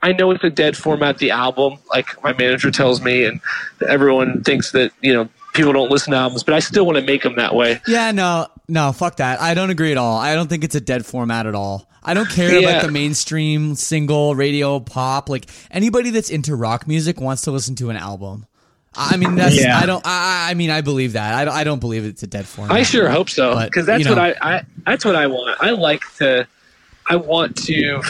I 0.02 0.12
know 0.12 0.30
it's 0.30 0.44
a 0.44 0.50
dead 0.50 0.76
format, 0.76 1.18
the 1.18 1.32
album, 1.32 1.78
like 1.90 2.06
my 2.22 2.32
manager 2.32 2.70
tells 2.70 3.02
me, 3.02 3.24
and 3.24 3.40
everyone 3.86 4.42
thinks 4.44 4.70
that, 4.72 4.92
you 5.02 5.12
know, 5.12 5.28
people 5.52 5.72
don't 5.72 5.90
listen 5.90 6.12
to 6.12 6.16
albums, 6.16 6.42
but 6.44 6.54
I 6.54 6.60
still 6.60 6.86
want 6.86 6.96
to 6.96 7.04
make 7.04 7.22
them 7.24 7.34
that 7.36 7.54
way. 7.56 7.80
Yeah, 7.88 8.12
no, 8.12 8.46
no, 8.68 8.92
fuck 8.92 9.16
that. 9.16 9.40
I 9.42 9.52
don't 9.54 9.68
agree 9.70 9.90
at 9.90 9.98
all. 9.98 10.16
I 10.16 10.34
don't 10.36 10.48
think 10.48 10.62
it's 10.64 10.76
a 10.76 10.80
dead 10.80 11.04
format 11.04 11.44
at 11.46 11.54
all. 11.56 11.89
I 12.02 12.14
don't 12.14 12.28
care 12.30 12.52
Yeah. 12.58 12.68
about 12.68 12.82
the 12.86 12.90
mainstream 12.92 13.74
single, 13.74 14.34
radio, 14.34 14.80
pop. 14.80 15.28
Like 15.28 15.46
anybody 15.70 16.10
that's 16.10 16.30
into 16.30 16.54
rock 16.54 16.86
music 16.88 17.20
wants 17.20 17.42
to 17.42 17.50
listen 17.50 17.74
to 17.76 17.90
an 17.90 17.96
album. 17.96 18.46
I 18.94 19.16
mean, 19.16 19.36
that's 19.36 19.60
Yeah. 19.62 19.78
I 19.78 19.86
don't. 19.86 20.02
I, 20.04 20.48
I 20.50 20.54
mean, 20.54 20.70
I 20.70 20.80
believe 20.80 21.12
that. 21.12 21.34
I 21.34 21.44
don't, 21.44 21.54
I 21.54 21.62
don't 21.64 21.78
believe 21.78 22.04
it's 22.04 22.22
a 22.22 22.26
dead 22.26 22.46
format. 22.46 22.76
I 22.76 22.82
sure 22.82 23.08
hope 23.08 23.30
so 23.30 23.58
because 23.64 23.86
that's 23.86 24.00
you 24.00 24.04
know. 24.06 24.20
what 24.20 24.36
I, 24.42 24.56
I 24.56 24.62
that's 24.86 25.04
what 25.04 25.14
I 25.14 25.26
want. 25.26 25.56
I 25.62 25.70
like 25.70 26.02
to 26.16 26.46
I 27.08 27.16
want 27.16 27.56
to 27.66 28.02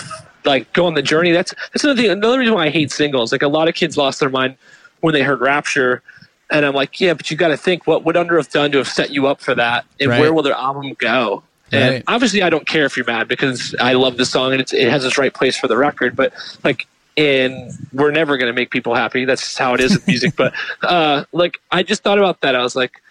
like 0.44 0.72
go 0.72 0.87
on 0.87 0.94
the 0.94 1.03
journey. 1.03 1.33
That's 1.33 1.53
that's 1.72 1.85
another 1.85 2.00
thing. 2.00 2.11
Another 2.11 2.38
reason 2.38 2.55
why 2.55 2.66
I 2.66 2.70
hate 2.70 2.90
singles. 2.92 3.33
Like 3.33 3.42
a 3.42 3.48
lot 3.48 3.68
of 3.68 3.74
kids 3.74 3.96
lost 3.98 4.20
their 4.20 4.31
mind 4.31 4.57
when 5.00 5.12
they 5.12 5.22
heard 5.22 5.40
Rapture, 5.40 6.03
and 6.50 6.64
I'm 6.64 6.74
like, 6.74 6.98
yeah, 7.00 7.12
but 7.14 7.31
you 7.31 7.37
got 7.37 7.48
to 7.48 7.57
think 7.59 7.87
what 7.87 8.05
would 8.05 8.16
Underoath 8.16 8.50
done 8.50 8.70
to 8.72 8.79
have 8.79 8.88
set 8.88 9.11
you 9.11 9.26
up 9.26 9.40
for 9.42 9.55
that, 9.55 9.85
and 9.98 10.09
Right. 10.11 10.20
where 10.20 10.33
will 10.33 10.42
their 10.42 10.55
album 10.55 10.94
go? 10.98 11.42
And 11.73 11.95
Right. 11.95 12.05
obviously, 12.09 12.43
I 12.43 12.51
don't 12.51 12.67
care 12.67 12.85
if 12.85 12.97
you're 12.97 13.07
mad 13.07 13.29
because 13.29 13.75
I 13.81 13.93
love 13.95 14.17
the 14.17 14.25
song 14.25 14.53
and 14.53 14.61
it's, 14.61 14.73
it 14.73 14.89
has 14.89 15.05
its 15.05 15.19
right 15.19 15.33
place 15.33 15.57
for 15.57 15.69
the 15.69 15.77
record. 15.77 16.17
But 16.17 16.33
like, 16.65 16.87
and 17.17 17.73
we're 17.93 18.11
never 18.11 18.37
going 18.39 18.49
to 18.49 18.53
make 18.53 18.71
people 18.71 18.95
happy. 18.95 19.25
That's 19.25 19.43
just 19.43 19.59
how 19.59 19.75
it 19.75 19.81
is 19.81 19.95
with 19.95 20.07
music. 20.07 20.35
But 20.37 20.55
uh, 20.83 21.25
like, 21.33 21.59
I 21.71 21.83
just 21.83 22.03
thought 22.03 22.19
about 22.19 22.41
that. 22.41 22.55
I 22.55 22.63
was 22.63 22.75
like, 22.77 23.03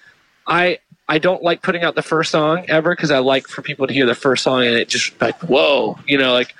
I 0.47 0.79
I 1.07 1.17
don't 1.17 1.41
like 1.41 1.61
putting 1.63 1.83
out 1.83 1.95
the 1.95 2.01
first 2.03 2.31
song 2.31 2.65
ever 2.69 2.95
because 2.95 3.11
I 3.11 3.17
like 3.19 3.47
for 3.47 3.61
people 3.61 3.87
to 3.87 3.93
hear 3.93 4.05
the 4.05 4.15
first 4.15 4.43
song 4.43 4.63
and 4.65 4.75
it 4.75 4.89
just 4.89 5.19
like 5.21 5.39
whoa, 5.43 5.97
you 6.05 6.17
know, 6.17 6.33
like 6.33 6.53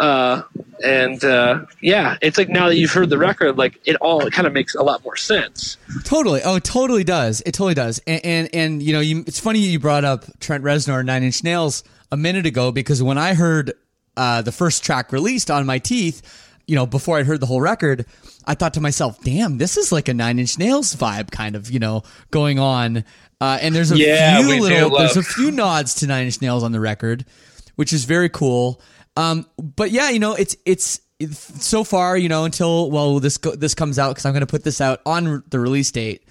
uh 0.00 0.42
and 0.84 1.24
uh 1.24 1.64
yeah, 1.80 2.16
it's 2.20 2.36
like 2.38 2.48
now 2.48 2.68
that 2.68 2.76
you've 2.76 2.92
heard 2.92 3.10
the 3.10 3.18
record, 3.18 3.56
like 3.56 3.80
it 3.84 3.96
all 3.96 4.28
kind 4.30 4.46
of 4.46 4.52
makes 4.52 4.74
a 4.74 4.82
lot 4.82 5.02
more 5.04 5.16
sense. 5.16 5.76
Totally. 6.04 6.40
Oh, 6.44 6.56
it 6.56 6.64
totally 6.64 7.04
does. 7.04 7.40
It 7.46 7.52
totally 7.52 7.74
does. 7.74 8.00
And 8.06 8.24
and, 8.24 8.50
and 8.54 8.82
you 8.82 8.92
know, 8.92 9.00
you, 9.00 9.20
it's 9.26 9.40
funny 9.40 9.58
you 9.60 9.78
brought 9.78 10.04
up 10.04 10.24
Trent 10.40 10.62
Reznor, 10.64 11.04
Nine 11.04 11.22
Inch 11.22 11.42
Nails, 11.42 11.82
a 12.12 12.16
minute 12.16 12.46
ago 12.46 12.72
because 12.72 13.02
when 13.02 13.18
I 13.18 13.34
heard 13.34 13.72
uh, 14.16 14.42
the 14.42 14.52
first 14.52 14.84
track 14.84 15.12
released 15.12 15.50
on 15.50 15.66
my 15.66 15.78
teeth, 15.78 16.22
you 16.66 16.74
know, 16.74 16.86
before 16.86 17.18
I'd 17.18 17.26
heard 17.26 17.40
the 17.40 17.46
whole 17.46 17.60
record, 17.60 18.06
I 18.44 18.54
thought 18.54 18.74
to 18.74 18.80
myself, 18.80 19.20
"Damn, 19.22 19.58
this 19.58 19.76
is 19.76 19.92
like 19.92 20.08
a 20.08 20.14
Nine 20.14 20.38
Inch 20.38 20.58
Nails 20.58 20.94
vibe, 20.94 21.30
kind 21.30 21.54
of, 21.56 21.70
you 21.70 21.78
know, 21.78 22.02
going 22.30 22.58
on." 22.58 23.04
Uh, 23.40 23.58
and 23.60 23.74
there's 23.74 23.92
a 23.92 23.98
Yeah, 23.98 24.38
few 24.40 24.60
little, 24.60 24.96
there's 24.96 25.16
a 25.18 25.22
few 25.22 25.50
nods 25.50 25.94
to 25.96 26.06
Nine 26.06 26.24
Inch 26.24 26.40
Nails 26.40 26.62
on 26.62 26.72
the 26.72 26.80
record, 26.80 27.24
which 27.76 27.92
is 27.92 28.04
very 28.04 28.28
cool. 28.30 28.80
Um, 29.16 29.46
but 29.58 29.90
yeah, 29.90 30.10
you 30.10 30.18
know, 30.18 30.34
it's 30.34 30.56
it's 30.64 31.00
so 31.62 31.84
far, 31.84 32.16
you 32.16 32.28
know, 32.28 32.44
until 32.44 32.90
well, 32.90 33.18
this 33.20 33.38
go, 33.38 33.54
this 33.54 33.74
comes 33.74 33.98
out 33.98 34.10
because 34.10 34.26
I'm 34.26 34.32
going 34.32 34.40
to 34.40 34.46
put 34.46 34.64
this 34.64 34.80
out 34.80 35.00
on 35.06 35.42
the 35.48 35.58
release 35.58 35.90
date. 35.90 36.22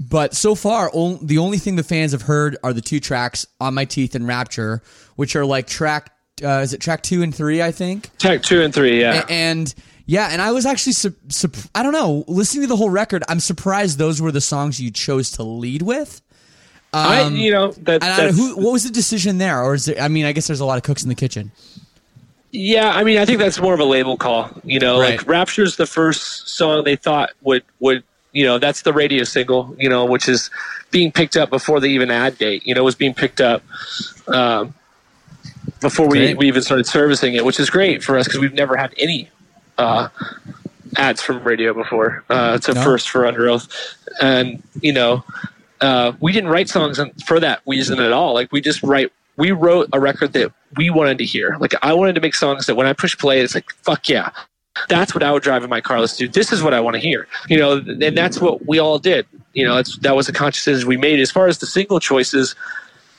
But 0.00 0.34
so 0.34 0.54
far, 0.54 0.90
on, 0.92 1.24
the 1.24 1.38
only 1.38 1.58
thing 1.58 1.76
the 1.76 1.84
fans 1.84 2.12
have 2.12 2.22
heard 2.22 2.56
are 2.62 2.72
the 2.72 2.80
two 2.80 3.00
tracks 3.00 3.46
"On 3.60 3.74
My 3.74 3.84
Teeth" 3.84 4.14
and 4.14 4.26
"Rapture," 4.26 4.82
which 5.16 5.36
are 5.36 5.46
like 5.46 5.66
track. 5.66 6.10
Uh, 6.42 6.58
is 6.58 6.72
it 6.74 6.80
track 6.80 7.02
two 7.02 7.22
and 7.22 7.34
three? 7.34 7.62
I 7.62 7.70
think. 7.70 8.16
Track 8.18 8.42
two 8.42 8.60
and 8.60 8.74
three, 8.74 9.00
yeah. 9.00 9.22
A- 9.22 9.30
and 9.32 9.72
yeah, 10.06 10.28
and 10.32 10.42
I 10.42 10.50
was 10.50 10.66
actually, 10.66 10.92
su- 10.92 11.14
sup- 11.28 11.56
I 11.74 11.82
don't 11.82 11.92
know, 11.92 12.24
listening 12.28 12.62
to 12.62 12.66
the 12.66 12.76
whole 12.76 12.90
record, 12.90 13.22
I'm 13.28 13.40
surprised 13.40 13.96
those 13.96 14.20
were 14.20 14.32
the 14.32 14.40
songs 14.40 14.78
you 14.78 14.90
chose 14.90 15.30
to 15.32 15.42
lead 15.42 15.80
with. 15.80 16.20
I 16.92 17.22
Um, 17.22 17.36
you 17.36 17.50
know 17.50 17.72
that 17.72 18.02
I, 18.02 18.30
who, 18.30 18.56
what 18.56 18.72
was 18.72 18.84
the 18.84 18.90
decision 18.90 19.38
there, 19.38 19.62
or 19.62 19.74
is 19.74 19.86
there? 19.86 19.98
I 20.00 20.08
mean, 20.08 20.26
I 20.26 20.32
guess 20.32 20.46
there's 20.46 20.60
a 20.60 20.64
lot 20.66 20.76
of 20.76 20.82
cooks 20.82 21.02
in 21.02 21.08
the 21.08 21.14
kitchen. 21.14 21.52
Yeah, 22.56 22.92
I 22.94 23.02
mean, 23.02 23.18
I 23.18 23.24
think 23.24 23.40
that's 23.40 23.60
more 23.60 23.74
of 23.74 23.80
a 23.80 23.84
label 23.84 24.16
call. 24.16 24.48
You 24.62 24.78
know, 24.78 25.00
Right. 25.00 25.18
like 25.18 25.26
Rapture's 25.26 25.74
the 25.76 25.86
first 25.86 26.48
song 26.48 26.84
they 26.84 26.94
thought 26.94 27.30
would 27.42 27.64
would 27.80 28.04
you 28.32 28.44
know 28.44 28.58
that's 28.58 28.82
the 28.82 28.92
radio 28.92 29.24
single. 29.24 29.74
You 29.78 29.88
know, 29.88 30.04
which 30.04 30.28
is 30.28 30.50
being 30.92 31.10
picked 31.10 31.36
up 31.36 31.50
before 31.50 31.80
the 31.80 31.88
even 31.88 32.12
add 32.12 32.38
date. 32.38 32.64
You 32.64 32.72
know, 32.76 32.84
was 32.84 32.94
being 32.94 33.12
picked 33.12 33.40
up 33.40 33.62
um, 34.28 34.72
before 35.80 36.06
we, 36.08 36.18
Great. 36.18 36.38
we 36.38 36.46
even 36.46 36.62
started 36.62 36.86
servicing 36.86 37.34
it, 37.34 37.44
which 37.44 37.58
is 37.58 37.70
great 37.70 38.04
for 38.04 38.16
us 38.16 38.26
because 38.28 38.38
we've 38.38 38.54
never 38.54 38.76
had 38.76 38.94
any 38.98 39.28
uh, 39.76 40.08
adds 40.96 41.20
from 41.20 41.42
radio 41.42 41.74
before. 41.74 42.22
Uh, 42.30 42.52
it's 42.54 42.68
a 42.68 42.74
No. 42.74 42.84
first 42.84 43.10
for 43.10 43.22
Underoath, 43.22 43.66
and 44.22 44.62
you 44.80 44.92
know, 44.92 45.24
uh, 45.80 46.12
we 46.20 46.30
didn't 46.30 46.50
write 46.50 46.68
songs 46.68 47.00
for 47.26 47.40
that 47.40 47.62
reason 47.66 47.98
at 47.98 48.12
all. 48.12 48.32
Like 48.32 48.52
we 48.52 48.60
just 48.60 48.80
write. 48.84 49.10
We 49.36 49.50
wrote 49.50 49.88
a 49.92 50.00
record 50.00 50.32
that 50.34 50.52
we 50.76 50.90
wanted 50.90 51.18
to 51.18 51.24
hear. 51.24 51.56
Like 51.60 51.74
I 51.82 51.92
wanted 51.92 52.14
to 52.14 52.20
make 52.20 52.34
songs 52.34 52.66
that 52.66 52.74
when 52.76 52.86
I 52.86 52.92
push 52.92 53.16
play, 53.18 53.40
it's 53.40 53.54
like 53.54 53.70
fuck 53.82 54.08
yeah. 54.08 54.30
That's 54.88 55.14
what 55.14 55.22
I 55.22 55.30
would 55.30 55.42
drive 55.44 55.62
in 55.62 55.70
my 55.70 55.80
car. 55.80 56.00
Let's 56.00 56.16
do. 56.16 56.26
This 56.26 56.52
is 56.52 56.62
what 56.62 56.74
I 56.74 56.80
want 56.80 56.94
to 56.94 57.00
hear. 57.00 57.28
You 57.48 57.58
know, 57.58 57.76
and 57.76 58.16
that's 58.16 58.40
what 58.40 58.66
we 58.66 58.80
all 58.80 58.98
did. 58.98 59.24
You 59.52 59.64
know, 59.64 59.80
that 60.00 60.16
was 60.16 60.28
a 60.28 60.32
conscious 60.32 60.64
decision 60.64 60.88
we 60.88 60.96
made. 60.96 61.20
As 61.20 61.30
far 61.30 61.46
as 61.46 61.58
the 61.58 61.66
single 61.66 62.00
choices, 62.00 62.56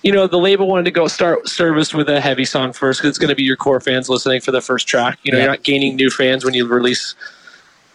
you 0.03 0.11
know, 0.11 0.27
the 0.27 0.37
label 0.37 0.67
wanted 0.67 0.83
to 0.85 0.91
go 0.91 1.07
start 1.07 1.47
service 1.47 1.93
with 1.93 2.09
a 2.09 2.19
heavy 2.19 2.43
song 2.43 2.73
first 2.73 2.99
because 2.99 3.09
it's 3.09 3.17
going 3.17 3.29
to 3.29 3.35
be 3.35 3.43
your 3.43 3.55
core 3.55 3.79
fans 3.79 4.09
listening 4.09 4.41
for 4.41 4.51
the 4.51 4.59
first 4.59 4.85
track. 4.85 5.17
You 5.23 5.31
know, 5.31 5.37
Yeah. 5.37 5.45
you're 5.45 5.51
not 5.53 5.63
gaining 5.63 5.95
new 5.95 6.09
fans 6.09 6.43
when 6.43 6.53
you 6.53 6.67
release 6.67 7.15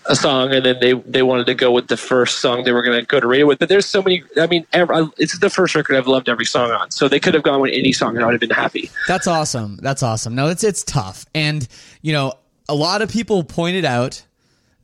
a 0.06 0.16
song, 0.16 0.52
and 0.52 0.64
then 0.64 0.78
they 0.80 0.92
they 0.92 1.22
wanted 1.22 1.46
to 1.46 1.54
go 1.54 1.70
with 1.70 1.88
the 1.88 1.96
first 1.96 2.40
song 2.40 2.64
they 2.64 2.72
were 2.72 2.82
going 2.82 2.98
to 2.98 3.06
go 3.06 3.20
to 3.20 3.26
radio 3.26 3.46
with. 3.46 3.58
But 3.58 3.68
there's 3.68 3.86
so 3.86 4.02
many. 4.02 4.22
I 4.36 4.46
mean, 4.46 4.66
it's 4.72 5.38
the 5.38 5.50
first 5.50 5.74
record 5.74 5.96
I've 5.96 6.06
loved 6.06 6.28
every 6.28 6.46
song 6.46 6.70
on, 6.70 6.90
so 6.90 7.08
they 7.08 7.20
could 7.20 7.34
have 7.34 7.42
gone 7.42 7.60
with 7.60 7.72
any 7.74 7.92
song 7.92 8.16
and 8.16 8.22
I 8.22 8.26
would 8.26 8.34
have 8.34 8.40
been 8.40 8.50
happy. 8.50 8.90
That's 9.06 9.26
awesome. 9.26 9.76
That's 9.82 10.02
awesome. 10.02 10.34
No, 10.34 10.48
it's 10.48 10.64
it's 10.64 10.82
tough, 10.82 11.26
and 11.34 11.66
you 12.02 12.12
know, 12.12 12.34
a 12.68 12.74
lot 12.74 13.02
of 13.02 13.10
people 13.10 13.44
pointed 13.44 13.84
out 13.84 14.24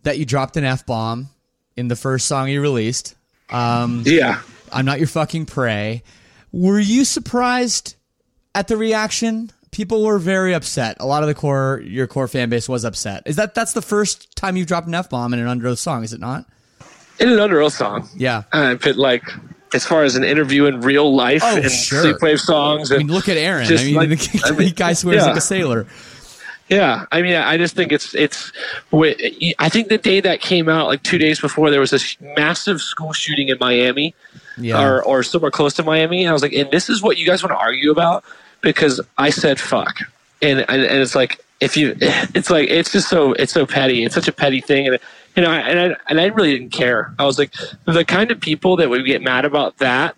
that 0.03 0.19
you 0.19 0.25
dropped 0.25 0.57
an 0.57 0.65
f 0.65 0.87
bomb 0.87 1.29
in 1.77 1.89
the 1.89 1.97
first 1.97 2.27
song 2.27 2.49
you 2.49 2.61
released. 2.61 3.15
Um, 3.51 4.03
Yeah. 4.07 4.41
I'm 4.73 4.85
not 4.85 4.99
your 4.99 5.09
fucking 5.09 5.47
prey. 5.47 6.03
Were 6.53 6.81
you 6.81 7.05
surprised 7.05 7.95
at 8.55 8.69
the 8.69 8.77
reaction? 8.77 9.51
People 9.73 10.05
were 10.05 10.19
very 10.19 10.55
upset. 10.55 10.97
A 11.01 11.07
lot 11.07 11.23
of 11.23 11.27
the 11.29 11.35
core, 11.35 11.83
your 11.85 12.07
core 12.07 12.29
fan 12.29 12.49
base 12.49 12.69
was 12.69 12.85
upset. 12.85 13.23
Is 13.27 13.37
that 13.37 13.55
that's 13.55 13.73
the 13.75 13.83
first 13.83 14.35
time 14.37 14.57
you've 14.57 14.67
dropped 14.67 14.87
an 14.87 14.95
f 14.95 15.11
bomb 15.11 15.35
in 15.35 15.41
an 15.41 15.47
Underoath 15.61 15.79
song? 15.79 16.03
Is 16.05 16.13
it 16.13 16.21
not? 16.21 16.47
in 17.19 17.29
an 17.31 17.39
Underoath 17.39 17.73
song. 17.73 18.09
Yeah. 18.15 18.43
Uh, 18.53 18.73
I 18.73 18.75
put 18.75 18.97
like 18.97 19.23
as 19.75 19.85
far 19.87 20.05
as 20.05 20.17
an 20.17 20.25
interview 20.25 20.67
in 20.67 20.81
real 20.83 21.15
life 21.15 21.43
Oh, 21.45 21.57
and 21.57 21.71
sure. 21.71 22.05
sleepwave 22.05 22.39
songs. 22.39 22.93
I 22.93 22.99
mean, 22.99 23.09
look 23.09 23.29
at 23.29 23.37
Aaron. 23.37 23.67
Just 23.67 23.85
I 23.85 23.87
mean, 23.87 23.95
like- 23.97 24.09
the, 24.11 24.43
I 24.45 24.51
mean, 24.53 24.73
guy 24.77 24.93
swears 24.93 25.23
yeah. 25.23 25.27
like 25.29 25.37
a 25.37 25.41
sailor. 25.41 25.87
Yeah, 26.69 27.07
I 27.13 27.23
mean, 27.23 27.35
I 27.37 27.57
just 27.59 27.77
think 27.77 27.93
it's 27.93 28.13
it's. 28.15 28.51
I 28.93 29.69
think 29.69 29.89
the 29.89 29.99
day 29.99 30.21
that 30.21 30.41
came 30.41 30.69
out, 30.69 30.89
like 30.89 31.03
two 31.05 31.17
days 31.19 31.41
before, 31.41 31.71
there 31.71 31.79
was 31.81 31.91
this 31.91 32.17
massive 32.37 32.81
school 32.81 33.13
shooting 33.13 33.49
in 33.51 33.57
Miami, 33.61 34.15
Yeah. 34.59 34.83
or 34.85 35.03
or 35.05 35.23
somewhere 35.23 35.53
close 35.53 35.75
to 35.75 35.85
Miami. 35.85 36.23
And 36.23 36.31
I 36.31 36.33
was 36.33 36.43
like, 36.43 36.53
and 36.53 36.69
this 36.73 36.89
is 36.91 37.03
what 37.03 37.19
you 37.19 37.27
guys 37.27 37.43
want 37.43 37.53
to 37.53 37.57
argue 37.59 37.93
about 37.93 38.25
because 38.63 39.01
I 39.19 39.31
said 39.31 39.61
fuck, 39.61 40.01
and 40.43 40.61
and, 40.61 40.83
and 40.83 41.01
it's 41.01 41.15
like 41.15 41.41
if 41.61 41.77
you, 41.77 41.97
it's 42.01 42.51
like 42.51 42.69
it's 42.69 42.93
just 42.93 43.09
so 43.09 43.33
it's 43.35 43.53
so 43.53 43.67
petty. 43.67 44.05
It's 44.05 44.15
such 44.15 44.29
a 44.29 44.33
petty 44.33 44.61
thing, 44.61 44.87
and 44.87 44.99
you 45.37 45.43
know, 45.43 45.51
and 45.51 45.79
I 45.79 45.97
and 46.09 46.21
I 46.21 46.27
really 46.27 46.59
didn't 46.59 46.73
care. 46.73 47.15
I 47.19 47.25
was 47.25 47.39
like, 47.39 47.55
the 47.85 48.05
kind 48.05 48.31
of 48.31 48.41
people 48.41 48.77
that 48.77 48.89
would 48.89 49.05
get 49.05 49.23
mad 49.23 49.45
about 49.45 49.79
that 49.79 50.17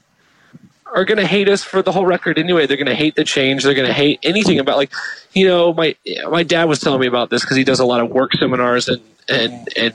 are 0.94 1.04
going 1.04 1.18
to 1.18 1.26
hate 1.26 1.48
us 1.48 1.62
for 1.62 1.82
the 1.82 1.92
whole 1.92 2.06
record 2.06 2.38
anyway. 2.38 2.66
They're 2.66 2.76
going 2.76 2.86
to 2.86 2.94
hate 2.94 3.14
the 3.14 3.24
change. 3.24 3.62
They're 3.62 3.74
going 3.74 3.86
to 3.86 3.92
hate 3.92 4.20
anything 4.22 4.58
about 4.58 4.76
like, 4.76 4.92
you 5.32 5.46
know, 5.46 5.72
my 5.74 5.94
my 6.30 6.42
dad 6.42 6.64
was 6.64 6.80
telling 6.80 7.00
me 7.00 7.06
about 7.06 7.30
this 7.30 7.42
because 7.42 7.56
he 7.56 7.64
does 7.64 7.80
a 7.80 7.84
lot 7.84 8.00
of 8.00 8.10
work 8.10 8.32
seminars 8.34 8.88
and 8.88 9.02
and 9.28 9.68
and 9.76 9.94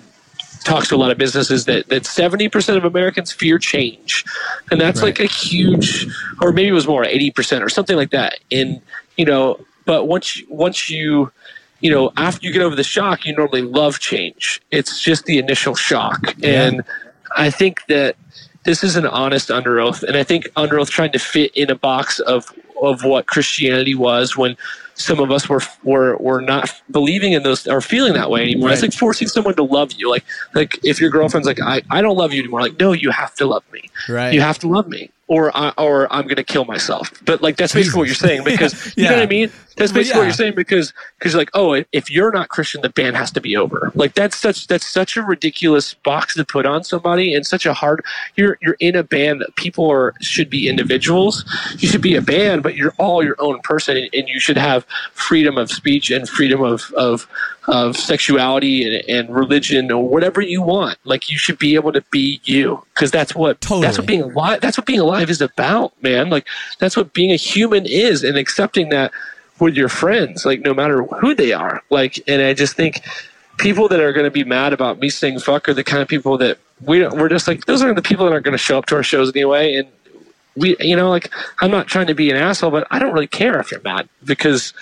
talks 0.64 0.88
to 0.90 0.96
a 0.96 0.98
lot 0.98 1.12
of 1.12 1.18
businesses 1.18 1.66
that 1.66 1.88
that 1.90 2.06
seventy 2.06 2.50
percent 2.50 2.78
of 2.78 2.86
Americans 2.86 3.32
fear 3.32 3.60
change, 3.60 4.26
and 4.72 4.80
that's 4.82 5.02
Right. 5.02 5.08
like 5.08 5.20
a 5.20 5.32
huge, 5.32 6.08
or 6.42 6.52
maybe 6.52 6.70
it 6.70 6.74
was 6.74 6.88
more 6.88 7.04
eighty 7.06 7.32
percent 7.32 7.64
or 7.64 7.70
something 7.70 7.96
like 7.96 8.12
that. 8.12 8.40
And 8.52 8.82
you 9.18 9.26
know, 9.26 9.60
but 9.86 10.08
once 10.08 10.38
you, 10.38 10.48
once 10.50 10.90
you 10.90 11.32
you 11.82 11.92
know, 11.92 12.14
after 12.16 12.48
you 12.48 12.54
get 12.54 12.62
over 12.62 12.76
the 12.78 12.84
shock, 12.84 13.26
you 13.26 13.36
normally 13.36 13.62
love 13.62 14.00
change. 14.00 14.62
It's 14.72 15.02
just 15.02 15.26
the 15.26 15.38
initial 15.38 15.76
shock. 15.76 16.34
And 16.42 16.82
I 17.36 17.50
think 17.50 17.86
that 17.88 18.16
this 18.64 18.86
is 18.86 18.96
an 18.96 19.06
honest 19.06 19.50
Underoath. 19.50 20.02
And 20.02 20.16
I 20.16 20.24
think 20.24 20.46
Underoath 20.56 20.90
trying 20.90 21.12
to 21.12 21.20
fit 21.20 21.52
in 21.56 21.70
a 21.70 21.76
box 21.76 22.20
of, 22.22 22.54
of 22.82 23.04
what 23.04 23.26
Christianity 23.28 23.96
was 23.96 24.38
when 24.38 24.56
some 24.96 25.20
of 25.20 25.32
us 25.32 25.50
were, 25.50 25.62
were, 25.84 26.18
were 26.18 26.42
not 26.42 26.82
believing 26.92 27.34
in 27.34 27.44
those 27.44 27.68
or 27.68 27.82
feeling 27.82 28.14
that 28.14 28.30
way 28.30 28.42
anymore. 28.44 28.72
It's 28.72 28.82
like 28.82 28.94
forcing 28.94 29.28
someone 29.28 29.56
to 29.56 29.64
love 29.64 29.94
you. 29.94 30.10
Like, 30.10 30.24
like 30.54 30.80
if 30.84 31.00
your 31.02 31.10
girlfriend's 31.10 31.48
like, 31.48 31.60
I, 31.62 31.82
I 31.90 32.02
don't 32.02 32.18
love 32.18 32.34
you 32.34 32.40
anymore. 32.40 32.62
Like, 32.62 32.80
no, 32.80 32.92
you 32.94 33.10
have 33.10 33.34
to 33.36 33.46
love 33.46 33.64
me. 33.72 33.90
Right. 34.08 34.34
You 34.34 34.42
have 34.42 34.60
to 34.60 34.68
love 34.68 34.88
me. 34.88 35.10
Or, 35.28 35.56
I, 35.58 35.74
or 35.78 36.12
I'm 36.14 36.24
going 36.24 36.36
to 36.36 36.44
kill 36.44 36.66
myself. 36.66 37.12
But 37.26 37.42
like, 37.42 37.58
that's 37.58 37.74
basically 37.74 38.00
what 38.00 38.08
you're 38.08 38.16
saying 38.16 38.44
because 38.44 38.94
you 38.98 39.06
know 39.06 39.14
what 39.14 39.24
I 39.24 39.26
mean? 39.26 39.52
That's 39.76 39.92
basically 39.92 40.20
what 40.20 40.26
you're 40.26 40.34
saying 40.34 40.56
because 40.56 40.94
because 41.18 41.34
you're 41.34 41.42
like 41.42 41.50
oh 41.54 41.84
if 41.92 42.12
you're 42.12 42.32
not 42.32 42.50
Christian 42.50 42.82
the 42.82 42.90
band 42.90 43.16
has 43.16 43.32
to 43.32 43.42
be 43.42 43.58
over. 43.58 43.92
Like 43.96 44.14
that's 44.14 44.38
such 44.38 44.68
that's 44.68 44.88
such 44.88 45.18
a 45.18 45.24
ridiculous 45.24 45.94
box 45.96 46.36
to 46.36 46.46
put 46.46 46.66
on 46.66 46.84
somebody 46.84 47.34
and 47.34 47.46
such 47.46 47.66
a 47.66 47.74
hard 47.74 48.04
you're 48.36 48.58
you're 48.62 48.78
in 48.80 48.96
a 48.96 49.04
band 49.04 49.42
that 49.42 49.56
people 49.56 49.90
are 49.90 50.14
should 50.22 50.50
be 50.50 50.68
individuals. 50.70 51.44
You 51.78 51.88
should 51.88 52.02
be 52.02 52.16
a 52.16 52.22
band 52.22 52.62
but 52.62 52.76
you're 52.76 52.94
all 53.00 53.24
your 53.24 53.36
own 53.40 53.60
person 53.62 53.98
and, 53.98 54.10
and 54.14 54.28
you 54.28 54.40
should 54.40 54.58
have 54.58 54.86
freedom 55.14 55.58
of 55.58 55.72
speech 55.72 56.12
and 56.12 56.30
freedom 56.30 56.62
of 56.62 56.92
of 56.96 57.28
of 57.68 57.96
sexuality 57.96 58.86
and, 58.86 59.10
and 59.10 59.36
religion 59.36 59.92
or 59.92 60.08
whatever 60.08 60.42
you 60.42 60.62
want. 60.62 60.98
Like 61.04 61.32
you 61.32 61.38
should 61.38 61.58
be 61.58 61.76
able 61.76 61.94
to 61.94 62.02
be 62.12 62.42
you 62.44 62.84
because 62.94 63.10
that's 63.10 63.34
what 63.34 63.60
that's 63.62 63.98
what 63.98 64.06
being 64.06 64.22
alive 64.22 64.62
that's 64.62 64.78
what 64.78 64.86
being 64.86 65.00
alive 65.00 65.30
is 65.30 65.42
about 65.42 65.94
man. 66.04 66.30
Like 66.30 66.46
that's 66.80 66.96
what 66.96 67.14
being 67.14 67.32
a 67.32 67.38
human 67.38 67.86
is 67.86 68.24
and 68.24 68.38
accepting 68.38 68.90
that 68.90 69.12
with 69.60 69.76
your 69.76 69.90
friends, 69.90 70.46
like 70.46 70.62
no 70.62 70.74
matter 70.74 71.04
who 71.04 71.36
they 71.36 71.54
are. 71.54 71.82
Like, 71.90 72.22
and 72.28 72.42
I 72.42 72.54
just 72.54 72.76
think 72.76 73.02
people 73.58 73.88
that 73.88 74.00
are 74.00 74.14
going 74.14 74.26
to 74.26 74.32
be 74.32 74.44
mad 74.44 74.74
about 74.74 75.00
me 75.00 75.10
saying 75.10 75.40
fuck 75.40 75.70
are 75.70 75.74
the 75.74 75.84
kind 75.84 76.02
of 76.02 76.08
people 76.08 76.38
that 76.40 76.58
we 76.82 77.00
don't, 77.00 77.18
we're 77.18 77.30
just 77.30 77.48
like 77.48 77.66
those 77.66 77.82
are 77.82 77.94
the 77.94 78.02
people 78.02 78.26
that 78.26 78.32
aren't 78.34 78.46
going 78.46 78.54
to 78.54 78.58
show 78.58 78.78
up 78.78 78.86
to 78.88 78.96
our 78.96 79.04
shows 79.04 79.30
anyway. 79.30 79.76
And 79.76 79.88
we, 80.56 80.76
you 80.80 80.96
know, 80.96 81.10
like 81.10 81.32
I'm 81.62 81.72
not 81.72 81.88
trying 81.88 82.08
to 82.08 82.16
be 82.16 82.30
an 82.30 82.38
asshole, 82.38 82.72
but 82.72 82.88
I 82.92 83.00
don't 83.00 83.14
really 83.14 83.28
care 83.28 83.60
if 83.60 83.72
you're 83.72 83.82
mad 83.82 84.10
because 84.24 84.74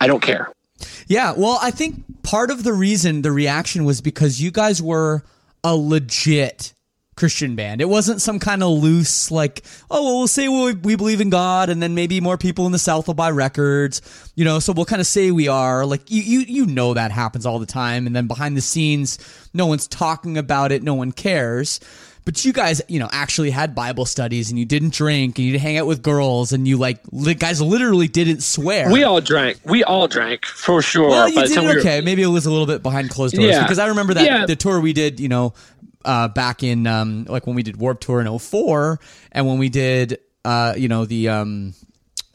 I 0.00 0.06
don't 0.06 0.22
care. 0.22 0.52
Yeah, 1.06 1.34
well, 1.36 1.58
I 1.62 1.70
think 1.70 2.22
part 2.22 2.50
of 2.50 2.64
the 2.64 2.72
reason 2.72 3.22
the 3.22 3.32
reaction 3.32 3.84
was 3.84 4.00
because 4.00 4.40
you 4.40 4.50
guys 4.50 4.82
were 4.82 5.22
a 5.62 5.76
legit 5.76 6.72
Christian 7.14 7.54
band. 7.56 7.80
It 7.80 7.88
wasn't 7.88 8.22
some 8.22 8.38
kind 8.38 8.62
of 8.62 8.70
loose, 8.70 9.30
like, 9.30 9.62
oh, 9.90 10.02
well, 10.02 10.18
we'll 10.18 10.26
say 10.28 10.48
we, 10.48 10.72
we 10.74 10.96
believe 10.96 11.20
in 11.20 11.28
God, 11.30 11.68
and 11.68 11.82
then 11.82 11.94
maybe 11.94 12.20
more 12.20 12.38
people 12.38 12.64
in 12.66 12.72
the 12.72 12.78
South 12.78 13.06
will 13.06 13.14
buy 13.14 13.30
records, 13.30 14.00
you 14.34 14.44
know. 14.44 14.58
So 14.58 14.72
we'll 14.72 14.86
kind 14.86 15.00
of 15.00 15.06
say 15.06 15.30
we 15.30 15.46
are. 15.48 15.84
Like, 15.84 16.10
you, 16.10 16.22
you, 16.22 16.40
you 16.40 16.66
know 16.66 16.94
that 16.94 17.10
happens 17.10 17.44
all 17.44 17.58
the 17.58 17.66
time, 17.66 18.06
and 18.06 18.16
then 18.16 18.26
behind 18.26 18.56
the 18.56 18.62
scenes, 18.62 19.18
no 19.52 19.66
one's 19.66 19.86
talking 19.86 20.38
about 20.38 20.72
it, 20.72 20.82
no 20.82 20.94
one 20.94 21.12
cares. 21.12 21.80
But 22.24 22.44
you 22.44 22.52
guys, 22.52 22.80
you 22.86 23.00
know, 23.00 23.08
actually 23.10 23.50
had 23.50 23.74
Bible 23.74 24.04
studies, 24.06 24.48
and 24.50 24.56
you 24.56 24.64
didn't 24.64 24.94
drink, 24.94 25.38
and 25.38 25.46
you 25.48 25.58
hang 25.58 25.76
out 25.76 25.88
with 25.88 26.02
girls, 26.02 26.52
and 26.52 26.68
you 26.68 26.76
like, 26.78 27.00
li- 27.10 27.34
guys 27.34 27.60
literally 27.60 28.06
didn't 28.06 28.44
swear. 28.44 28.92
We 28.92 29.02
all 29.02 29.20
drank. 29.20 29.58
We 29.64 29.82
all 29.82 30.06
drank 30.06 30.46
for 30.46 30.82
sure. 30.82 31.08
Well, 31.08 31.28
you 31.28 31.34
did 31.44 31.52
time 31.52 31.64
we 31.64 31.74
were- 31.74 31.80
okay. 31.80 32.00
Maybe 32.00 32.22
it 32.22 32.28
was 32.28 32.46
a 32.46 32.50
little 32.52 32.66
bit 32.66 32.80
behind 32.80 33.10
closed 33.10 33.34
doors 33.34 33.48
Yeah. 33.50 33.62
because 33.62 33.80
I 33.80 33.88
remember 33.88 34.14
that 34.14 34.24
Yeah. 34.24 34.46
the 34.46 34.54
tour 34.54 34.80
we 34.80 34.92
did, 34.92 35.18
you 35.18 35.28
know, 35.28 35.52
uh, 36.04 36.28
back 36.28 36.62
in 36.62 36.86
um, 36.86 37.24
like 37.28 37.46
when 37.46 37.56
we 37.56 37.62
did 37.62 37.76
Warp 37.76 38.00
Tour 38.00 38.20
in 38.20 38.38
04 38.38 38.98
and 39.32 39.46
when 39.46 39.58
we 39.58 39.68
did, 39.68 40.18
uh, 40.44 40.74
you 40.76 40.88
know, 40.88 41.04
the 41.04 41.28
um, 41.28 41.74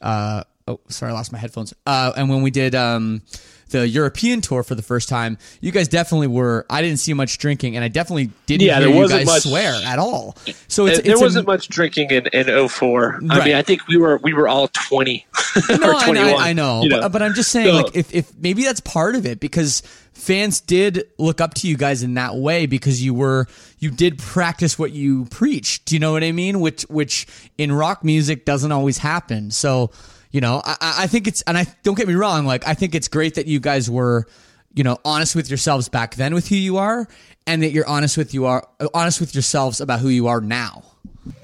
uh, 0.02 0.44
oh, 0.68 0.80
sorry, 0.90 1.12
I 1.12 1.16
lost 1.16 1.32
my 1.32 1.38
headphones. 1.38 1.74
Uh, 1.86 2.14
and 2.16 2.30
when 2.30 2.42
we 2.42 2.52
did 2.52 2.76
um, 2.76 3.22
the 3.70 3.86
European 3.88 4.40
tour 4.40 4.64
for 4.64 4.76
the 4.76 4.82
first 4.82 5.10
time, 5.10 5.38
you 5.60 5.72
guys 5.74 5.90
definitely 5.90 6.28
were. 6.28 6.66
I 6.70 6.82
didn't 6.82 7.00
see 7.00 7.14
much 7.14 7.38
drinking, 7.38 7.76
and 7.76 7.84
I 7.84 7.90
definitely 7.90 8.30
didn't 8.46 8.66
Yeah, 8.66 8.80
hear 8.80 8.88
there 8.88 8.96
you 9.04 9.10
guys 9.10 9.26
much- 9.26 9.42
swear 9.42 9.74
at 9.84 10.00
all. 10.00 10.38
So 10.70 10.86
it's, 10.86 11.02
there 11.02 11.12
it's 11.12 11.20
a- 11.22 11.24
wasn't 11.24 11.48
much 11.48 11.68
drinking 11.68 12.12
in, 12.12 12.28
in 12.28 12.68
04. 12.70 13.20
I 13.30 13.44
mean, 13.46 13.56
I 13.56 13.62
think 13.64 13.86
we 13.90 13.98
were 13.98 14.18
we 14.24 14.32
were 14.34 14.48
all 14.48 14.70
20 14.70 15.26
No, 15.70 15.90
or 15.90 15.96
I, 15.96 16.06
21. 16.06 16.16
I, 16.16 16.50
I 16.50 16.54
know, 16.54 16.84
you 16.84 16.90
But, 16.92 17.10
but 17.12 17.22
I'm 17.22 17.34
just 17.34 17.52
saying, 17.52 17.68
So- 17.68 17.82
like, 17.84 17.96
if, 17.96 18.14
if 18.16 18.32
maybe 18.40 18.64
that's 18.64 18.80
part 18.80 19.16
of 19.16 19.26
it 19.26 19.42
because 19.42 19.84
fans 20.18 20.60
did 20.60 21.08
look 21.18 21.40
up 21.40 21.54
to 21.54 21.68
you 21.68 21.78
guys 21.78 22.04
in 22.04 22.16
that 22.16 22.36
way 22.36 22.66
because 22.66 23.04
you 23.04 23.14
were 23.14 23.48
you 23.80 23.92
did 23.92 24.18
practice 24.18 24.78
what 24.78 24.92
you 24.92 25.26
preached. 25.26 25.86
Do 25.86 25.96
you 25.96 26.00
know 26.00 26.12
what 26.12 26.24
I 26.24 26.32
mean? 26.32 26.60
Which 26.60 26.84
which 26.84 27.28
in 27.58 27.72
rock 27.72 28.04
music 28.04 28.44
doesn't 28.44 28.72
always 28.72 28.98
happen. 28.98 29.52
So 29.52 29.92
you 30.32 30.42
know, 30.42 30.62
I, 30.66 30.76
I 30.82 31.08
think 31.08 31.28
it's 31.28 31.42
and 31.44 31.58
I 31.58 31.66
don't 31.84 31.96
get 31.96 32.08
me 32.08 32.16
wrong, 32.16 32.46
like 32.46 32.68
I 32.68 32.74
think 32.74 32.96
it's 32.96 33.08
great 33.08 33.36
that 33.36 33.48
you 33.48 33.60
guys 33.60 33.90
were 33.90 34.28
you 34.74 34.84
know 34.84 34.98
honest 35.06 35.36
with 35.36 35.50
yourselves 35.50 35.88
back 35.88 36.16
then 36.16 36.34
with 36.34 36.50
who 36.50 36.56
you 36.56 36.78
are, 36.78 37.08
and 37.46 37.64
that 37.64 37.70
you're 37.70 37.88
honest 37.88 38.18
with 38.18 38.34
you 38.34 38.46
are 38.46 38.68
honest 38.94 39.20
with 39.20 39.34
yourselves 39.36 39.80
about 39.80 40.00
who 40.00 40.10
you 40.10 40.28
are 40.28 40.42
now. 40.42 40.84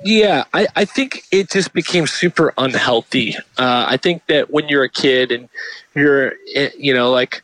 Yeah, 0.03 0.45
I, 0.53 0.67
I 0.75 0.85
think 0.85 1.23
it 1.31 1.49
just 1.49 1.73
became 1.73 2.07
super 2.07 2.53
unhealthy. 2.57 3.35
Uh, 3.57 3.85
I 3.87 3.97
think 3.97 4.25
that 4.27 4.49
when 4.49 4.69
you're 4.69 4.83
a 4.83 4.89
kid 4.89 5.31
and 5.31 5.49
you're, 5.93 6.33
eh, 6.55 6.69
you 6.77 6.93
know, 6.93 7.11
like 7.11 7.41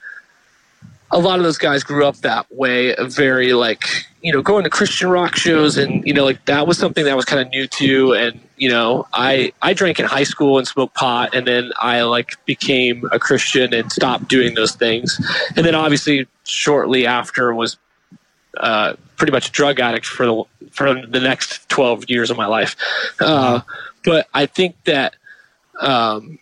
a 1.12 1.20
lot 1.20 1.40
of 1.40 1.44
those 1.44 1.58
guys 1.58 1.84
grew 1.84 2.06
up 2.06 2.18
that 2.18 2.46
way, 2.52 2.96
very 3.00 3.54
like, 3.54 3.84
you 4.22 4.32
know, 4.32 4.42
going 4.42 4.64
to 4.64 4.70
Christian 4.70 5.10
rock 5.10 5.36
shows 5.36 5.78
and, 5.78 6.06
you 6.06 6.14
know, 6.14 6.24
like 6.24 6.46
that 6.46 6.68
was 6.68 6.78
something 6.78 7.06
that 7.06 7.16
was 7.16 7.26
kind 7.26 7.42
of 7.42 7.50
new 7.50 7.68
to. 7.68 7.86
you. 7.86 8.14
And, 8.14 8.40
you 8.58 8.70
know, 8.70 9.08
I, 9.14 9.52
I 9.62 9.74
drank 9.74 10.00
in 10.00 10.06
high 10.06 10.24
school 10.24 10.60
and 10.60 10.68
smoked 10.68 10.96
pot 10.96 11.34
and 11.34 11.48
then 11.48 11.72
I 11.78 12.02
like 12.04 12.34
became 12.46 13.06
a 13.12 13.18
Christian 13.18 13.74
and 13.74 13.92
stopped 13.92 14.28
doing 14.28 14.54
those 14.54 14.76
things. 14.76 15.20
And 15.56 15.66
then 15.66 15.74
obviously 15.74 16.28
shortly 16.44 17.08
after 17.08 17.56
was 17.56 17.78
uh, 18.58 18.94
pretty 19.16 19.32
much 19.32 19.50
a 19.50 19.52
drug 19.52 19.80
addict 19.80 20.06
for 20.06 20.26
the 20.26 20.44
for 20.72 20.94
the 20.94 21.20
next 21.20 21.68
twelve 21.70 22.10
years 22.10 22.30
of 22.30 22.38
my 22.38 22.46
life. 22.46 22.76
Uh, 23.20 23.62
but 24.04 24.28
I 24.34 24.46
think 24.46 24.76
that, 24.86 25.16
um, 25.80 26.40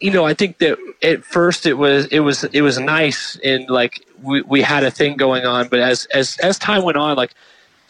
you 0.00 0.10
know, 0.10 0.24
I 0.24 0.34
think 0.34 0.58
that 0.58 0.78
at 1.02 1.24
first 1.24 1.66
it 1.66 1.74
was 1.74 2.06
it 2.06 2.20
was 2.20 2.44
it 2.44 2.62
was 2.62 2.78
nice 2.78 3.38
and 3.44 3.68
like 3.68 4.04
we, 4.22 4.42
we 4.42 4.62
had 4.62 4.82
a 4.84 4.90
thing 4.90 5.16
going 5.16 5.44
on. 5.44 5.68
But 5.68 5.80
as 5.80 6.06
as 6.06 6.38
as 6.38 6.58
time 6.58 6.82
went 6.82 6.96
on, 6.96 7.16
like 7.16 7.32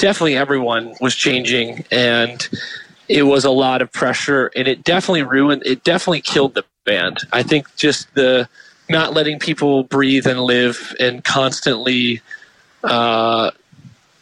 definitely 0.01 0.37
everyone 0.37 0.95
was 1.01 1.15
changing 1.15 1.85
and 1.91 2.49
it 3.09 3.25
was 3.25 3.45
a 3.45 3.51
lot 3.51 3.83
of 3.83 3.93
pressure 3.93 4.51
and 4.57 4.67
it 4.67 4.83
definitely 4.83 5.23
ruined 5.23 5.63
it 5.67 5.85
definitely 5.85 6.23
killed 6.23 6.55
the 6.55 6.65
band 6.87 7.19
i 7.35 7.43
think 7.43 7.67
just 7.77 8.13
the 8.15 8.49
not 8.89 9.13
letting 9.13 9.39
people 9.39 9.85
breathe 9.85 10.27
and 10.27 10.41
live 10.41 10.97
and 10.99 11.23
constantly 11.23 12.21
uh, 12.83 13.51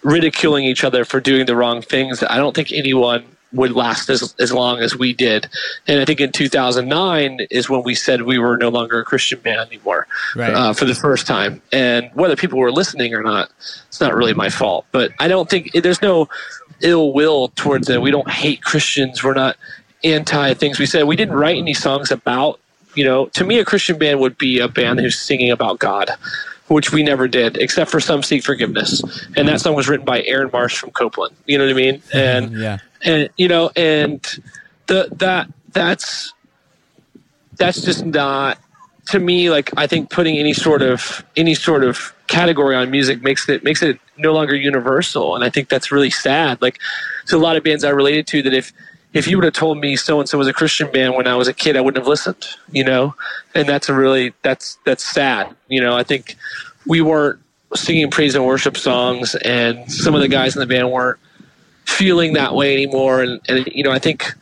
ridiculing 0.03 0.65
each 0.65 0.83
other 0.83 1.05
for 1.05 1.21
doing 1.21 1.47
the 1.47 1.55
wrong 1.55 1.81
things 1.81 2.25
i 2.25 2.37
don't 2.37 2.57
think 2.57 2.73
anyone 2.73 3.25
would 3.53 3.73
last 3.73 4.11
as, 4.11 4.35
as 4.39 4.53
long 4.53 4.79
as 4.81 4.95
we 4.97 5.13
did 5.15 5.49
and 5.87 6.01
i 6.01 6.05
think 6.05 6.21
in 6.21 6.31
2009 6.31 7.47
is 7.51 7.69
when 7.71 7.83
we 7.83 7.95
said 7.95 8.23
we 8.23 8.39
were 8.39 8.57
no 8.59 8.69
longer 8.69 9.01
a 9.01 9.05
christian 9.05 9.39
band 9.41 9.61
anymore 9.61 10.07
Right. 10.37 10.53
uh, 10.53 10.73
for 10.75 10.85
the 10.85 10.95
first 10.95 11.27
time 11.27 11.63
and 11.73 12.11
whether 12.15 12.37
people 12.37 12.59
were 12.59 12.71
listening 12.73 13.15
or 13.15 13.23
not 13.23 13.51
it's 13.87 14.01
not 14.01 14.15
really 14.15 14.35
my 14.35 14.51
fault 14.51 14.85
but 14.93 15.13
i 15.19 15.29
don't 15.29 15.49
think 15.49 15.73
there's 15.73 16.03
no 16.03 16.29
ill 16.83 17.13
will 17.13 17.49
towards 17.57 17.89
it 17.89 18.03
we 18.03 18.11
don't 18.11 18.31
hate 18.31 18.63
christians 18.63 19.25
we're 19.25 19.35
not 19.35 19.57
anti 20.05 20.53
things 20.55 20.79
we 20.79 20.87
said 20.87 21.05
we 21.05 21.17
didn't 21.17 21.35
write 21.35 21.57
any 21.57 21.75
songs 21.75 22.11
about 22.11 22.61
you 22.95 23.05
know 23.05 23.27
to 23.29 23.45
me 23.45 23.59
a 23.59 23.65
christian 23.65 23.99
band 23.99 24.21
would 24.21 24.37
be 24.39 24.59
a 24.61 24.69
band 24.69 25.01
who's 25.01 25.19
singing 25.19 25.51
about 25.51 25.79
god 25.79 26.11
which 26.69 26.93
we 26.93 27.03
never 27.03 27.27
did, 27.27 27.57
except 27.57 27.91
for 27.91 27.99
"Some 27.99 28.23
Seek 28.23 28.45
Forgiveness," 28.45 29.03
and 29.39 29.49
that 29.49 29.59
song 29.63 29.75
was 29.75 29.89
written 29.89 30.05
by 30.05 30.23
Aaron 30.25 30.51
Marsh 30.53 30.77
from 30.77 30.91
Copeland. 30.91 31.35
You 31.47 31.57
know 31.57 31.65
what 31.65 31.71
I 31.71 31.75
mean? 31.75 32.03
And 32.13 32.53
Yeah. 32.53 32.77
And 33.03 33.29
you 33.37 33.49
know, 33.49 33.71
and 33.77 34.23
the 34.87 35.09
that 35.17 35.49
that's 35.73 36.33
that's 37.57 37.83
just 37.83 38.05
not 38.05 38.59
to 39.07 39.19
me 39.19 39.51
like 39.51 39.71
I 39.77 39.87
think 39.87 40.11
putting 40.11 40.37
any 40.37 40.53
sort 40.53 40.83
of 40.83 41.25
any 41.37 41.55
sort 41.55 41.85
of 41.85 42.15
category 42.27 42.77
on 42.77 42.91
music 42.91 43.23
makes 43.23 43.49
it 43.49 43.65
makes 43.65 43.83
it 43.83 43.99
no 44.17 44.33
longer 44.33 44.55
universal, 44.55 45.35
and 45.35 45.45
I 45.45 45.51
think 45.51 45.69
that's 45.69 45.91
really 45.91 46.11
sad. 46.11 46.61
Like, 46.61 46.79
there's 47.25 47.33
a 47.33 47.39
lot 47.39 47.57
of 47.57 47.65
bands 47.65 47.85
I 47.85 47.91
related 47.91 48.27
to 48.29 48.43
that 48.43 48.55
if 48.55 48.73
if 49.15 49.27
you 49.27 49.37
would 49.37 49.45
have 49.45 49.55
told 49.55 49.79
me 49.79 49.97
so 49.97 50.21
and 50.21 50.29
so 50.29 50.37
was 50.37 50.47
a 50.47 50.53
Christian 50.53 50.91
band 50.91 51.15
when 51.15 51.27
I 51.27 51.35
was 51.35 51.49
a 51.49 51.55
kid, 51.55 51.77
I 51.77 51.81
wouldn't 51.81 52.03
have 52.03 52.09
listened. 52.09 52.47
You 52.71 52.85
know, 52.85 53.15
and 53.55 53.69
that's 53.69 53.89
a 53.89 53.95
really 53.95 54.33
that's 54.43 54.79
that's 54.85 55.05
sad. 55.05 55.55
You 55.69 55.81
know, 55.81 55.97
I 55.97 56.03
think 56.03 56.37
we 56.87 57.01
weren't 57.01 57.41
singing 57.75 58.11
praise 58.11 58.35
and 58.35 58.47
worship 58.47 58.77
songs, 58.77 59.35
and 59.37 59.91
some 59.91 60.15
of 60.15 60.21
the 60.21 60.29
guys 60.29 60.55
in 60.55 60.61
the 60.61 60.67
band 60.67 60.91
weren't 60.91 61.19
feeling 61.99 62.33
that 62.35 62.55
way 62.55 62.73
anymore. 62.73 63.23
And, 63.23 63.41
and 63.49 63.67
you 63.67 63.83
know, 63.83 63.91
I 63.91 63.99
think 63.99 64.33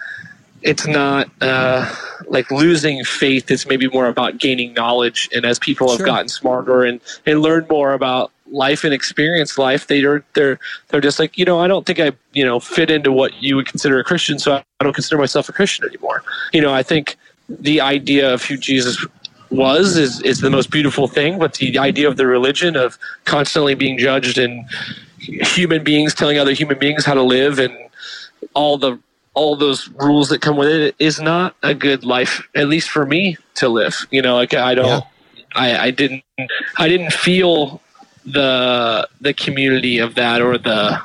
it's 0.62 0.86
not 0.86 1.28
uh, 1.40 1.90
like 2.28 2.50
losing 2.50 3.02
faith. 3.02 3.50
It's 3.50 3.66
maybe 3.66 3.88
more 3.88 4.06
about 4.06 4.36
gaining 4.38 4.74
knowledge. 4.74 5.28
And 5.34 5.46
as 5.46 5.58
people 5.58 5.88
have 5.88 5.98
Sure. 5.98 6.06
gotten 6.06 6.28
smarter 6.28 6.84
and, 6.84 7.00
and 7.24 7.40
learned 7.40 7.68
more 7.70 7.92
about 7.94 8.30
life 8.50 8.84
and 8.84 8.92
experience 8.92 9.58
life, 9.58 9.86
they're 9.86 10.22
they're 10.34 10.58
they're 10.88 11.00
just 11.00 11.18
like 11.18 11.36
you 11.38 11.44
know 11.44 11.58
I 11.60 11.66
don't 11.66 11.84
think 11.86 11.98
I 11.98 12.12
you 12.32 12.44
know 12.44 12.60
fit 12.60 12.90
into 12.90 13.10
what 13.10 13.42
you 13.42 13.56
would 13.56 13.66
consider 13.66 13.98
a 13.98 14.04
Christian, 14.04 14.38
so 14.38 14.56
I 14.56 14.84
don't 14.84 14.92
consider 14.92 15.18
myself 15.18 15.48
a 15.48 15.52
Christian 15.52 15.84
anymore. 15.86 16.22
You 16.52 16.60
know, 16.60 16.72
I 16.72 16.82
think 16.82 17.16
the 17.48 17.80
idea 17.80 18.32
of 18.32 18.44
who 18.44 18.56
Jesus 18.56 19.04
was 19.50 19.96
is 19.96 20.20
is 20.22 20.40
the 20.40 20.50
most 20.50 20.70
beautiful 20.70 21.08
thing, 21.08 21.38
but 21.38 21.54
the 21.54 21.78
idea 21.78 22.08
of 22.08 22.16
the 22.16 22.26
religion 22.26 22.76
of 22.76 22.98
constantly 23.24 23.74
being 23.74 23.98
judged 23.98 24.38
and 24.38 24.64
human 25.18 25.82
beings 25.84 26.14
telling 26.14 26.38
other 26.38 26.52
human 26.52 26.78
beings 26.78 27.04
how 27.04 27.14
to 27.14 27.22
live 27.22 27.58
and 27.58 27.74
all 28.54 28.78
the 28.78 28.98
all 29.34 29.54
those 29.56 29.88
rules 29.90 30.28
that 30.30 30.40
come 30.40 30.56
with 30.56 30.68
it 30.68 30.94
is 30.98 31.20
not 31.20 31.54
a 31.62 31.74
good 31.74 32.04
life 32.04 32.46
at 32.54 32.68
least 32.68 32.88
for 32.88 33.04
me 33.04 33.36
to 33.54 33.68
live 33.68 34.06
you 34.10 34.22
know 34.22 34.34
like 34.34 34.54
i 34.54 34.74
don't 34.74 34.86
Yeah. 34.86 35.00
I, 35.54 35.86
I 35.86 35.90
didn't 35.90 36.22
i 36.78 36.88
didn't 36.88 37.12
feel 37.12 37.80
the 38.24 39.08
the 39.20 39.32
community 39.34 39.98
of 39.98 40.14
that 40.16 40.42
or 40.42 40.58
the 40.58 41.00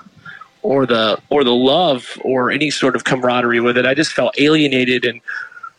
or 0.62 0.86
the 0.86 1.20
or 1.30 1.43
the 1.43 1.53
love 1.53 2.18
or 2.24 2.51
any 2.51 2.70
sort 2.70 2.95
of 2.95 3.03
camaraderie 3.03 3.59
with 3.59 3.78
it 3.78 3.86
i 3.86 3.93
just 3.93 4.12
felt 4.12 4.34
alienated 4.39 5.05
and 5.05 5.22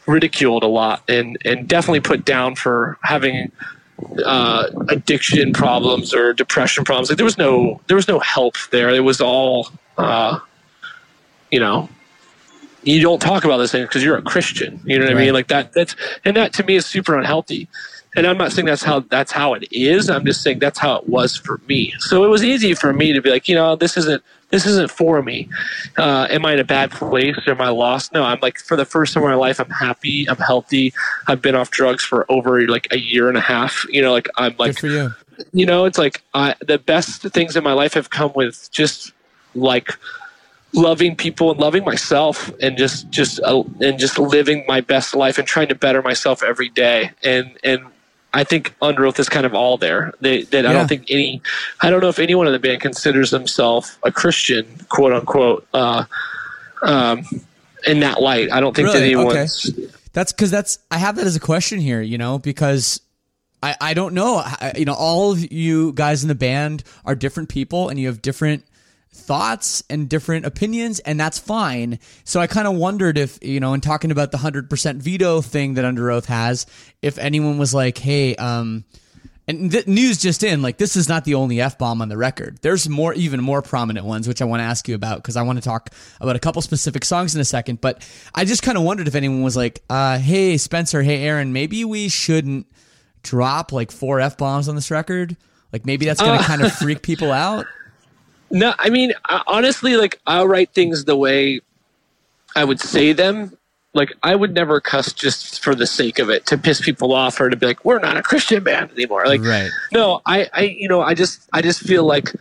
ridiculed 0.07 0.63
a 0.63 0.69
lot 0.69 1.03
and 1.09 1.39
and 1.45 1.69
definitely 1.69 2.01
put 2.01 2.25
down 2.25 2.55
for 2.55 2.99
having 3.03 3.51
uh, 4.25 4.69
addiction 4.89 5.53
problems 5.53 6.15
or 6.15 6.33
depression 6.33 6.85
problems. 6.85 7.11
Like 7.11 7.17
there 7.19 7.25
was 7.25 7.39
no 7.39 7.81
there 7.87 7.97
was 7.97 8.09
no 8.09 8.19
help 8.19 8.57
there. 8.71 8.91
It 8.91 9.01
was 9.01 9.21
all 9.21 9.69
uh, 9.99 10.39
you 11.51 11.61
know. 11.61 11.89
You 12.85 13.01
don't 13.01 13.23
talk 13.23 13.45
about 13.45 13.59
this 13.59 13.71
thing 13.71 13.85
because 13.85 14.03
you're 14.03 14.17
a 14.17 14.23
Christian. 14.23 14.81
You 14.85 14.99
know 14.99 15.05
what 15.05 15.15
I 15.15 15.19
mean? 15.19 15.33
Like 15.33 15.47
that. 15.49 15.73
That's 15.73 15.95
and 16.25 16.37
that 16.37 16.53
to 16.55 16.65
me 16.65 16.75
is 16.75 16.85
super 16.85 17.17
unhealthy. 17.17 17.69
And 18.15 18.27
I'm 18.27 18.37
not 18.37 18.53
saying 18.53 18.67
that's 18.67 18.83
how 18.83 19.01
that's 19.01 19.33
how 19.33 19.55
it 19.55 19.67
is. 19.73 20.11
I'm 20.11 20.25
just 20.25 20.43
saying 20.43 20.59
that's 20.59 20.79
how 20.79 20.97
it 20.97 21.09
was 21.09 21.37
for 21.37 21.61
me. 21.67 21.95
So 21.99 22.25
it 22.25 22.29
was 22.29 22.45
easy 22.45 22.75
for 22.75 22.93
me 22.93 23.13
to 23.13 23.23
be 23.23 23.31
like, 23.31 23.49
you 23.49 23.55
know, 23.55 23.75
this 23.75 23.97
isn't 23.97 24.23
this 24.51 24.67
isn't 24.67 24.91
for 24.91 25.23
me. 25.23 25.49
Uh, 25.97 26.27
am 26.29 26.45
I 26.45 26.53
in 26.53 26.59
a 26.59 26.65
bad 26.65 26.91
place? 26.91 27.39
Am 27.47 27.61
I 27.61 27.71
lost? 27.71 28.13
No, 28.13 28.23
I'm 28.23 28.39
like 28.43 28.59
for 28.59 28.77
the 28.77 28.85
first 28.85 29.15
time 29.15 29.23
in 29.23 29.31
my 29.31 29.35
life, 29.35 29.59
I'm 29.59 29.71
happy. 29.71 30.29
I'm 30.29 30.37
healthy. 30.37 30.93
I've 31.27 31.41
been 31.41 31.55
off 31.55 31.71
drugs 31.71 32.05
for 32.05 32.31
over 32.31 32.67
like 32.69 32.87
a 32.91 32.99
year 32.99 33.29
and 33.29 33.39
a 33.39 33.41
half. 33.41 33.87
You 33.89 34.03
know, 34.03 34.13
like 34.13 34.29
I'm 34.37 34.55
like 34.59 34.77
Good 34.77 34.79
for 34.79 34.87
you. 34.89 35.15
you 35.55 35.65
know, 35.65 35.87
it's 35.87 35.97
like 35.97 36.23
I, 36.35 36.55
the 36.61 36.79
best 36.79 37.23
things 37.23 37.57
in 37.57 37.65
my 37.65 37.73
life 37.73 37.95
have 37.95 38.11
come 38.11 38.33
with 38.35 38.71
just 38.71 39.13
like 39.55 39.97
loving 40.75 41.17
people 41.17 41.51
and 41.51 41.61
loving 41.61 41.85
myself 41.85 42.51
and 42.61 42.77
just 42.77 43.09
just 43.11 43.41
uh, 43.41 43.63
and 43.81 43.99
just 43.99 44.19
living 44.19 44.65
my 44.69 44.83
best 44.83 45.15
life 45.15 45.39
and 45.39 45.47
trying 45.47 45.69
to 45.69 45.75
better 45.75 46.03
myself 46.03 46.43
every 46.43 46.69
day 46.69 47.11
and 47.23 47.59
and 47.65 47.87
I 48.35 48.45
think 48.45 48.75
Underoath 48.81 49.19
is 49.19 49.29
kind 49.29 49.45
of 49.45 49.55
all 49.55 49.77
there. 49.77 50.13
They, 50.21 50.43
that 50.45 50.65
I 50.65 50.71
Yeah. 50.71 50.79
don't 50.79 50.89
think 50.89 51.05
any, 51.11 51.43
I 51.83 51.91
don't 51.91 52.01
know 52.01 52.09
if 52.09 52.19
anyone 52.19 52.47
in 52.47 52.53
the 52.53 52.59
band 52.59 52.81
considers 52.81 53.31
themselves 53.31 53.99
a 54.05 54.11
Christian, 54.13 54.67
quote 54.89 55.13
unquote, 55.13 55.67
uh, 55.75 56.05
um, 56.83 57.25
in 57.87 58.01
that 58.01 58.23
light. 58.23 58.51
I 58.53 58.61
don't 58.61 58.75
think 58.75 58.89
that 58.89 58.95
Really? 58.95 59.13
anyone's. 59.15 59.71
That's 60.13 60.33
because 60.33 60.51
that's 60.51 60.79
I 60.91 60.99
have 60.99 61.17
that 61.17 61.27
as 61.27 61.37
a 61.37 61.41
question 61.41 61.81
here, 61.81 62.01
you 62.03 62.19
know, 62.19 62.39
because 62.39 63.01
I 63.63 63.77
I 63.81 63.95
don't 63.95 64.15
know, 64.15 64.37
I, 64.45 64.73
you 64.77 64.85
know, 64.85 64.95
all 64.95 65.33
of 65.33 65.53
you 65.53 65.93
guys 65.93 66.23
in 66.23 66.29
the 66.29 66.35
band 66.35 66.85
are 67.05 67.15
different 67.15 67.49
people, 67.49 67.89
and 67.89 67.99
you 67.99 68.07
have 68.09 68.21
different 68.23 68.65
thoughts 69.13 69.85
and 69.91 70.09
different 70.09 70.47
opinions, 70.47 70.99
and 71.01 71.21
that's 71.21 71.39
fine. 71.39 71.99
So 72.25 72.41
I 72.41 72.47
kind 72.47 72.67
of 72.67 72.75
wondered 72.75 73.19
if 73.19 73.39
you 73.43 73.61
know, 73.61 73.75
in 73.75 73.81
talking 73.81 74.11
about 74.11 74.31
the 74.31 74.39
hundred 74.39 74.69
percent 74.71 75.03
veto 75.03 75.41
thing 75.41 75.75
that 75.75 75.85
Underoath 75.85 76.27
has, 76.27 76.67
if 77.03 77.19
anyone 77.19 77.59
was 77.59 77.75
like, 77.75 77.99
hey, 77.99 78.35
um. 78.37 78.85
And 79.49 79.73
th- 79.73 79.89
news 79.89 80.19
just 80.19 80.45
in, 80.45 80.63
like 80.63 80.79
this 80.79 80.95
is 80.95 81.09
not 81.09 81.25
the 81.25 81.35
only 81.35 81.61
f 81.61 81.77
bomb 81.77 82.01
on 82.01 82.09
the 82.09 82.17
record. 82.17 82.59
There's 82.63 82.89
more, 82.89 83.13
even 83.15 83.41
more 83.41 83.61
prominent 83.61 84.07
ones, 84.07 84.29
which 84.29 84.41
I 84.41 84.45
want 84.45 84.61
to 84.61 84.65
ask 84.65 84.87
you 84.87 84.95
about 84.95 85.17
because 85.17 85.37
I 85.37 85.43
want 85.43 85.59
to 85.59 85.65
talk 85.65 85.91
about 86.21 86.37
a 86.37 86.39
couple 86.39 86.63
specific 86.63 87.05
songs 87.05 87.35
in 87.35 87.41
a 87.41 87.45
second. 87.45 87.81
But 87.81 88.09
I 88.37 88.45
just 88.45 88.63
kind 88.63 88.79
of 88.79 88.85
wondered 88.85 89.09
if 89.09 89.17
anyone 89.17 89.43
was 89.43 89.57
like, 89.57 89.83
uh, 89.91 90.19
"Hey 90.19 90.59
Spencer, 90.59 91.03
hey 91.03 91.25
Aaron, 91.25 91.53
maybe 91.53 91.85
we 91.85 92.09
shouldn't 92.09 92.69
drop 93.25 93.73
like 93.73 93.91
four 93.91 94.21
f 94.21 94.39
bombs 94.39 94.69
on 94.69 94.77
this 94.77 94.93
record. 94.93 95.37
Like 95.73 95.87
maybe 95.87 96.07
that's 96.07 96.21
gonna 96.21 96.41
kind 96.45 96.63
of 96.63 96.73
freak 96.73 97.03
people 97.03 97.33
out." 97.33 97.67
No, 98.53 98.75
I 98.79 98.91
mean, 98.91 99.13
honestly, 99.47 99.97
like 99.97 100.21
I'll 100.27 100.47
write 100.47 100.71
things 100.71 101.05
the 101.07 101.17
way 101.17 101.61
I 102.55 102.65
would 102.65 102.79
say 102.81 103.13
them. 103.13 103.57
Like 103.95 104.13
I 104.23 104.35
would 104.35 104.55
never 104.55 104.81
cuss 104.81 105.13
just 105.13 105.63
for 105.63 105.75
the 105.75 105.87
sake 105.87 106.19
of 106.19 106.31
it 106.31 106.47
to 106.47 106.57
piss 106.59 106.81
people 106.81 107.13
off 107.13 107.41
or 107.41 107.51
to 107.51 107.57
be 107.57 107.67
like, 107.67 107.85
we're 107.85 107.99
not 107.99 108.17
a 108.17 108.23
Christian 108.23 108.63
band 108.63 108.91
anymore. 108.93 109.27
Like, 109.27 109.43
Right. 109.43 109.71
no, 109.93 110.21
I, 110.25 110.49
I, 110.53 110.61
you 110.63 110.89
know, 110.89 111.03
I 111.03 111.15
just, 111.15 111.49
I 111.53 111.61
just 111.63 111.81
feel 111.81 112.05
like 112.05 112.33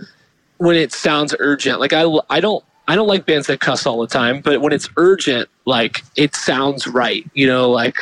when 0.57 0.75
it 0.75 0.93
sounds 0.93 1.33
urgent, 1.39 1.79
like 1.79 1.93
I, 1.93 2.05
I 2.29 2.39
don't, 2.39 2.63
I 2.87 2.95
don't 2.95 3.07
like 3.07 3.25
bands 3.25 3.47
that 3.47 3.59
cuss 3.61 3.85
all 3.85 3.99
the 4.01 4.07
time, 4.07 4.41
but 4.41 4.61
when 4.61 4.73
it's 4.73 4.89
urgent, 4.97 5.49
like 5.65 6.03
it 6.17 6.35
sounds 6.35 6.87
right. 6.87 7.25
You 7.33 7.47
know, 7.47 7.69
like 7.69 7.97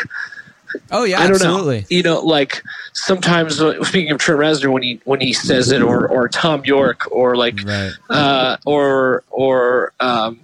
Oh 0.91 1.03
yeah, 1.03 1.19
I 1.19 1.23
don't 1.23 1.35
absolutely. 1.35 1.79
know. 1.81 1.85
You 1.89 2.03
know, 2.03 2.21
like 2.21 2.63
sometimes 2.93 3.61
uh, 3.61 3.83
speaking 3.83 4.11
of 4.11 4.19
Trent 4.19 4.39
Reznor 4.39 4.71
when 4.71 4.83
he 4.83 4.99
when 5.05 5.19
he 5.21 5.33
says 5.33 5.71
it, 5.71 5.81
or 5.81 6.07
or 6.07 6.29
Thom 6.29 6.63
Yorke, 6.65 7.11
or 7.11 7.35
like 7.35 7.55
Right. 7.65 7.91
uh, 8.09 8.57
or 8.65 9.23
or 9.31 9.93
um, 9.99 10.39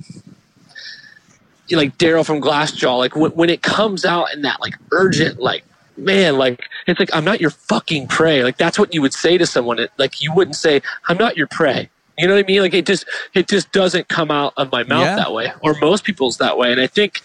like 1.72 1.98
Daryl 1.98 2.26
from 2.26 2.42
Glassjaw, 2.42 2.98
like 2.98 3.16
when, 3.16 3.32
when 3.32 3.50
it 3.50 3.62
comes 3.62 4.06
out 4.06 4.34
in 4.34 4.44
that 4.44 4.60
like 4.62 4.76
urgent, 4.92 5.40
like 5.40 5.64
man, 5.98 6.38
like 6.38 6.62
it's 6.88 7.00
like 7.00 7.10
I'm 7.14 7.26
not 7.26 7.42
your 7.42 7.50
fucking 7.50 8.08
prey. 8.08 8.44
Like 8.44 8.58
that's 8.58 8.78
what 8.78 8.94
you 8.94 9.02
would 9.02 9.14
say 9.14 9.38
to 9.38 9.46
someone. 9.46 9.80
It, 9.80 9.92
like 9.98 10.22
you 10.22 10.34
wouldn't 10.34 10.56
say 10.56 10.82
I'm 11.08 11.18
not 11.18 11.38
your 11.38 11.48
prey. 11.48 11.90
You 12.18 12.28
know 12.28 12.36
what 12.36 12.46
I 12.46 12.48
mean? 12.48 12.62
Like 12.62 12.74
it 12.74 12.86
just 12.86 13.06
it 13.34 13.48
just 13.48 13.72
doesn't 13.72 14.08
come 14.08 14.32
out 14.32 14.54
of 14.58 14.72
my 14.72 14.84
mouth 14.84 15.02
Yeah. 15.06 15.16
that 15.18 15.34
way, 15.34 15.52
or 15.62 15.76
most 15.82 16.04
people's 16.04 16.38
that 16.38 16.58
way. 16.58 16.72
And 16.72 16.80
I 16.80 16.88
think 16.88 17.22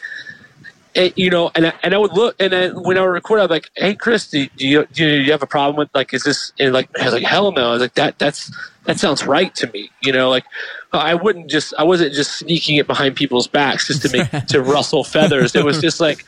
it, 0.94 1.16
you 1.16 1.30
know, 1.30 1.50
and 1.54 1.68
I, 1.68 1.72
and 1.82 1.94
I 1.94 1.98
would 1.98 2.12
look, 2.12 2.36
and 2.40 2.52
then 2.52 2.82
when 2.82 2.98
I 2.98 3.02
would 3.02 3.08
record, 3.08 3.40
I'd 3.40 3.48
be 3.48 3.54
like, 3.54 3.70
"Hey, 3.76 3.94
Chris, 3.94 4.28
do, 4.28 4.46
do 4.56 4.66
you 4.66 4.86
do 4.92 5.06
you 5.06 5.30
have 5.32 5.42
a 5.42 5.46
problem 5.46 5.76
with 5.76 5.88
like, 5.94 6.12
is 6.12 6.24
this?" 6.24 6.52
And 6.58 6.72
like, 6.72 6.88
I 7.00 7.04
was 7.04 7.14
like, 7.14 7.22
"Hell 7.22 7.52
no!" 7.52 7.68
I 7.68 7.72
was 7.72 7.80
like, 7.80 7.94
"That 7.94 8.18
that's 8.18 8.50
that 8.84 8.98
sounds 8.98 9.24
right 9.24 9.54
to 9.56 9.68
me." 9.68 9.90
You 10.02 10.12
know, 10.12 10.30
like 10.30 10.44
I 10.92 11.14
wouldn't 11.14 11.48
just, 11.48 11.72
I 11.78 11.84
wasn't 11.84 12.12
just 12.14 12.38
sneaking 12.38 12.76
it 12.76 12.86
behind 12.86 13.14
people's 13.14 13.46
backs 13.46 13.86
just 13.86 14.02
to 14.02 14.16
make 14.16 14.46
to 14.48 14.62
rustle 14.62 15.04
feathers. 15.04 15.54
It 15.54 15.64
was 15.64 15.80
just 15.80 16.00
like, 16.00 16.24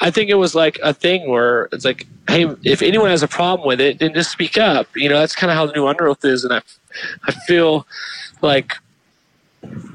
I 0.00 0.10
think 0.10 0.30
it 0.30 0.34
was 0.34 0.54
like 0.54 0.78
a 0.82 0.92
thing 0.92 1.30
where 1.30 1.68
it's 1.72 1.84
like, 1.84 2.06
"Hey, 2.28 2.46
if 2.64 2.82
anyone 2.82 3.10
has 3.10 3.22
a 3.22 3.28
problem 3.28 3.66
with 3.66 3.80
it, 3.80 3.98
then 3.98 4.14
just 4.14 4.32
speak 4.32 4.58
up." 4.58 4.88
You 4.96 5.08
know, 5.08 5.18
that's 5.18 5.36
kind 5.36 5.50
of 5.50 5.56
how 5.56 5.66
the 5.66 5.72
new 5.72 5.84
Underoath 5.84 6.24
is, 6.24 6.44
and 6.44 6.54
I, 6.54 6.62
I 7.24 7.32
feel 7.32 7.86
like 8.42 8.76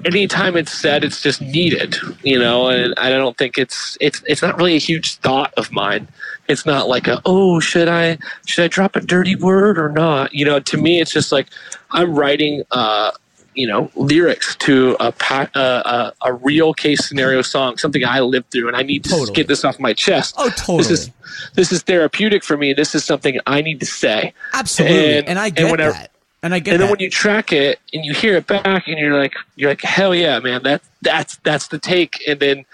anytime 0.05 0.55
it's 0.55 0.71
said, 0.71 1.03
it's 1.03 1.21
just 1.21 1.41
needed, 1.41 1.95
you 2.23 2.37
know. 2.39 2.67
And 2.69 2.93
I 2.97 3.09
don't 3.09 3.37
think 3.37 3.57
it's 3.57 3.97
it's 4.01 4.21
it's 4.27 4.41
not 4.41 4.57
really 4.57 4.75
a 4.75 4.79
huge 4.79 5.15
thought 5.17 5.53
of 5.57 5.71
mine. 5.71 6.07
It's 6.47 6.65
not 6.65 6.87
like 6.87 7.07
a 7.07 7.21
oh 7.25 7.59
should 7.59 7.87
I 7.87 8.17
should 8.45 8.63
I 8.63 8.67
drop 8.67 8.95
a 8.95 9.01
dirty 9.01 9.35
word 9.35 9.77
or 9.79 9.89
not? 9.89 10.33
You 10.33 10.45
know, 10.45 10.59
to 10.59 10.77
me, 10.77 11.01
it's 11.01 11.11
just 11.11 11.31
like 11.31 11.47
I'm 11.91 12.15
writing. 12.15 12.63
uh 12.71 13.11
you 13.57 13.65
know, 13.65 13.89
lyrics 13.95 14.53
to 14.57 14.97
a, 14.99 15.13
pa- 15.13 15.49
uh, 15.55 16.11
a 16.21 16.27
a 16.27 16.33
real 16.33 16.73
case 16.73 17.07
scenario 17.07 17.41
song, 17.41 17.77
something 17.77 18.03
I 18.03 18.19
lived 18.19 18.51
through, 18.51 18.67
and 18.67 18.75
I 18.75 18.81
need 18.81 19.05
to 19.05 19.11
Totally. 19.11 19.31
get 19.33 19.47
this 19.47 19.63
off 19.63 19.79
my 19.79 19.93
chest. 19.93 20.35
Oh, 20.37 20.49
totally. 20.49 20.79
This 20.79 20.89
is 20.91 21.11
this 21.53 21.71
is 21.71 21.81
therapeutic 21.83 22.43
for 22.43 22.57
me. 22.57 22.73
This 22.73 22.93
is 22.93 23.05
something 23.05 23.39
I 23.47 23.61
need 23.61 23.79
to 23.79 23.85
say. 23.85 24.33
Absolutely, 24.51 25.19
And- 25.19 25.29
and, 25.29 25.39
I 25.39 25.45
and 25.45 25.55
get 25.55 25.71
whenever- 25.71 25.93
that, 25.93 26.11
and 26.45 26.53
I 26.53 26.59
get 26.59 26.73
and 26.73 26.81
then 26.81 26.87
that. 26.87 26.91
when 26.93 26.99
you 26.99 27.09
track 27.09 27.51
it 27.51 27.79
and 27.93 28.05
you 28.05 28.13
hear 28.13 28.37
it 28.37 28.47
back 28.47 28.87
and 28.87 28.97
you're 28.99 29.17
like 29.17 29.33
you're 29.55 29.71
like 29.71 29.81
hell 29.81 30.13
yeah 30.13 30.39
man 30.39 30.63
that 30.63 30.81
that's 31.01 31.37
that's 31.37 31.67
the 31.67 31.79
take 31.79 32.21
and 32.27 32.39
then 32.39 32.65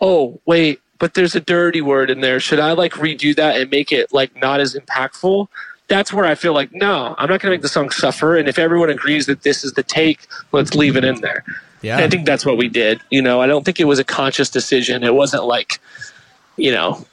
oh 0.00 0.40
wait 0.46 0.80
but 0.98 1.14
there's 1.14 1.34
a 1.34 1.40
dirty 1.40 1.80
word 1.80 2.10
in 2.10 2.20
there 2.20 2.40
should 2.40 2.58
i 2.58 2.72
like 2.72 2.92
redo 2.94 3.34
that 3.34 3.60
and 3.60 3.70
make 3.70 3.92
it 3.92 4.12
like 4.12 4.34
not 4.36 4.60
as 4.60 4.74
impactful 4.74 5.48
that's 5.90 6.12
where 6.12 6.24
I 6.24 6.36
feel 6.36 6.54
like 6.54 6.72
no, 6.72 7.16
I'm 7.18 7.28
not 7.28 7.40
going 7.40 7.50
to 7.50 7.56
make 7.56 7.62
the 7.62 7.68
song 7.68 7.90
suffer. 7.90 8.36
And 8.36 8.48
if 8.48 8.60
everyone 8.60 8.90
agrees 8.90 9.26
that 9.26 9.42
this 9.42 9.64
is 9.64 9.72
the 9.72 9.82
take, 9.82 10.26
let's 10.52 10.74
leave 10.74 10.96
it 10.96 11.02
in 11.02 11.20
there. 11.20 11.44
Yeah. 11.82 11.96
And 11.96 12.04
I 12.04 12.08
think 12.08 12.26
that's 12.26 12.46
what 12.46 12.56
we 12.56 12.68
did. 12.68 13.00
You 13.10 13.20
know, 13.20 13.40
I 13.40 13.48
don't 13.48 13.64
think 13.64 13.80
it 13.80 13.84
was 13.84 13.98
a 13.98 14.04
conscious 14.04 14.48
decision. 14.48 15.02
It 15.02 15.14
wasn't 15.14 15.46
like, 15.46 15.80
you 16.56 16.70
know, 16.70 17.04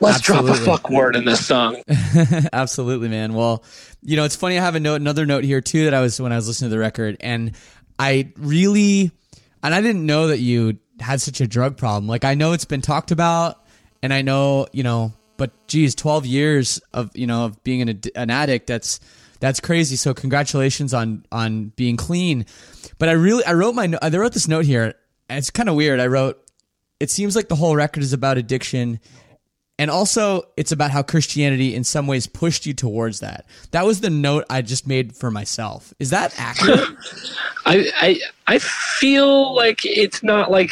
let's 0.00 0.20
drop 0.20 0.46
a 0.46 0.54
fuck 0.54 0.88
word 0.88 1.16
in 1.16 1.26
this 1.26 1.44
song. 1.46 1.82
Absolutely, 2.52 3.08
man. 3.08 3.34
Well, 3.34 3.62
you 4.06 4.16
know, 4.16 4.24
it's 4.24 4.36
funny. 4.36 4.58
I 4.58 4.62
have 4.62 4.74
a 4.74 4.80
note, 4.80 5.00
another 5.00 5.26
note 5.26 5.44
here 5.44 5.60
too 5.60 5.84
that 5.84 5.94
I 5.94 6.00
was 6.00 6.20
when 6.20 6.32
I 6.32 6.36
was 6.36 6.48
listening 6.48 6.70
to 6.70 6.74
the 6.74 6.80
record, 6.80 7.16
and 7.20 7.52
I 7.98 8.32
really, 8.36 9.10
and 9.62 9.74
I 9.74 9.80
didn't 9.80 10.06
know 10.06 10.28
that 10.28 10.38
you 10.38 10.78
had 11.00 11.20
such 11.20 11.40
a 11.40 11.46
drug 11.46 11.76
problem. 11.76 12.06
Like 12.06 12.24
I 12.24 12.34
know 12.34 12.52
it's 12.52 12.64
been 12.64 12.82
talked 12.82 13.10
about, 13.10 13.64
and 14.02 14.14
I 14.14 14.22
know 14.22 14.66
you 14.72 14.82
know, 14.82 15.12
but 15.36 15.50
geez, 15.66 15.94
twelve 15.94 16.24
years 16.24 16.80
of 16.94 17.10
you 17.16 17.26
know 17.26 17.46
of 17.46 17.62
being 17.64 17.82
an 17.82 18.00
an 18.14 18.30
addict. 18.30 18.66
That's 18.66 19.00
that's 19.40 19.60
crazy. 19.60 19.96
So 19.96 20.14
congratulations 20.14 20.94
on 20.94 21.26
on 21.30 21.72
being 21.76 21.96
clean. 21.96 22.46
But 22.98 23.08
I 23.08 23.12
really, 23.12 23.44
I 23.44 23.52
wrote 23.52 23.74
my, 23.74 23.92
I 24.00 24.08
wrote 24.08 24.32
this 24.32 24.48
note 24.48 24.64
here. 24.64 24.94
And 25.28 25.38
it's 25.38 25.50
kind 25.50 25.68
of 25.68 25.74
weird. 25.74 26.00
I 26.00 26.06
wrote, 26.06 26.42
it 27.00 27.10
seems 27.10 27.36
like 27.36 27.48
the 27.48 27.56
whole 27.56 27.76
record 27.76 28.02
is 28.02 28.12
about 28.12 28.38
addiction 28.38 29.00
and 29.78 29.90
also, 29.90 30.44
it's 30.56 30.72
about 30.72 30.90
how 30.90 31.02
Christianity 31.02 31.74
in 31.74 31.84
some 31.84 32.06
ways 32.06 32.26
pushed 32.26 32.64
you 32.64 32.72
towards 32.72 33.20
that. 33.20 33.44
That 33.72 33.84
was 33.84 34.00
the 34.00 34.08
note 34.08 34.44
I 34.48 34.62
just 34.62 34.86
made 34.86 35.14
for 35.14 35.30
myself. 35.30 35.92
Is 35.98 36.10
that 36.10 36.34
accurate? 36.38 36.80
I, 37.66 37.90
I 38.00 38.20
I 38.46 38.58
feel 38.58 39.54
like 39.54 39.84
it's 39.84 40.22
not 40.22 40.50
like 40.50 40.70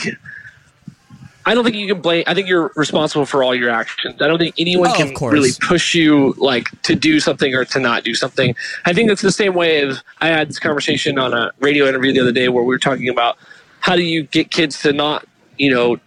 I 1.47 1.55
don't 1.55 1.65
think 1.65 1.77
you 1.77 1.87
can 1.87 2.01
blame. 2.01 2.25
I 2.27 2.33
think 2.33 2.49
you're 2.49 2.73
responsible 2.77 3.27
for 3.27 3.43
all 3.45 3.55
your 3.55 3.69
actions. 3.69 4.23
I 4.23 4.27
don't 4.27 4.39
think 4.39 4.55
anyone 4.57 4.89
Oh, 4.91 4.95
can 4.95 5.15
really 5.29 5.51
push 5.61 5.95
you 5.95 6.33
like 6.39 6.71
to 6.83 6.95
do 6.95 7.21
something 7.21 7.55
or 7.55 7.67
to 7.67 7.81
not 7.81 8.05
do 8.05 8.15
something. 8.15 8.55
I 8.87 8.95
think 8.95 9.11
it's 9.11 9.21
the 9.21 9.33
same 9.33 9.55
way 9.55 9.83
as 9.83 10.03
I 10.23 10.29
had 10.29 10.49
this 10.49 10.59
conversation 10.59 11.19
on 11.19 11.35
a 11.35 11.51
radio 11.59 11.87
interview 11.87 12.13
the 12.15 12.21
other 12.21 12.33
day 12.33 12.49
where 12.49 12.63
we 12.63 12.69
were 12.69 12.79
talking 12.79 13.11
about 13.11 13.37
how 13.81 13.97
do 13.97 14.03
you 14.03 14.23
get 14.23 14.51
kids 14.51 14.81
to 14.83 14.95
not, 14.95 15.27
you 15.59 15.71
know, 15.75 15.99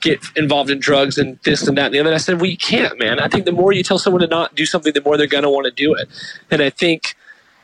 get 0.00 0.20
involved 0.36 0.70
in 0.70 0.78
drugs 0.78 1.18
and 1.18 1.38
this 1.44 1.66
and 1.66 1.76
that 1.78 1.86
and 1.86 1.94
the 1.94 2.00
other. 2.00 2.10
And 2.10 2.14
I 2.14 2.18
said, 2.18 2.40
well, 2.40 2.50
you 2.50 2.56
can't, 2.56 2.98
man. 2.98 3.20
I 3.20 3.28
think 3.28 3.44
the 3.44 3.52
more 3.52 3.72
you 3.72 3.82
tell 3.82 3.98
someone 3.98 4.22
to 4.22 4.26
not 4.28 4.54
do 4.54 4.66
something, 4.66 4.92
the 4.92 5.02
more 5.02 5.16
they're 5.16 5.26
going 5.26 5.44
to 5.44 5.50
want 5.50 5.64
to 5.66 5.70
do 5.70 5.94
it. 5.94 6.08
And 6.50 6.62
I 6.62 6.70
think 6.70 7.14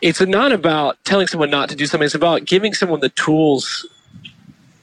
it's 0.01 0.21
not 0.21 0.53
about 0.53 1.03
telling 1.05 1.27
someone 1.27 1.51
not 1.51 1.69
to 1.69 1.77
do 1.77 1.87
something. 1.87 2.05
It's 2.05 2.15
about 2.15 2.45
giving 2.45 2.75
someone 2.75 3.01
the 3.01 3.11
tools 3.11 3.87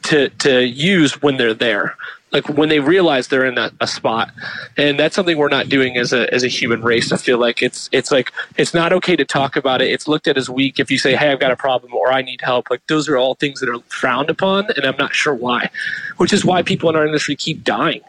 to 0.03 0.29
to 0.29 0.65
use 0.65 1.21
when 1.21 1.37
they're 1.37 1.53
there, 1.53 1.95
like 2.31 2.47
when 2.49 2.69
they 2.69 2.79
realize 2.79 3.27
they're 3.27 3.45
in 3.45 3.57
a, 3.57 3.71
a 3.81 3.87
spot. 3.87 4.31
And 4.77 4.99
that's 4.99 5.15
something 5.15 5.37
we're 5.37 5.49
not 5.49 5.69
doing 5.69 5.97
as 5.97 6.13
a 6.13 6.31
as 6.33 6.43
a 6.43 6.47
human 6.47 6.81
race. 6.81 7.11
I 7.11 7.17
feel 7.17 7.37
like 7.37 7.61
it's 7.63 7.89
it's 7.91 8.11
like 8.11 8.31
it's 8.57 8.73
not 8.73 8.93
okay 8.93 9.15
to 9.15 9.25
talk 9.25 9.55
about 9.55 9.81
it. 9.81 9.91
It's 9.91 10.07
looked 10.07 10.27
at 10.27 10.37
as 10.37 10.49
weak 10.49 10.79
if 10.79 10.91
you 10.91 10.97
say, 10.97 11.15
"Hey, 11.15 11.31
I've 11.31 11.39
got 11.39 11.51
a 11.51 11.55
problem" 11.55 11.93
or 11.93 12.11
"I 12.11 12.21
need 12.21 12.41
help." 12.41 12.69
Like 12.69 12.85
those 12.87 13.09
are 13.09 13.17
all 13.17 13.35
things 13.35 13.59
that 13.61 13.69
are 13.69 13.79
frowned 13.87 14.29
upon, 14.29 14.67
and 14.75 14.85
I'm 14.85 14.97
not 14.97 15.13
sure 15.13 15.33
why. 15.33 15.69
Which 16.17 16.33
is 16.33 16.45
why 16.45 16.61
people 16.61 16.89
in 16.89 16.95
our 16.95 17.05
industry 17.05 17.35
keep 17.35 17.63
dying. 17.63 18.01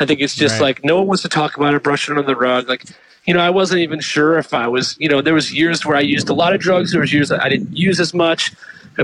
I 0.00 0.06
think 0.06 0.20
it's 0.20 0.34
just 0.36 0.54
Right. 0.54 0.76
like 0.76 0.84
no 0.84 0.98
one 0.98 1.08
wants 1.08 1.22
to 1.22 1.28
talk 1.28 1.56
about 1.56 1.74
it, 1.74 1.82
brush 1.82 2.08
it 2.08 2.12
under 2.12 2.22
the 2.22 2.36
rug. 2.36 2.68
Like, 2.68 2.84
you 3.26 3.34
know, 3.34 3.40
I 3.40 3.50
wasn't 3.50 3.80
even 3.80 4.00
sure 4.00 4.38
if 4.38 4.54
I 4.54 4.68
was, 4.68 4.96
you 5.00 5.08
know, 5.08 5.20
there 5.20 5.34
was 5.34 5.52
years 5.52 5.84
where 5.84 5.96
I 5.96 6.00
used 6.00 6.28
a 6.28 6.34
lot 6.34 6.54
of 6.54 6.60
drugs. 6.60 6.92
There 6.92 7.00
was 7.00 7.12
years 7.12 7.28
that 7.30 7.42
I 7.42 7.48
didn't 7.48 7.76
use 7.76 7.98
as 7.98 8.14
much, 8.14 8.52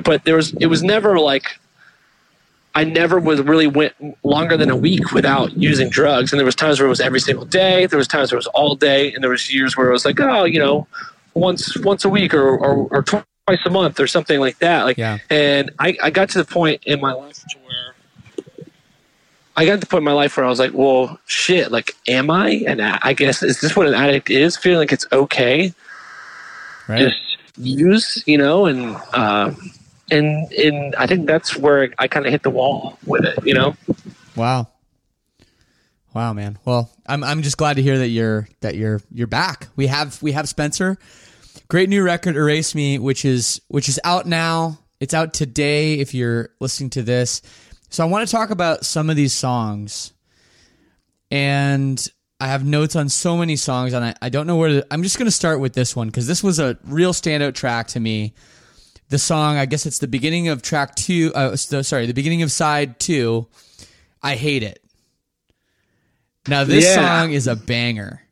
but 0.04 0.24
there 0.24 0.36
was, 0.36 0.54
it 0.60 0.66
was 0.66 0.84
never 0.84 1.18
like, 1.18 1.58
I 2.74 2.84
never 2.84 3.20
was 3.20 3.40
really 3.40 3.66
went 3.68 3.94
longer 4.24 4.56
than 4.56 4.68
a 4.70 4.76
week 4.76 5.12
without 5.12 5.56
using 5.56 5.88
drugs. 5.90 6.32
And 6.32 6.40
there 6.40 6.44
was 6.46 6.56
times 6.56 6.80
where 6.80 6.86
it 6.86 6.90
was 6.90 7.00
every 7.00 7.20
single 7.20 7.44
day. 7.44 7.86
There 7.86 7.98
was 7.98 8.08
times 8.08 8.32
where 8.32 8.36
it 8.36 8.40
was 8.40 8.48
all 8.48 8.74
day, 8.74 9.12
and 9.12 9.22
there 9.22 9.30
was 9.30 9.52
years 9.52 9.76
where 9.76 9.88
it 9.88 9.92
was 9.92 10.04
like, 10.04 10.18
oh, 10.20 10.44
you 10.44 10.58
know, 10.58 10.86
once 11.34 11.76
once 11.78 12.04
a 12.04 12.08
week 12.08 12.34
or 12.34 12.48
or, 12.58 12.88
or 12.90 13.02
twice 13.02 13.58
a 13.64 13.70
month 13.70 14.00
or 14.00 14.06
something 14.06 14.40
like 14.40 14.58
that. 14.58 14.84
Like, 14.84 14.96
Yeah. 14.98 15.18
and 15.30 15.70
I, 15.78 15.96
I 16.02 16.10
got 16.10 16.30
to 16.30 16.38
the 16.38 16.44
point 16.44 16.82
in 16.84 17.00
my 17.00 17.12
life 17.12 17.44
where 17.62 17.94
I 19.56 19.66
got 19.66 19.74
to 19.74 19.78
the 19.80 19.86
point 19.86 20.00
in 20.00 20.04
my 20.04 20.12
life 20.12 20.36
where 20.36 20.44
I 20.44 20.48
was 20.48 20.58
like, 20.58 20.72
well, 20.74 21.20
shit, 21.26 21.70
like, 21.70 21.94
am 22.08 22.30
I? 22.30 22.64
And 22.66 22.82
I 22.82 23.12
guess, 23.12 23.42
is 23.42 23.60
this 23.60 23.76
what 23.76 23.86
an 23.86 23.94
addict 23.94 24.30
is? 24.30 24.56
Feeling 24.56 24.78
like 24.78 24.92
it's 24.92 25.06
okay 25.12 25.72
right? 26.88 26.98
just 26.98 27.38
use, 27.56 28.22
you 28.26 28.38
know, 28.38 28.66
and, 28.66 28.96
uh, 29.12 29.52
and, 30.10 30.52
and 30.52 30.94
I 30.96 31.06
think 31.06 31.26
that's 31.26 31.56
where 31.56 31.92
I 31.98 32.08
kind 32.08 32.26
of 32.26 32.32
hit 32.32 32.42
the 32.42 32.50
wall 32.50 32.98
with 33.06 33.24
it, 33.24 33.44
you 33.46 33.54
know? 33.54 33.74
Wow. 34.36 34.68
Wow, 36.14 36.32
man. 36.32 36.58
Well, 36.64 36.90
I'm 37.06 37.24
I'm 37.24 37.42
just 37.42 37.56
glad 37.56 37.74
to 37.74 37.82
hear 37.82 37.98
that 37.98 38.08
you're 38.08 38.48
that 38.60 38.76
you're 38.76 39.00
you're 39.10 39.26
back. 39.26 39.66
We 39.74 39.88
have 39.88 40.22
we 40.22 40.30
have 40.30 40.48
Spencer. 40.48 40.96
Great 41.66 41.88
new 41.88 42.04
record, 42.04 42.36
Erase 42.36 42.72
Me, 42.74 43.00
which 43.00 43.24
is 43.24 43.60
which 43.66 43.88
is 43.88 43.98
out 44.04 44.24
now. 44.24 44.78
It's 45.00 45.12
out 45.12 45.34
today 45.34 45.94
if 45.94 46.14
you're 46.14 46.50
listening 46.60 46.90
to 46.90 47.02
this. 47.02 47.42
So 47.90 48.04
I 48.04 48.08
want 48.08 48.26
to 48.26 48.32
talk 48.32 48.50
about 48.50 48.84
some 48.84 49.10
of 49.10 49.16
these 49.16 49.32
songs. 49.32 50.12
And 51.32 52.06
I 52.38 52.46
have 52.46 52.64
notes 52.64 52.94
on 52.94 53.08
so 53.08 53.36
many 53.36 53.56
songs, 53.56 53.92
and 53.92 54.04
I, 54.04 54.14
I 54.22 54.28
don't 54.28 54.46
know 54.46 54.56
where 54.56 54.68
to. 54.68 54.86
I'm 54.90 55.02
just 55.02 55.18
going 55.18 55.26
to 55.26 55.32
start 55.32 55.58
with 55.58 55.72
this 55.72 55.96
one 55.96 56.08
because 56.08 56.26
this 56.26 56.44
was 56.44 56.60
a 56.60 56.78
real 56.84 57.12
standout 57.12 57.54
track 57.54 57.88
to 57.88 58.00
me. 58.00 58.34
The 59.10 59.18
song, 59.18 59.56
I 59.56 59.66
guess 59.66 59.86
it's 59.86 59.98
the 59.98 60.08
beginning 60.08 60.48
of 60.48 60.62
track 60.62 60.94
two. 60.94 61.32
Uh, 61.34 61.56
so- 61.56 61.82
sorry, 61.82 62.06
the 62.06 62.14
beginning 62.14 62.42
of 62.42 62.50
side 62.50 62.98
two. 62.98 63.46
I 64.22 64.36
hate 64.36 64.62
it. 64.62 64.80
Now 66.48 66.64
this 66.64 66.84
Yeah. 66.84 66.94
song 67.20 67.32
is 67.32 67.46
a 67.46 67.54
banger. 67.56 68.22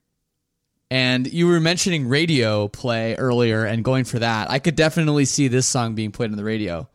And 0.91 1.31
you 1.33 1.47
were 1.47 1.61
mentioning 1.61 2.09
radio 2.09 2.69
play 2.69 3.15
earlier 3.17 3.65
and 3.65 3.83
going 3.83 4.05
for 4.05 4.19
that. 4.19 4.51
I 4.51 4.59
could 4.59 4.77
definitely 4.77 5.25
see 5.25 5.49
this 5.49 5.67
song 5.67 5.95
being 5.95 6.11
played 6.13 6.31
on 6.31 6.37
the 6.37 6.45
radio. 6.45 6.89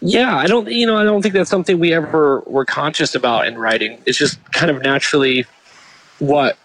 Yeah, 0.00 0.36
I 0.36 0.46
don't, 0.46 0.70
you 0.70 0.86
know, 0.86 0.96
I 0.96 1.04
don't 1.04 1.22
think 1.22 1.34
that's 1.34 1.50
something 1.50 1.78
we 1.78 1.92
ever 1.94 2.40
were 2.46 2.64
conscious 2.64 3.14
about 3.14 3.46
in 3.46 3.56
writing. 3.58 4.00
It's 4.06 4.18
just 4.18 4.38
kind 4.52 4.70
of 4.70 4.82
naturally 4.82 5.46
what 6.18 6.58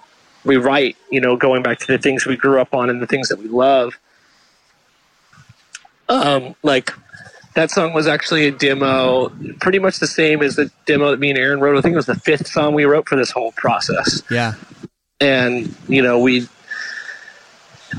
we 0.45 0.57
write, 0.57 0.95
you 1.09 1.19
know, 1.21 1.36
going 1.36 1.63
back 1.63 1.80
to 1.80 1.88
the 1.88 1.97
things 1.97 2.25
we 2.25 2.36
grew 2.38 2.59
up 2.61 2.73
on 2.73 2.89
and 2.89 3.01
the 3.01 3.07
things 3.07 3.27
that 3.30 3.39
we 3.39 3.47
love. 3.47 3.97
Um, 6.10 6.55
like 6.64 6.91
that 7.55 7.72
song 7.72 7.93
was 7.93 8.07
actually 8.07 8.45
a 8.47 8.51
demo, 8.51 9.30
pretty 9.60 9.80
much 9.80 9.99
the 9.99 10.07
same 10.07 10.41
as 10.41 10.55
the 10.55 10.72
demo 10.86 11.12
that 11.12 11.20
me 11.20 11.30
and 11.30 11.39
Aaron 11.39 11.60
wrote. 11.60 11.78
I 11.78 11.82
think 11.82 11.93
it 11.93 11.97
was 11.97 12.05
the 12.07 12.16
fifth 12.16 12.47
song 12.47 12.74
we 12.74 12.86
wrote 12.86 13.07
for 13.07 13.16
this 13.16 13.32
whole 13.32 13.51
process 13.53 14.22
Yeah. 14.30 14.53
and 15.20 15.76
you 15.88 16.01
know 16.01 16.20
we 16.20 16.47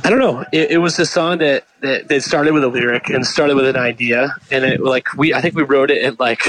i 0.05 0.09
don't 0.11 0.21
know 0.21 0.45
it, 0.53 0.71
it 0.73 0.79
was 0.79 0.99
a 0.99 1.05
song 1.07 1.39
that, 1.39 1.65
that 1.83 2.09
that 2.09 2.23
started 2.23 2.53
with 2.55 2.63
a 2.65 2.69
lyric 2.69 3.09
and 3.11 3.27
started 3.27 3.57
with 3.57 3.67
an 3.67 3.77
idea 3.77 4.35
and 4.51 4.65
it 4.65 4.81
like 4.81 5.13
we 5.17 5.35
i 5.35 5.41
think 5.41 5.55
we 5.55 5.63
wrote 5.65 5.91
it 5.91 6.03
at 6.03 6.19
like 6.21 6.43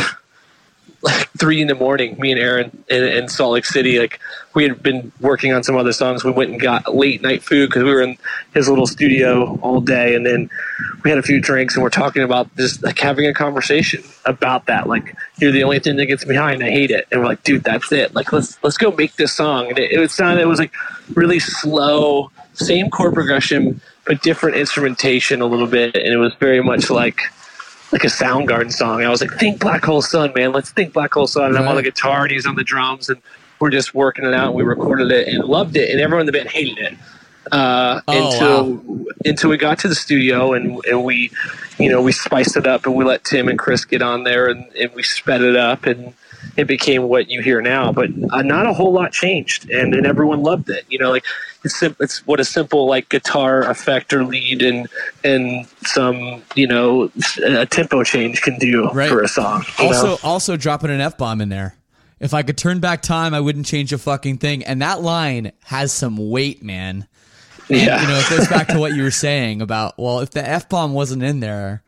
like 1.01 1.29
three 1.31 1.61
in 1.61 1.67
the 1.67 1.75
morning 1.75 2.15
me 2.19 2.31
and 2.31 2.39
aaron 2.39 2.83
in, 2.89 3.03
in 3.03 3.27
salt 3.27 3.53
lake 3.53 3.65
city 3.65 3.97
like 3.97 4.19
we 4.53 4.63
had 4.63 4.83
been 4.83 5.11
working 5.21 5.53
on 5.53 5.63
some 5.63 5.77
other 5.77 5.93
songs. 5.93 6.23
We 6.23 6.31
went 6.31 6.51
and 6.51 6.59
got 6.59 6.93
late 6.93 7.21
night 7.21 7.43
food 7.43 7.69
because 7.69 7.83
we 7.83 7.93
were 7.93 8.01
in 8.01 8.17
his 8.53 8.67
little 8.67 8.87
studio 8.87 9.57
all 9.61 9.79
day 9.79 10.15
and 10.15 10.25
then 10.25 10.49
we 11.03 11.09
had 11.09 11.19
a 11.19 11.23
few 11.23 11.39
drinks 11.39 11.75
and 11.75 11.83
we're 11.83 11.89
talking 11.89 12.23
about 12.23 12.53
just 12.57 12.83
like 12.83 12.99
having 12.99 13.25
a 13.25 13.33
conversation 13.33 14.03
about 14.25 14.65
that. 14.65 14.87
Like 14.87 15.15
you're 15.37 15.51
the 15.51 15.63
only 15.63 15.79
thing 15.79 15.95
that 15.97 16.05
gets 16.05 16.23
and 16.23 16.37
i 16.39 16.69
hate 16.69 16.91
it. 16.91 17.07
And 17.11 17.21
we're 17.21 17.27
like 17.27 17.43
dude 17.43 17.63
that's 17.63 17.91
it. 17.91 18.13
Like 18.13 18.33
let's 18.33 18.61
let's 18.63 18.77
go 18.77 18.91
make 18.91 19.15
this 19.15 19.33
song. 19.33 19.69
And 19.69 19.79
it, 19.79 19.91
it 19.91 19.99
was 19.99 20.13
sound 20.13 20.39
it 20.39 20.47
was 20.47 20.59
like 20.59 20.73
really 21.13 21.39
slow 21.39 22.31
same 22.53 22.89
chord 22.89 23.13
progression 23.13 23.79
but 24.05 24.21
different 24.21 24.57
instrumentation 24.57 25.41
a 25.41 25.45
little 25.45 25.67
bit. 25.67 25.95
And 25.95 26.13
it 26.13 26.17
was 26.17 26.33
very 26.35 26.61
much 26.61 26.89
like 26.89 27.21
like 27.91 28.03
a 28.03 28.07
Soundgarden 28.07 28.71
song. 28.71 29.03
I 29.03 29.09
was 29.09 29.21
like, 29.21 29.31
think 29.39 29.59
Black 29.59 29.83
Hole 29.83 30.01
Sun, 30.01 30.31
man. 30.35 30.51
Let's 30.51 30.71
think 30.71 30.93
Black 30.93 31.13
Hole 31.13 31.27
Sun. 31.27 31.49
And 31.49 31.57
I'm 31.57 31.67
on 31.67 31.75
the 31.75 31.83
guitar 31.83 32.23
and 32.23 32.31
he's 32.31 32.45
on 32.45 32.55
the 32.55 32.63
drums 32.63 33.09
and 33.09 33.21
we're 33.59 33.69
just 33.69 33.93
working 33.93 34.25
it 34.25 34.33
out. 34.33 34.47
And 34.47 34.55
we 34.55 34.63
recorded 34.63 35.11
it 35.11 35.27
and 35.27 35.43
loved 35.43 35.75
it. 35.75 35.89
And 35.91 35.99
everyone 35.99 36.21
in 36.21 36.25
the 36.25 36.31
band 36.31 36.49
hated 36.49 36.77
it. 36.77 36.93
Uh, 37.51 38.01
Oh, 38.07 38.31
until 38.31 39.05
until 39.25 39.49
we 39.49 39.57
got 39.57 39.77
to 39.79 39.87
the 39.87 39.95
studio 39.95 40.53
and, 40.53 40.79
and 40.85 41.03
we, 41.03 41.31
you 41.79 41.89
know, 41.89 42.01
we 42.01 42.11
spiced 42.11 42.55
it 42.55 42.65
up 42.67 42.85
and 42.85 42.95
we 42.95 43.03
let 43.03 43.23
Tim 43.23 43.47
and 43.49 43.59
Chris 43.59 43.83
get 43.83 44.01
on 44.01 44.23
there 44.23 44.47
and, 44.47 44.65
and 44.75 44.91
we 44.93 45.03
sped 45.03 45.41
it 45.41 45.55
up 45.55 45.85
and 45.85 46.13
it 46.57 46.65
became 46.67 47.03
what 47.03 47.29
you 47.29 47.41
hear 47.41 47.61
now. 47.61 47.91
But 47.91 48.09
uh, 48.31 48.41
not 48.41 48.65
a 48.65 48.73
whole 48.73 48.91
lot 48.93 49.11
changed, 49.11 49.69
and, 49.69 49.93
and 49.93 50.05
everyone 50.05 50.41
loved 50.43 50.69
it. 50.69 50.85
You 50.89 50.99
know, 50.99 51.09
like 51.11 51.23
it's 51.63 51.79
sim- 51.79 51.95
it's 51.99 52.25
what 52.25 52.39
a 52.39 52.45
simple 52.45 52.87
like 52.87 53.09
guitar 53.09 53.61
effect 53.69 54.13
or 54.13 54.23
lead 54.23 54.61
and 54.61 54.87
and 55.23 55.67
some 55.85 56.41
you 56.55 56.67
know 56.67 57.11
a 57.45 57.65
tempo 57.65 58.03
change 58.03 58.41
can 58.41 58.57
do 58.57 58.89
Right. 58.91 59.09
for 59.09 59.21
a 59.21 59.27
song. 59.27 59.63
Also, 59.79 60.07
know? 60.07 60.17
also 60.23 60.57
dropping 60.57 60.89
an 60.91 61.01
f 61.01 61.17
bomb 61.17 61.41
in 61.41 61.49
there. 61.49 61.75
If 62.19 62.33
I 62.35 62.43
could 62.43 62.57
turn 62.57 62.79
back 62.79 63.01
time, 63.01 63.33
I 63.33 63.39
wouldn't 63.39 63.65
change 63.65 63.91
a 63.93 63.97
fucking 63.97 64.37
thing. 64.37 64.63
And 64.63 64.81
that 64.83 65.01
line 65.01 65.53
has 65.63 65.91
some 65.91 66.17
weight, 66.29 66.61
man. 66.61 67.07
yeah, 67.67 67.99
You 68.01 68.07
know, 68.07 68.19
it 68.19 68.29
goes 68.29 68.47
back 68.47 68.67
to 68.67 68.77
what 68.79 68.93
you 68.93 69.01
were 69.01 69.09
saying 69.27 69.59
about 69.61 69.97
well, 69.97 70.19
if 70.19 70.29
the 70.31 70.47
f 70.47 70.69
bomb 70.69 70.93
wasn't 70.93 71.23
in 71.23 71.39
there, 71.39 71.81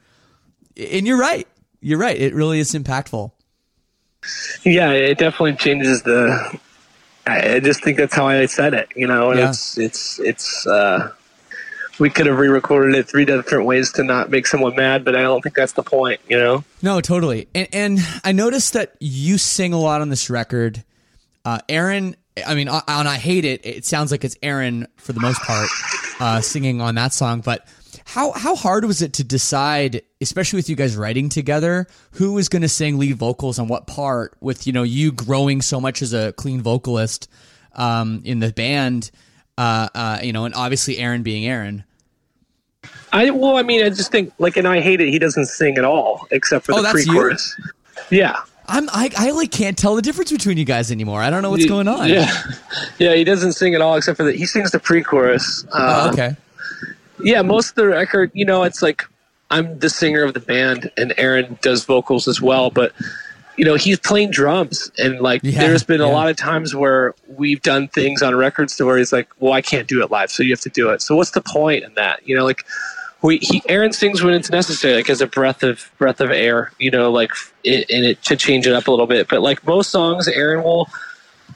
and 0.76 1.06
you're 1.06 1.20
right, 1.20 1.48
you're 1.82 2.00
right. 2.00 2.20
It 2.20 2.34
really 2.34 2.60
is 2.60 2.72
impactful. 2.74 3.32
Yeah, 4.64 4.92
it 4.92 5.18
definitely 5.18 5.56
changes 5.56 6.04
the 6.04 6.60
I 7.26 7.60
just 7.62 7.84
think 7.84 7.98
that's 7.98 8.14
how 8.14 8.28
I 8.28 8.46
said 8.48 8.74
it, 8.74 8.90
you 8.96 9.08
know. 9.08 9.32
And 9.32 9.40
Yeah. 9.40 9.50
it's 9.50 9.78
it's 9.78 10.20
it's. 10.20 10.68
uh 10.68 11.12
we 12.00 12.10
could 12.10 12.26
have 12.26 12.40
re-recorded 12.40 12.96
it 12.96 13.08
three 13.08 13.24
different 13.24 13.66
ways 13.66 13.92
to 13.92 14.04
not 14.04 14.32
make 14.32 14.48
someone 14.48 14.76
mad, 14.76 15.06
but 15.06 15.16
I 15.16 15.22
don't 15.22 15.44
think 15.44 15.54
that's 15.56 15.74
the 15.74 15.84
point, 15.84 16.20
you 16.28 16.36
know. 16.36 16.64
No, 16.82 17.00
totally. 17.02 17.48
And, 17.54 17.68
and 17.72 18.00
I 18.24 18.32
noticed 18.32 18.74
that 18.74 18.96
you 19.00 19.38
sing 19.38 19.74
a 19.74 19.80
lot 19.80 20.02
on 20.02 20.10
this 20.10 20.28
record. 20.28 20.84
Uh, 21.46 21.60
Aaron, 21.70 22.16
I 22.48 22.56
mean, 22.56 22.68
on 22.68 22.82
I 22.88 23.18
Hate 23.18 23.46
It, 23.46 23.64
it 23.64 23.86
sounds 23.86 24.10
like 24.10 24.24
it's 24.24 24.36
Aaron 24.42 24.88
for 24.98 25.14
the 25.14 25.20
most 25.20 25.40
part 25.42 25.70
uh, 26.20 26.42
singing 26.42 26.82
on 26.82 26.96
that 26.96 27.14
song. 27.14 27.42
But 27.42 27.68
how, 28.06 28.32
how 28.34 28.56
hard 28.56 28.86
was 28.86 29.02
it 29.02 29.14
to 29.14 29.24
decide, 29.24 30.02
especially 30.22 30.58
with 30.58 30.70
you 30.70 30.76
guys 30.76 30.96
writing 30.96 31.30
together, 31.30 31.88
who 32.14 32.34
was 32.34 32.50
going 32.50 32.62
to 32.64 32.70
sing 32.70 32.98
lead 33.00 33.16
vocals 33.18 33.60
on 33.60 33.68
what 33.68 33.88
part 33.88 34.34
with, 34.42 34.68
you 34.68 34.74
know, 34.74 34.84
you 34.84 35.12
growing 35.12 35.62
so 35.62 35.80
much 35.80 36.02
as 36.02 36.14
a 36.14 36.34
clean 36.34 36.62
vocalist 36.62 37.30
um, 37.76 38.22
in 38.26 38.40
the 38.40 38.52
band, 38.52 39.10
uh, 39.58 39.90
uh, 39.96 40.20
you 40.22 40.34
know, 40.34 40.46
and 40.46 40.54
obviously 40.56 40.98
Aaron 40.98 41.24
being 41.24 41.46
Aaron. 41.46 41.84
I 43.14 43.30
well, 43.30 43.58
I 43.58 43.62
mean, 43.64 43.84
I 43.86 43.90
just 43.90 44.12
think 44.12 44.34
like, 44.40 44.58
and 44.58 44.68
I 44.68 44.82
hate 44.82 45.00
it. 45.00 45.10
He 45.10 45.20
doesn't 45.20 45.46
sing 45.46 45.78
at 45.78 45.86
all 45.86 46.28
except 46.32 46.66
for 46.66 46.74
Oh, 46.74 46.78
the 46.78 46.82
that's 46.82 47.06
pre-chorus. 47.06 47.56
Yeah, 48.10 48.42
I'm, 48.68 48.90
I, 48.90 49.10
I 49.16 49.32
like 49.32 49.52
can't 49.52 49.78
tell 49.78 49.96
the 49.96 50.02
difference 50.02 50.32
between 50.32 50.58
you 50.58 50.66
guys 50.66 50.92
anymore. 50.92 51.22
I 51.22 51.30
don't 51.30 51.44
know 51.44 51.52
what's 51.52 51.66
going 51.66 51.88
on. 51.88 52.10
Yeah, 52.10 52.30
yeah. 52.98 53.14
He 53.14 53.24
doesn't 53.24 53.54
sing 53.54 53.76
at 53.76 53.82
all 53.82 53.96
except 53.96 54.18
for 54.18 54.24
that. 54.24 54.36
He 54.36 54.46
sings 54.46 54.72
the 54.72 54.80
pre-chorus. 54.80 55.64
Uh, 55.72 56.10
Oh, 56.10 56.12
okay. 56.14 56.36
Yeah, 57.22 57.42
most 57.42 57.70
of 57.70 57.76
the 57.76 57.88
record, 57.88 58.32
you 58.34 58.46
know, 58.46 58.64
it's 58.64 58.82
like 58.82 59.04
I'm 59.52 59.78
the 59.80 59.90
singer 59.90 60.24
of 60.24 60.34
the 60.34 60.40
band, 60.40 60.92
and 60.98 61.14
Aaron 61.18 61.58
does 61.62 61.86
vocals 61.86 62.28
as 62.28 62.42
well. 62.42 62.70
But 62.70 62.94
you 63.56 63.66
know, 63.66 63.76
he's 63.76 64.00
playing 64.00 64.32
drums, 64.32 64.92
and 64.98 65.20
like 65.20 65.42
Yeah, 65.44 65.60
there's 65.60 65.84
been 65.84 66.02
a 66.02 66.08
yeah. 66.08 66.14
lot 66.14 66.30
of 66.30 66.36
times 66.36 66.74
where 66.76 67.14
we've 67.28 67.62
done 67.62 67.88
things 67.88 68.24
on 68.24 68.36
where 68.36 68.98
he's 68.98 69.14
like, 69.14 69.30
"Well, 69.40 69.54
I 69.54 69.62
can't 69.62 69.88
do 69.88 70.02
it 70.02 70.10
live, 70.10 70.32
so 70.32 70.42
you 70.44 70.52
have 70.52 70.62
to 70.62 70.70
do 70.70 70.90
it." 70.90 71.02
So 71.02 71.16
what's 71.16 71.32
the 71.32 71.42
point 71.42 71.84
in 71.84 71.94
that? 71.94 72.28
You 72.28 72.36
know, 72.36 72.46
like 72.46 72.66
we 73.22 73.38
he 73.38 73.62
Aaron 73.70 73.94
sings 73.94 74.24
when 74.24 74.34
it's 74.34 74.50
necessary, 74.50 74.96
like 74.96 75.10
as 75.10 75.22
a 75.22 75.28
breath 75.28 75.62
of 75.62 75.92
breath 76.00 76.20
of 76.20 76.32
air. 76.32 76.72
You 76.80 76.90
know, 76.90 77.12
like 77.12 77.32
it, 77.64 77.90
and 77.92 78.04
it 78.06 78.24
to 78.24 78.36
change 78.36 78.66
it 78.66 78.74
up 78.74 78.88
a 78.88 78.92
little 78.92 79.08
bit. 79.08 79.28
But 79.28 79.42
like 79.42 79.66
most 79.68 79.92
songs, 79.92 80.28
Aaron 80.28 80.64
will 80.64 80.90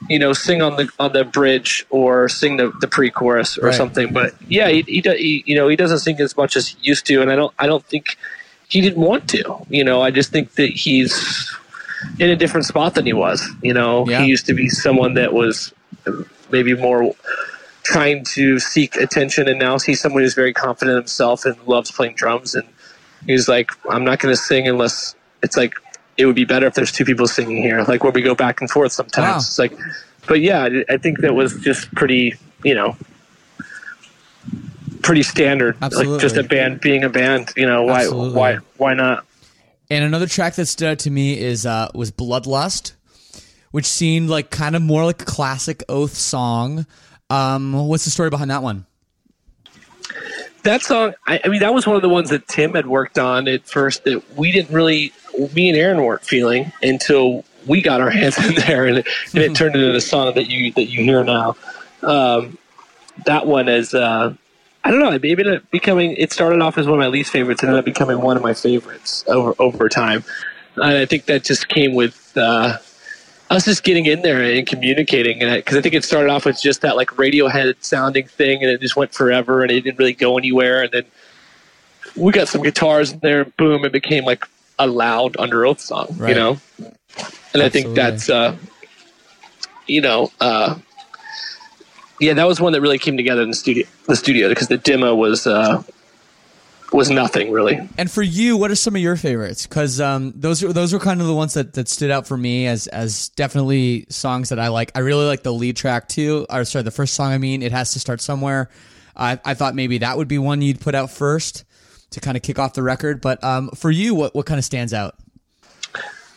you 0.09 0.19
know, 0.19 0.33
sing 0.33 0.61
on 0.61 0.75
the 0.77 0.89
on 0.99 1.13
the 1.13 1.23
bridge 1.23 1.85
or 1.89 2.29
sing 2.29 2.57
the, 2.57 2.71
the 2.81 2.87
pre-chorus 2.87 3.57
or 3.57 3.67
Right. 3.67 3.75
something. 3.75 4.13
But 4.13 4.33
yeah, 4.47 4.69
he, 4.69 4.81
he, 4.83 5.01
he 5.01 5.43
you 5.45 5.55
know 5.55 5.67
he 5.67 5.75
doesn't 5.75 5.99
sing 5.99 6.19
as 6.21 6.35
much 6.37 6.55
as 6.55 6.67
he 6.69 6.77
used 6.81 7.05
to, 7.07 7.21
and 7.21 7.31
I 7.31 7.35
don't 7.35 7.53
I 7.59 7.65
don't 7.67 7.83
think 7.85 8.17
he 8.69 8.81
didn't 8.81 9.01
want 9.01 9.27
to. 9.29 9.65
You 9.69 9.83
know, 9.83 10.01
I 10.01 10.11
just 10.11 10.31
think 10.31 10.53
that 10.55 10.69
he's 10.69 11.13
in 12.19 12.29
a 12.29 12.35
different 12.35 12.65
spot 12.65 12.95
than 12.95 13.05
he 13.05 13.13
was. 13.13 13.47
You 13.63 13.73
know, 13.73 14.07
Yeah. 14.07 14.21
he 14.21 14.27
used 14.27 14.45
to 14.47 14.53
be 14.53 14.69
someone 14.69 15.13
that 15.15 15.33
was 15.33 15.73
maybe 16.51 16.75
more 16.75 17.13
trying 17.83 18.23
to 18.25 18.59
seek 18.59 18.95
attention, 18.97 19.47
and 19.47 19.57
now 19.59 19.79
he's 19.79 19.99
someone 20.01 20.21
who's 20.21 20.33
very 20.33 20.53
confident 20.53 20.91
in 20.95 21.01
himself 21.01 21.45
and 21.45 21.55
loves 21.65 21.91
playing 21.91 22.15
drums. 22.15 22.53
And 22.55 22.67
he's 23.25 23.47
like, 23.47 23.71
I'm 23.89 24.03
not 24.03 24.19
going 24.19 24.33
to 24.33 24.41
sing 24.41 24.67
unless 24.67 25.15
it's 25.41 25.55
like 25.57 25.73
it 26.17 26.25
would 26.25 26.35
be 26.35 26.45
better 26.45 26.65
if 26.65 26.73
there's 26.73 26.91
two 26.91 27.05
people 27.05 27.27
singing 27.27 27.61
here, 27.61 27.83
like 27.83 28.03
where 28.03 28.11
we 28.11 28.21
go 28.21 28.35
back 28.35 28.59
and 28.61 28.69
forth 28.69 28.91
sometimes. 28.91 29.27
Wow. 29.27 29.37
It's 29.37 29.59
like, 29.59 29.73
but 30.27 30.41
yeah, 30.41 30.67
I- 30.89 30.97
think 30.97 31.19
that 31.19 31.35
was 31.35 31.55
just 31.61 31.91
pretty, 31.93 32.35
you 32.63 32.73
know, 32.75 32.97
pretty 35.03 35.23
standard. 35.23 35.79
Like 35.81 36.19
just 36.19 36.37
a 36.37 36.43
band 36.43 36.81
being 36.81 37.03
a 37.03 37.09
band. 37.09 37.53
You 37.55 37.65
know, 37.67 37.83
why 37.83 38.01
Absolutely. 38.01 38.37
why 38.37 38.57
why 38.77 38.93
not? 38.93 39.25
And 39.89 40.03
another 40.03 40.27
track 40.27 40.55
that 40.55 40.65
stood 40.65 40.89
out 40.89 40.99
to 40.99 41.09
me 41.11 41.39
is 41.39 41.65
uh, 41.65 41.89
was 41.93 42.11
Bloodlust, 42.11 42.93
which 43.71 43.85
seemed 43.85 44.29
like 44.29 44.49
kind 44.49 44.75
of 44.75 44.81
more 44.81 45.05
like 45.05 45.21
a 45.21 45.25
classic 45.25 45.83
Oath 45.87 46.15
song. 46.15 46.85
Um, 47.29 47.73
what's 47.87 48.05
the 48.05 48.11
story 48.11 48.29
behind 48.29 48.51
that 48.51 48.63
one? 48.63 48.85
that 50.63 50.81
song 50.81 51.13
I, 51.25 51.39
I 51.43 51.47
mean 51.47 51.61
that 51.61 51.73
was 51.73 51.87
one 51.87 51.95
of 51.95 52.01
the 52.01 52.09
ones 52.09 52.29
that 52.29 52.47
tim 52.47 52.73
had 52.73 52.87
worked 52.87 53.17
on 53.17 53.47
at 53.47 53.65
first 53.65 54.03
that 54.03 54.21
we 54.37 54.51
didn't 54.51 54.73
really 54.73 55.13
me 55.53 55.69
and 55.69 55.77
aaron 55.77 56.03
weren't 56.03 56.23
feeling 56.23 56.71
until 56.81 57.43
we 57.65 57.81
got 57.81 58.01
our 58.01 58.09
hands 58.09 58.37
in 58.47 58.55
there 58.55 58.85
and 58.85 58.99
it, 58.99 59.07
and 59.33 59.43
it 59.43 59.55
turned 59.55 59.75
into 59.75 59.91
the 59.91 60.01
song 60.01 60.33
that 60.35 60.47
you 60.47 60.71
that 60.73 60.85
you 60.85 61.03
hear 61.03 61.23
now 61.23 61.55
um, 62.03 62.57
that 63.25 63.47
one 63.47 63.67
is 63.67 63.93
uh, 63.93 64.33
i 64.83 64.91
don't 64.91 64.99
know 64.99 65.11
it 65.11 65.71
becoming 65.71 66.13
it 66.13 66.31
started 66.31 66.61
off 66.61 66.77
as 66.77 66.85
one 66.85 66.99
of 66.99 66.99
my 66.99 67.07
least 67.07 67.31
favorites 67.31 67.61
and 67.61 67.69
ended 67.69 67.79
up 67.79 67.85
becoming 67.85 68.21
one 68.21 68.37
of 68.37 68.43
my 68.43 68.53
favorites 68.53 69.23
over 69.27 69.53
over 69.59 69.89
time 69.89 70.23
and 70.75 70.85
i 70.85 71.05
think 71.05 71.25
that 71.25 71.43
just 71.43 71.67
came 71.67 71.95
with 71.95 72.35
uh, 72.37 72.77
us 73.49 73.65
just 73.65 73.83
getting 73.83 74.05
in 74.05 74.21
there 74.21 74.41
and 74.41 74.67
communicating 74.67 75.39
because 75.39 75.77
I 75.77 75.81
think 75.81 75.95
it 75.95 76.03
started 76.03 76.29
off 76.29 76.45
with 76.45 76.61
just 76.61 76.81
that 76.81 76.95
like 76.95 77.09
Radiohead 77.11 77.75
sounding 77.79 78.27
thing, 78.27 78.61
and 78.61 78.71
it 78.71 78.81
just 78.81 78.95
went 78.95 79.13
forever, 79.13 79.61
and 79.61 79.71
it 79.71 79.81
didn't 79.81 79.97
really 79.97 80.13
go 80.13 80.37
anywhere. 80.37 80.83
And 80.83 80.91
then 80.91 81.05
we 82.15 82.33
got 82.33 82.47
some 82.47 82.61
guitars 82.61 83.13
in 83.13 83.19
there, 83.19 83.45
boom, 83.45 83.85
it 83.85 83.91
became 83.91 84.25
like 84.25 84.45
a 84.79 84.87
loud 84.87 85.33
Underoath 85.33 85.79
song, 85.79 86.07
Right. 86.17 86.29
you 86.29 86.35
know. 86.35 86.59
And 87.53 87.63
I 87.63 87.69
think 87.69 87.95
that's 87.95 88.29
uh, 88.29 88.55
you 89.87 90.01
know, 90.01 90.31
uh, 90.39 90.75
yeah, 92.19 92.33
that 92.33 92.47
was 92.47 92.59
one 92.59 92.73
that 92.73 92.81
really 92.81 92.99
came 92.99 93.17
together 93.17 93.41
in 93.41 93.49
the 93.49 93.55
studio, 93.55 93.85
the 94.07 94.15
studio, 94.15 94.49
because 94.49 94.67
the 94.67 94.77
demo 94.77 95.15
was 95.15 95.47
uh, 95.47 95.81
was 96.93 97.09
nothing 97.09 97.51
really. 97.51 97.79
And 97.97 98.09
for 98.09 98.21
you, 98.21 98.57
what 98.57 98.71
are 98.71 98.75
some 98.75 98.95
of 98.95 99.01
your 99.01 99.15
favorites? 99.15 99.65
Because 99.67 99.99
um, 100.01 100.33
those 100.35 100.63
are 100.63 100.73
those 100.73 100.93
were 100.93 100.99
kind 100.99 101.21
of 101.21 101.27
the 101.27 101.33
ones 101.33 101.53
that, 101.55 101.73
that 101.73 101.87
stood 101.87 102.11
out 102.11 102.27
for 102.27 102.37
me 102.37 102.67
as 102.67 102.87
as 102.87 103.29
definitely 103.29 104.05
songs 104.09 104.49
that 104.49 104.59
I 104.59 104.67
like. 104.69 104.91
I 104.95 104.99
really 104.99 105.25
like 105.25 105.43
the 105.43 105.53
lead 105.53 105.75
track 105.77 106.07
too. 106.07 106.45
Or 106.49 106.63
sorry, 106.65 106.83
the 106.83 106.91
first 106.91 107.13
song. 107.13 107.31
I 107.31 107.37
mean, 107.37 107.61
it 107.61 107.71
has 107.71 107.93
to 107.93 107.99
start 107.99 108.21
somewhere. 108.21 108.69
I, 109.15 109.39
I 109.43 109.53
thought 109.55 109.73
maybe 109.73 109.97
that 109.99 110.15
would 110.17 110.27
be 110.27 110.37
one 110.37 110.61
you'd 110.61 110.79
put 110.79 110.93
out 110.93 111.09
first 111.09 111.65
to 112.11 112.19
kind 112.19 112.37
of 112.37 112.43
kick 112.43 112.59
off 112.59 112.73
the 112.73 112.83
record. 112.83 113.21
But 113.21 113.43
um, 113.43 113.69
for 113.71 113.91
you, 113.91 114.15
what 114.15 114.35
what 114.35 114.45
kind 114.45 114.57
of 114.57 114.65
stands 114.65 114.93
out? 114.93 115.15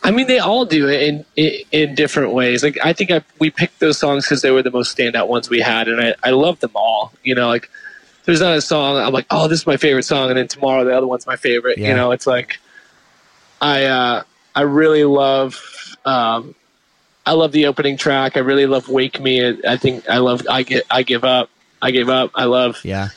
I 0.03 0.11
mean, 0.11 0.27
they 0.27 0.39
all 0.39 0.65
do 0.65 0.89
it 0.89 1.03
in 1.03 1.25
in, 1.37 1.53
in 1.73 1.95
different 1.95 2.33
ways. 2.33 2.63
Like 2.63 2.79
I 2.83 2.93
think 2.93 3.11
I, 3.11 3.23
we 3.39 3.51
picked 3.51 3.81
those 3.81 3.99
songs 3.99 4.25
because 4.25 4.43
they 4.43 4.51
were 4.51 4.63
the 4.63 4.71
most 4.71 4.97
standout 4.97 5.29
ones 5.29 5.51
we 5.51 5.61
had, 5.61 5.89
and 5.89 6.01
I 6.01 6.15
I 6.23 6.31
love 6.31 6.61
them 6.61 6.73
all. 6.75 7.13
You 7.23 7.35
know, 7.35 7.49
like 7.49 7.69
there's 8.25 8.41
not 8.41 8.57
a 8.57 8.61
song 8.61 8.97
I'm 8.97 9.13
like, 9.13 9.27
oh, 9.31 9.49
this 9.49 9.61
is 9.61 9.67
my 9.67 9.77
favorite 9.77 10.05
song, 10.05 10.31
and 10.31 10.39
then 10.39 10.49
tomorrow 10.49 10.85
the 10.85 10.97
other 10.97 11.07
one's 11.07 11.27
my 11.27 11.37
favorite. 11.37 11.79
Yeah. 11.79 11.89
You 11.89 11.95
know, 11.95 12.13
it's 12.13 12.27
like 12.27 12.59
I 13.61 13.85
uh, 13.85 14.23
I 14.55 14.63
really 14.63 15.05
love. 15.05 15.61
Um, 16.05 16.55
I 17.27 17.33
love 17.33 17.53
the 17.53 17.67
opening 17.67 17.97
track. 17.97 18.37
I 18.37 18.41
really 18.41 18.67
love 18.67 18.89
"Wake 18.89 19.21
Me." 19.21 19.59
I 19.67 19.77
think 19.77 20.09
I 20.09 20.19
love. 20.19 20.47
I 20.49 20.63
get. 20.63 20.85
I 20.91 21.03
give 21.03 21.25
up. 21.25 21.51
I 21.83 21.91
gave 21.91 22.09
up. 22.09 22.31
I 22.35 22.45
love. 22.45 22.81
Yeah, 22.85 23.09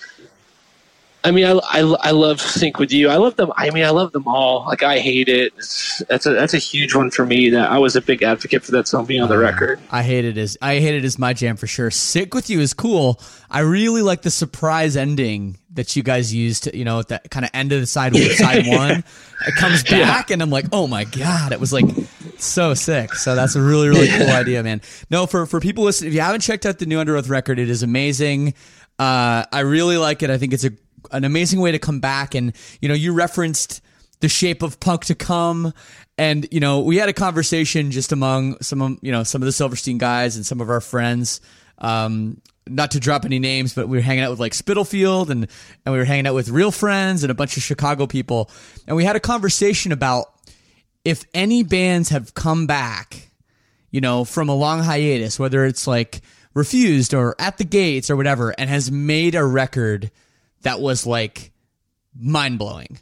I 1.25 1.31
mean, 1.31 1.45
I, 1.45 1.51
I, 1.51 1.79
I 1.79 2.11
love 2.11 2.41
Sink 2.41 2.79
with 2.79 2.91
You. 2.91 3.07
I 3.09 3.15
love 3.15 3.37
them. 3.37 3.51
I 3.55 3.69
mean, 3.69 3.85
I 3.85 3.91
love 3.91 4.11
them 4.11 4.27
all. 4.27 4.65
Like, 4.65 4.83
I 4.83 4.99
hate 4.99 5.29
it. 5.29 5.53
It's, 5.57 6.01
that's 6.09 6.25
a 6.25 6.31
that's 6.31 6.53
a 6.53 6.57
huge 6.57 6.93
one 6.93 7.11
for 7.11 7.25
me. 7.25 7.49
That 7.49 7.71
I 7.71 7.77
was 7.77 7.95
a 7.95 8.01
big 8.01 8.23
advocate 8.23 8.63
for 8.63 8.71
that 8.73 8.89
song 8.89 9.05
being 9.05 9.21
on 9.21 9.29
the 9.29 9.37
record. 9.37 9.79
I 9.89 10.03
hate 10.03 10.25
it 10.25 10.37
as 10.37 10.57
I 10.61 10.79
hate 10.79 10.95
it 10.95 11.05
as 11.05 11.17
my 11.17 11.33
jam 11.33 11.55
for 11.55 11.65
sure. 11.65 11.91
Sink 11.91 12.33
with 12.33 12.49
you 12.49 12.59
is 12.59 12.73
cool. 12.73 13.21
I 13.49 13.59
really 13.61 14.01
like 14.01 14.23
the 14.23 14.31
surprise 14.31 14.97
ending 14.97 15.57
that 15.71 15.95
you 15.95 16.03
guys 16.03 16.33
used. 16.33 16.65
To, 16.65 16.77
you 16.77 16.83
know, 16.83 16.99
at 16.99 17.07
that 17.07 17.31
kind 17.31 17.45
of 17.45 17.51
end 17.53 17.71
of 17.71 17.79
the 17.79 17.87
side 17.87 18.15
side 18.17 18.67
one. 18.67 19.05
It 19.47 19.55
comes 19.55 19.83
back, 19.83 20.29
and 20.29 20.41
I'm 20.41 20.49
like, 20.49 20.65
oh 20.73 20.87
my 20.87 21.05
god! 21.05 21.53
It 21.53 21.59
was 21.59 21.71
like 21.71 21.85
so 22.37 22.73
sick. 22.73 23.13
So 23.13 23.35
that's 23.35 23.55
a 23.55 23.61
really 23.61 23.87
really 23.87 24.09
cool 24.09 24.29
idea, 24.29 24.61
man. 24.61 24.81
No, 25.09 25.25
for 25.25 25.45
for 25.45 25.61
people 25.61 25.85
listening, 25.85 26.09
if 26.09 26.15
you 26.15 26.21
haven't 26.21 26.41
checked 26.41 26.65
out 26.65 26.79
the 26.79 26.85
new 26.85 26.97
Underoath 26.97 27.29
record, 27.29 27.59
it 27.59 27.69
is 27.69 27.81
amazing. 27.81 28.55
Uh, 28.99 29.45
I 29.51 29.61
really 29.61 29.97
like 29.97 30.21
it. 30.21 30.29
I 30.29 30.37
think 30.37 30.53
it's 30.53 30.65
a 30.65 30.71
an 31.13 31.23
amazing 31.23 31.59
way 31.59 31.71
to 31.71 31.79
come 31.79 31.99
back. 31.99 32.35
And 32.35 32.53
you 32.81 32.89
know, 32.89 32.95
you 32.95 33.13
referenced 33.13 33.81
the 34.19 34.29
shape 34.29 34.63
of 34.63 34.79
punk 34.79 35.05
to 35.05 35.15
come. 35.15 35.73
And 36.17 36.47
you 36.51 36.59
know, 36.59 36.79
we 36.79 36.97
had 36.97 37.09
a 37.09 37.13
conversation 37.13 37.91
just 37.91 38.11
among 38.11 38.59
some 38.61 38.81
of 38.81 38.97
you 39.01 39.11
know 39.11 39.23
some 39.23 39.41
of 39.41 39.45
the 39.45 39.51
Silverstein 39.51 39.97
guys 39.97 40.35
and 40.35 40.45
some 40.45 40.61
of 40.61 40.69
our 40.69 40.81
friends. 40.81 41.41
Um, 41.77 42.41
not 42.65 42.91
to 42.91 42.99
drop 42.99 43.25
any 43.25 43.39
names, 43.39 43.73
but 43.73 43.89
we 43.89 43.97
were 43.97 44.01
hanging 44.01 44.23
out 44.23 44.29
with 44.29 44.39
like 44.39 44.53
Spitalfield 44.53 45.29
and 45.29 45.47
and 45.85 45.93
we 45.93 45.99
were 45.99 46.05
hanging 46.05 46.27
out 46.27 46.35
with 46.35 46.49
real 46.49 46.71
friends 46.71 47.23
and 47.23 47.31
a 47.31 47.35
bunch 47.35 47.57
of 47.57 47.63
Chicago 47.63 48.07
people, 48.07 48.49
and 48.87 48.95
we 48.95 49.03
had 49.03 49.15
a 49.15 49.19
conversation 49.19 49.91
about 49.91 50.27
if 51.03 51.25
any 51.33 51.63
bands 51.63 52.09
have 52.09 52.33
come 52.33 52.65
back, 52.65 53.29
you 53.91 53.99
know, 53.99 54.23
from 54.23 54.47
a 54.47 54.55
long 54.55 54.79
hiatus, 54.79 55.37
whether 55.37 55.65
it's 55.65 55.87
like 55.87 56.21
refused 56.53 57.13
or 57.13 57.35
at 57.39 57.57
the 57.57 57.65
gates 57.65 58.09
or 58.09 58.15
whatever, 58.15 58.51
and 58.57 58.69
has 58.69 58.91
made 58.91 59.35
a 59.35 59.43
record 59.43 60.11
that 60.63 60.79
was 60.81 61.05
like 61.05 61.51
mind 62.19 62.59
blowing. 62.59 62.97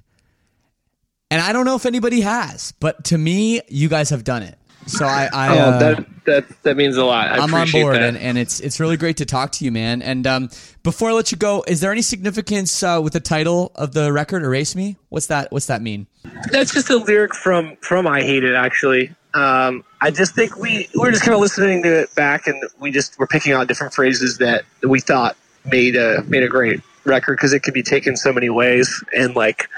And 1.29 1.41
I 1.41 1.53
don't 1.53 1.65
know 1.65 1.75
if 1.75 1.85
anybody 1.85 2.21
has, 2.21 2.73
but 2.79 3.05
to 3.05 3.17
me, 3.17 3.61
you 3.69 3.87
guys 3.87 4.09
have 4.09 4.23
done 4.25 4.43
it. 4.43 4.57
So 4.87 5.05
I, 5.05 5.29
I 5.31 5.47
Oh, 5.49 5.59
uh, 5.61 5.79
that 5.79 6.05
that 6.25 6.63
that 6.63 6.75
means 6.75 6.97
a 6.97 7.05
lot. 7.05 7.27
I 7.27 7.37
I'm 7.37 7.53
on 7.53 7.69
board, 7.71 7.95
that. 7.95 8.01
and, 8.01 8.17
and 8.17 8.35
it's 8.37 8.59
it's 8.59 8.79
really 8.79 8.97
great 8.97 9.17
to 9.17 9.25
talk 9.25 9.51
to 9.53 9.65
you, 9.65 9.71
man. 9.71 10.01
And 10.01 10.25
um, 10.25 10.49
before 10.81 11.09
I 11.09 11.13
let 11.13 11.31
you 11.31 11.37
go, 11.37 11.63
is 11.67 11.81
there 11.81 11.91
any 11.91 12.01
significance 12.01 12.81
uh, 12.81 12.99
with 13.01 13.13
the 13.13 13.19
title 13.19 13.71
of 13.75 13.93
the 13.93 14.11
record, 14.11 14.41
"Erase 14.43 14.75
Me"? 14.75 14.97
What's 15.09 15.27
that? 15.27 15.51
What's 15.51 15.67
that 15.67 15.83
mean? 15.83 16.07
That's 16.51 16.73
just 16.73 16.89
a 16.89 16.97
lyric 16.97 17.35
from 17.35 17.77
from 17.81 18.07
I 18.07 18.23
Hate 18.23 18.43
It. 18.43 18.55
Actually, 18.55 19.13
Um, 19.35 19.83
I 20.01 20.09
just 20.09 20.33
think 20.33 20.57
we 20.57 20.89
we're 20.95 21.11
just 21.11 21.23
kind 21.23 21.35
of 21.35 21.41
listening 21.41 21.83
to 21.83 22.01
it 22.01 22.15
back, 22.15 22.47
and 22.47 22.61
we 22.79 22.89
just 22.91 23.19
we're 23.19 23.27
picking 23.27 23.53
out 23.53 23.67
different 23.67 23.93
phrases 23.93 24.39
that 24.39 24.63
we 24.81 24.99
thought 24.99 25.37
made 25.63 25.95
a 25.95 26.23
made 26.23 26.41
a 26.43 26.47
great 26.49 26.81
record 27.03 27.37
because 27.37 27.53
it 27.53 27.63
could 27.63 27.73
be 27.73 27.83
taken 27.83 28.15
so 28.15 28.31
many 28.31 28.49
ways, 28.49 29.03
and 29.15 29.35
like 29.35 29.69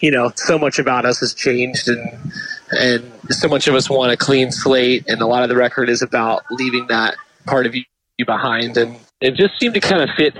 you 0.00 0.10
know, 0.10 0.30
so 0.36 0.58
much 0.58 0.78
about 0.78 1.04
us 1.04 1.20
has 1.20 1.34
changed, 1.34 1.88
and 1.88 2.32
and 2.70 3.12
so 3.30 3.48
much 3.48 3.66
of 3.66 3.74
us 3.74 3.90
want 3.90 4.12
a 4.12 4.16
clean 4.16 4.52
slate, 4.52 5.04
and 5.08 5.20
a 5.20 5.26
lot 5.26 5.42
of 5.42 5.48
the 5.48 5.56
record 5.56 5.88
is 5.88 6.02
about 6.02 6.42
leaving 6.50 6.86
that 6.88 7.16
part 7.46 7.66
of 7.66 7.74
you 7.74 7.84
behind, 8.24 8.76
and 8.76 8.96
it 9.20 9.34
just 9.34 9.58
seemed 9.58 9.74
to 9.74 9.80
kind 9.80 10.02
of 10.02 10.08
fit 10.16 10.36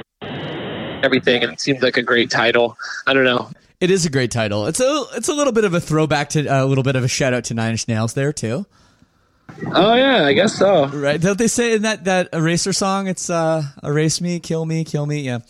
everything, 1.02 1.42
and 1.42 1.52
it 1.52 1.60
seemed 1.60 1.82
like 1.82 1.96
a 1.96 2.02
great 2.02 2.30
title. 2.30 2.76
I 3.06 3.14
don't 3.14 3.24
know. 3.24 3.50
It 3.80 3.90
is 3.90 4.04
a 4.04 4.10
great 4.10 4.30
title. 4.30 4.66
It's 4.66 4.80
a 4.80 5.04
it's 5.14 5.28
a 5.28 5.34
little 5.34 5.52
bit 5.52 5.64
of 5.64 5.74
a 5.74 5.80
throwback 5.80 6.30
to 6.30 6.46
a 6.46 6.64
little 6.64 6.84
bit 6.84 6.96
of 6.96 7.04
a 7.04 7.08
shout 7.08 7.34
out 7.34 7.44
to 7.44 7.54
Nine 7.54 7.72
Inch 7.72 7.88
Nails 7.88 8.14
there 8.14 8.32
too. 8.32 8.66
Oh 9.74 9.94
yeah, 9.94 10.24
I 10.24 10.32
guess 10.34 10.54
so. 10.54 10.86
Right? 10.86 11.20
Don't 11.20 11.38
they 11.38 11.48
say 11.48 11.74
in 11.74 11.82
that 11.82 12.04
that 12.04 12.28
eraser 12.32 12.72
song? 12.72 13.08
It's 13.08 13.28
uh, 13.28 13.62
erase 13.82 14.20
me, 14.20 14.38
kill 14.40 14.64
me, 14.64 14.84
kill 14.84 15.06
me. 15.06 15.20
Yeah. 15.22 15.40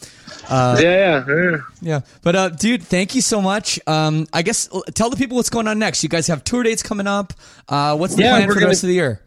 Uh, 0.49 0.79
yeah, 0.81 1.25
yeah, 1.29 1.57
yeah. 1.83 2.01
But 2.23 2.37
uh, 2.37 2.49
dude, 2.51 2.83
thank 2.83 3.15
you 3.15 3.21
so 3.21 3.43
much. 3.43 3.79
Um, 3.87 4.27
I 4.33 4.43
guess 4.43 4.69
tell 4.95 5.11
the 5.11 5.17
people 5.17 5.37
what's 5.37 5.51
going 5.51 5.69
on 5.69 5.79
next. 5.79 6.03
You 6.03 6.09
guys 6.09 6.27
have 6.29 6.43
tour 6.45 6.63
dates 6.63 6.83
coming 6.83 7.07
up. 7.07 7.33
Uh, 7.69 7.97
what's 7.97 8.15
the 8.15 8.23
Yeah, 8.23 8.37
plan 8.37 8.49
for 8.49 8.55
the 8.55 8.61
gonna- 8.61 8.69
rest 8.71 8.83
of 8.85 8.89
the 8.89 8.95
year? 8.95 9.21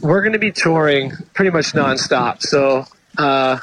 we're 0.00 0.20
going 0.20 0.32
to 0.32 0.38
be 0.40 0.50
touring 0.50 1.12
pretty 1.34 1.50
much 1.52 1.66
nonstop. 1.72 2.42
So, 2.42 2.84
uh, 3.16 3.58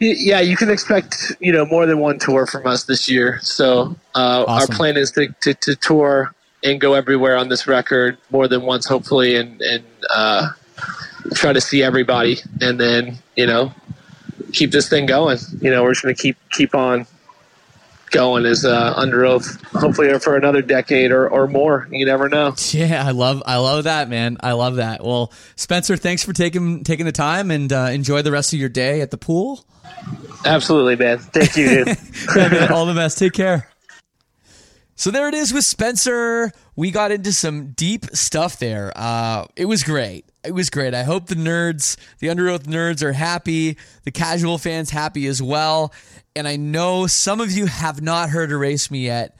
yeah, 0.00 0.40
you 0.40 0.56
can 0.56 0.70
expect 0.70 1.36
you 1.40 1.52
know 1.52 1.66
more 1.66 1.84
than 1.86 1.98
one 1.98 2.18
tour 2.18 2.46
from 2.46 2.66
us 2.66 2.84
this 2.84 3.08
year. 3.08 3.38
So, 3.42 3.94
uh, 4.14 4.44
Awesome. 4.48 4.70
our 4.72 4.76
plan 4.76 4.96
is 4.96 5.10
to, 5.12 5.28
to, 5.42 5.54
to 5.54 5.76
tour 5.76 6.34
and 6.64 6.80
go 6.80 6.94
everywhere 6.94 7.36
on 7.36 7.48
this 7.48 7.66
record 7.66 8.18
more 8.30 8.48
than 8.48 8.62
once, 8.62 8.86
hopefully, 8.86 9.36
and 9.36 9.60
and 9.60 9.84
uh, 10.10 10.50
try 11.34 11.52
to 11.52 11.60
see 11.60 11.82
everybody, 11.82 12.38
and 12.60 12.78
then 12.78 13.18
you 13.36 13.46
know 13.46 13.72
keep 14.52 14.70
this 14.70 14.88
thing 14.88 15.06
going. 15.06 15.38
You 15.60 15.70
know, 15.70 15.82
we're 15.82 15.92
just 15.92 16.02
going 16.02 16.14
to 16.14 16.20
keep 16.20 16.36
keep 16.50 16.74
on 16.74 17.06
going 18.10 18.46
as 18.46 18.64
uh, 18.64 18.94
Underoath, 18.94 19.62
hopefully 19.78 20.18
for 20.18 20.36
another 20.36 20.62
decade 20.62 21.10
or, 21.10 21.28
or 21.28 21.46
more. 21.46 21.88
You 21.90 22.06
never 22.06 22.28
know. 22.28 22.54
Yeah, 22.70 23.04
I 23.04 23.12
love 23.12 23.42
I 23.46 23.56
love 23.56 23.84
that, 23.84 24.08
man. 24.08 24.36
I 24.40 24.52
love 24.52 24.76
that. 24.76 25.02
Well, 25.04 25.32
Spencer, 25.56 25.96
thanks 25.96 26.22
for 26.22 26.32
taking 26.32 26.84
taking 26.84 27.06
the 27.06 27.12
time 27.12 27.50
and 27.50 27.72
uh, 27.72 27.88
enjoy 27.92 28.22
the 28.22 28.32
rest 28.32 28.52
of 28.52 28.58
your 28.58 28.68
day 28.68 29.00
at 29.00 29.10
the 29.10 29.18
pool. 29.18 29.64
Absolutely, 30.44 30.96
man. 30.96 31.18
Thank 31.18 31.56
you, 31.56 31.84
dude. 31.84 31.96
Yeah, 32.36 32.48
man, 32.48 32.72
all 32.72 32.86
the 32.86 32.94
best. 32.94 33.18
Take 33.18 33.32
care. 33.32 33.67
So 34.98 35.12
there 35.12 35.28
it 35.28 35.34
is 35.34 35.54
with 35.54 35.64
Spencer. 35.64 36.50
We 36.74 36.90
got 36.90 37.12
into 37.12 37.32
some 37.32 37.68
deep 37.68 38.06
stuff 38.06 38.58
there. 38.58 38.92
Uh, 38.96 39.46
it 39.54 39.66
was 39.66 39.84
great. 39.84 40.24
It 40.42 40.50
was 40.50 40.70
great. 40.70 40.92
I 40.92 41.04
hope 41.04 41.28
the 41.28 41.36
nerds, 41.36 41.96
the 42.18 42.26
Underoath 42.26 42.64
nerds, 42.64 43.00
are 43.04 43.12
happy. 43.12 43.78
The 44.02 44.10
casual 44.10 44.58
fans 44.58 44.90
happy 44.90 45.28
as 45.28 45.40
well. 45.40 45.94
And 46.34 46.48
I 46.48 46.56
know 46.56 47.06
some 47.06 47.40
of 47.40 47.52
you 47.52 47.66
have 47.66 48.02
not 48.02 48.30
heard 48.30 48.50
Erase 48.50 48.90
Me 48.90 49.04
yet. 49.04 49.38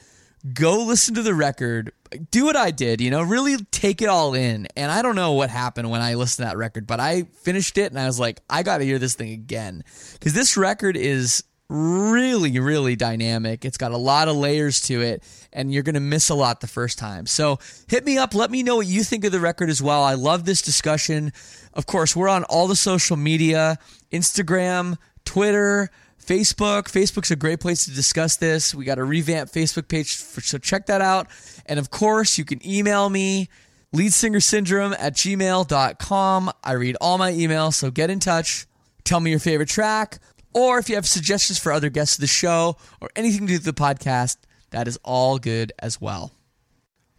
Go 0.55 0.85
listen 0.85 1.17
to 1.17 1.23
the 1.23 1.35
record. 1.35 1.91
Do 2.31 2.45
what 2.45 2.55
I 2.55 2.71
did, 2.71 3.01
you 3.01 3.11
know, 3.11 3.23
really 3.23 3.57
take 3.73 4.01
it 4.01 4.09
all 4.09 4.35
in. 4.35 4.69
And 4.77 4.93
I 4.93 5.03
don't 5.03 5.17
know 5.17 5.33
what 5.33 5.51
happened 5.51 5.91
when 5.91 6.01
I 6.01 6.15
listened 6.15 6.47
to 6.47 6.51
that 6.51 6.57
record, 6.57 6.87
but 6.87 7.01
I 7.01 7.25
finished 7.43 7.79
it 7.79 7.91
and 7.91 7.99
I 7.99 8.07
was 8.07 8.21
like, 8.21 8.41
I 8.49 8.63
got 8.63 8.79
to 8.79 8.85
hear 8.85 9.01
this 9.01 9.17
thing 9.17 9.33
again. 9.33 9.83
Because 10.13 10.35
this 10.35 10.57
record 10.57 10.97
is 10.97 11.43
really, 11.69 12.59
really 12.59 12.97
dynamic. 12.97 13.65
It's 13.65 13.77
got 13.77 13.93
a 13.93 13.97
lot 13.97 14.29
of 14.29 14.37
layers 14.37 14.81
to 14.83 15.03
it, 15.03 15.23
and 15.53 15.73
you're 15.73 15.83
going 15.83 15.95
to 15.95 16.01
miss 16.01 16.31
a 16.31 16.35
lot 16.35 16.61
the 16.61 16.67
first 16.67 16.99
time. 16.99 17.27
So 17.27 17.59
hit 17.89 18.05
me 18.05 18.17
up. 18.17 18.35
Let 18.35 18.51
me 18.51 18.63
know 18.63 18.77
what 18.77 18.87
you 18.87 19.05
think 19.05 19.25
of 19.25 19.33
the 19.33 19.41
record 19.41 19.69
as 19.69 19.83
well. 19.83 20.03
I 20.03 20.15
love 20.15 20.45
this 20.45 20.63
discussion. 20.63 21.33
Of 21.75 21.87
course, 21.87 22.17
we're 22.17 22.29
on 22.29 22.45
all 22.45 22.69
the 22.69 22.77
social 22.77 23.17
media 23.17 23.79
Instagram, 24.11 24.97
Twitter, 25.25 25.91
Facebook. 26.25 26.85
Facebook's 26.85 27.31
a 27.31 27.37
great 27.37 27.61
place 27.61 27.85
to 27.85 27.91
discuss 27.91 28.37
this. 28.37 28.75
We 28.75 28.85
got 28.85 28.99
a 28.99 29.05
revamped 29.05 29.55
Facebook 29.55 29.89
page, 29.89 30.17
for, 30.17 30.41
so 30.41 30.59
check 30.59 30.87
that 30.87 31.01
out. 31.01 31.29
And 31.67 31.79
of 31.79 31.91
course, 31.91 32.39
you 32.39 32.45
can 32.45 32.67
email 32.67 33.11
me, 33.11 33.49
leadsingersyndrome 33.95 34.97
at 34.99 35.15
gmail.com. 35.15 36.51
I 36.65 36.73
read 36.73 36.97
all 37.01 37.19
my 37.19 37.33
emails, 37.33 37.75
so 37.75 37.91
get 37.91 38.11
in 38.11 38.21
touch. 38.21 38.67
Tell 39.05 39.21
me 39.21 39.31
your 39.31 39.41
favorite 39.41 39.69
track, 39.71 40.19
or 40.55 40.79
if 40.79 40.89
you 40.89 40.95
have 40.95 41.07
suggestions 41.07 41.59
for 41.59 41.73
other 41.73 41.91
guests 41.91 42.17
of 42.17 42.21
the 42.21 42.27
show 42.27 42.77
or 43.01 43.11
anything 43.17 43.43
to 43.43 43.47
do 43.47 43.55
with 43.55 43.65
the 43.65 43.73
podcast, 43.73 44.37
that 44.71 44.89
is 44.89 44.99
all 45.05 45.39
good 45.39 45.73
as 45.79 46.01
well. 46.01 46.33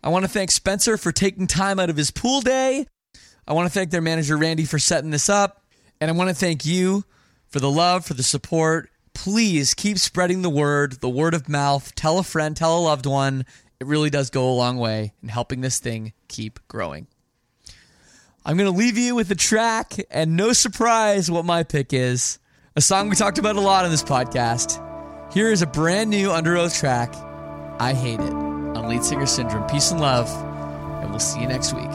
I 0.03 0.09
want 0.09 0.23
to 0.25 0.29
thank 0.29 0.51
Spencer 0.51 0.97
for 0.97 1.11
taking 1.11 1.47
time 1.47 1.79
out 1.79 1.89
of 1.89 1.97
his 1.97 2.11
pool 2.11 2.41
day. 2.41 2.85
I 3.47 3.53
want 3.53 3.67
to 3.67 3.73
thank 3.73 3.91
their 3.91 4.01
manager, 4.01 4.37
Randy, 4.37 4.65
for 4.65 4.79
setting 4.79 5.09
this 5.09 5.29
up. 5.29 5.63
And 5.99 6.09
I 6.09 6.13
want 6.13 6.29
to 6.29 6.35
thank 6.35 6.65
you 6.65 7.03
for 7.47 7.59
the 7.59 7.69
love, 7.69 8.05
for 8.05 8.13
the 8.13 8.23
support. 8.23 8.89
Please 9.13 9.73
keep 9.73 9.97
spreading 9.97 10.41
the 10.41 10.49
word, 10.49 11.01
the 11.01 11.09
word 11.09 11.33
of 11.33 11.49
mouth. 11.49 11.93
Tell 11.95 12.19
a 12.19 12.23
friend, 12.23 12.55
tell 12.55 12.77
a 12.77 12.79
loved 12.79 13.05
one. 13.05 13.45
It 13.79 13.87
really 13.87 14.09
does 14.09 14.29
go 14.29 14.49
a 14.49 14.53
long 14.53 14.77
way 14.77 15.13
in 15.21 15.29
helping 15.29 15.61
this 15.61 15.79
thing 15.79 16.13
keep 16.27 16.59
growing. 16.67 17.07
I'm 18.45 18.55
going 18.55 18.71
to 18.71 18.77
leave 18.77 18.97
you 18.97 19.15
with 19.15 19.29
a 19.31 19.35
track, 19.35 19.93
and 20.09 20.37
no 20.37 20.53
surprise 20.53 21.29
what 21.29 21.43
my 21.43 21.63
pick 21.63 21.91
is. 21.91 22.39
A 22.75 22.81
song 22.81 23.09
we 23.09 23.15
talked 23.15 23.39
about 23.39 23.55
a 23.55 23.61
lot 23.61 23.83
on 23.83 23.89
this 23.89 24.03
podcast. 24.03 24.79
Here 25.33 25.51
is 25.51 25.63
a 25.63 25.67
brand 25.67 26.11
new 26.11 26.29
Underoath 26.29 26.79
track, 26.79 27.11
I 27.79 27.93
Hate 27.93 28.19
It, 28.19 28.31
on 28.31 28.87
Lead 28.87 29.03
Singer 29.03 29.25
Syndrome. 29.25 29.67
Peace 29.67 29.89
and 29.89 29.99
love, 29.99 30.29
and 31.01 31.09
we'll 31.09 31.19
see 31.19 31.41
you 31.41 31.47
next 31.47 31.73
week. 31.73 31.89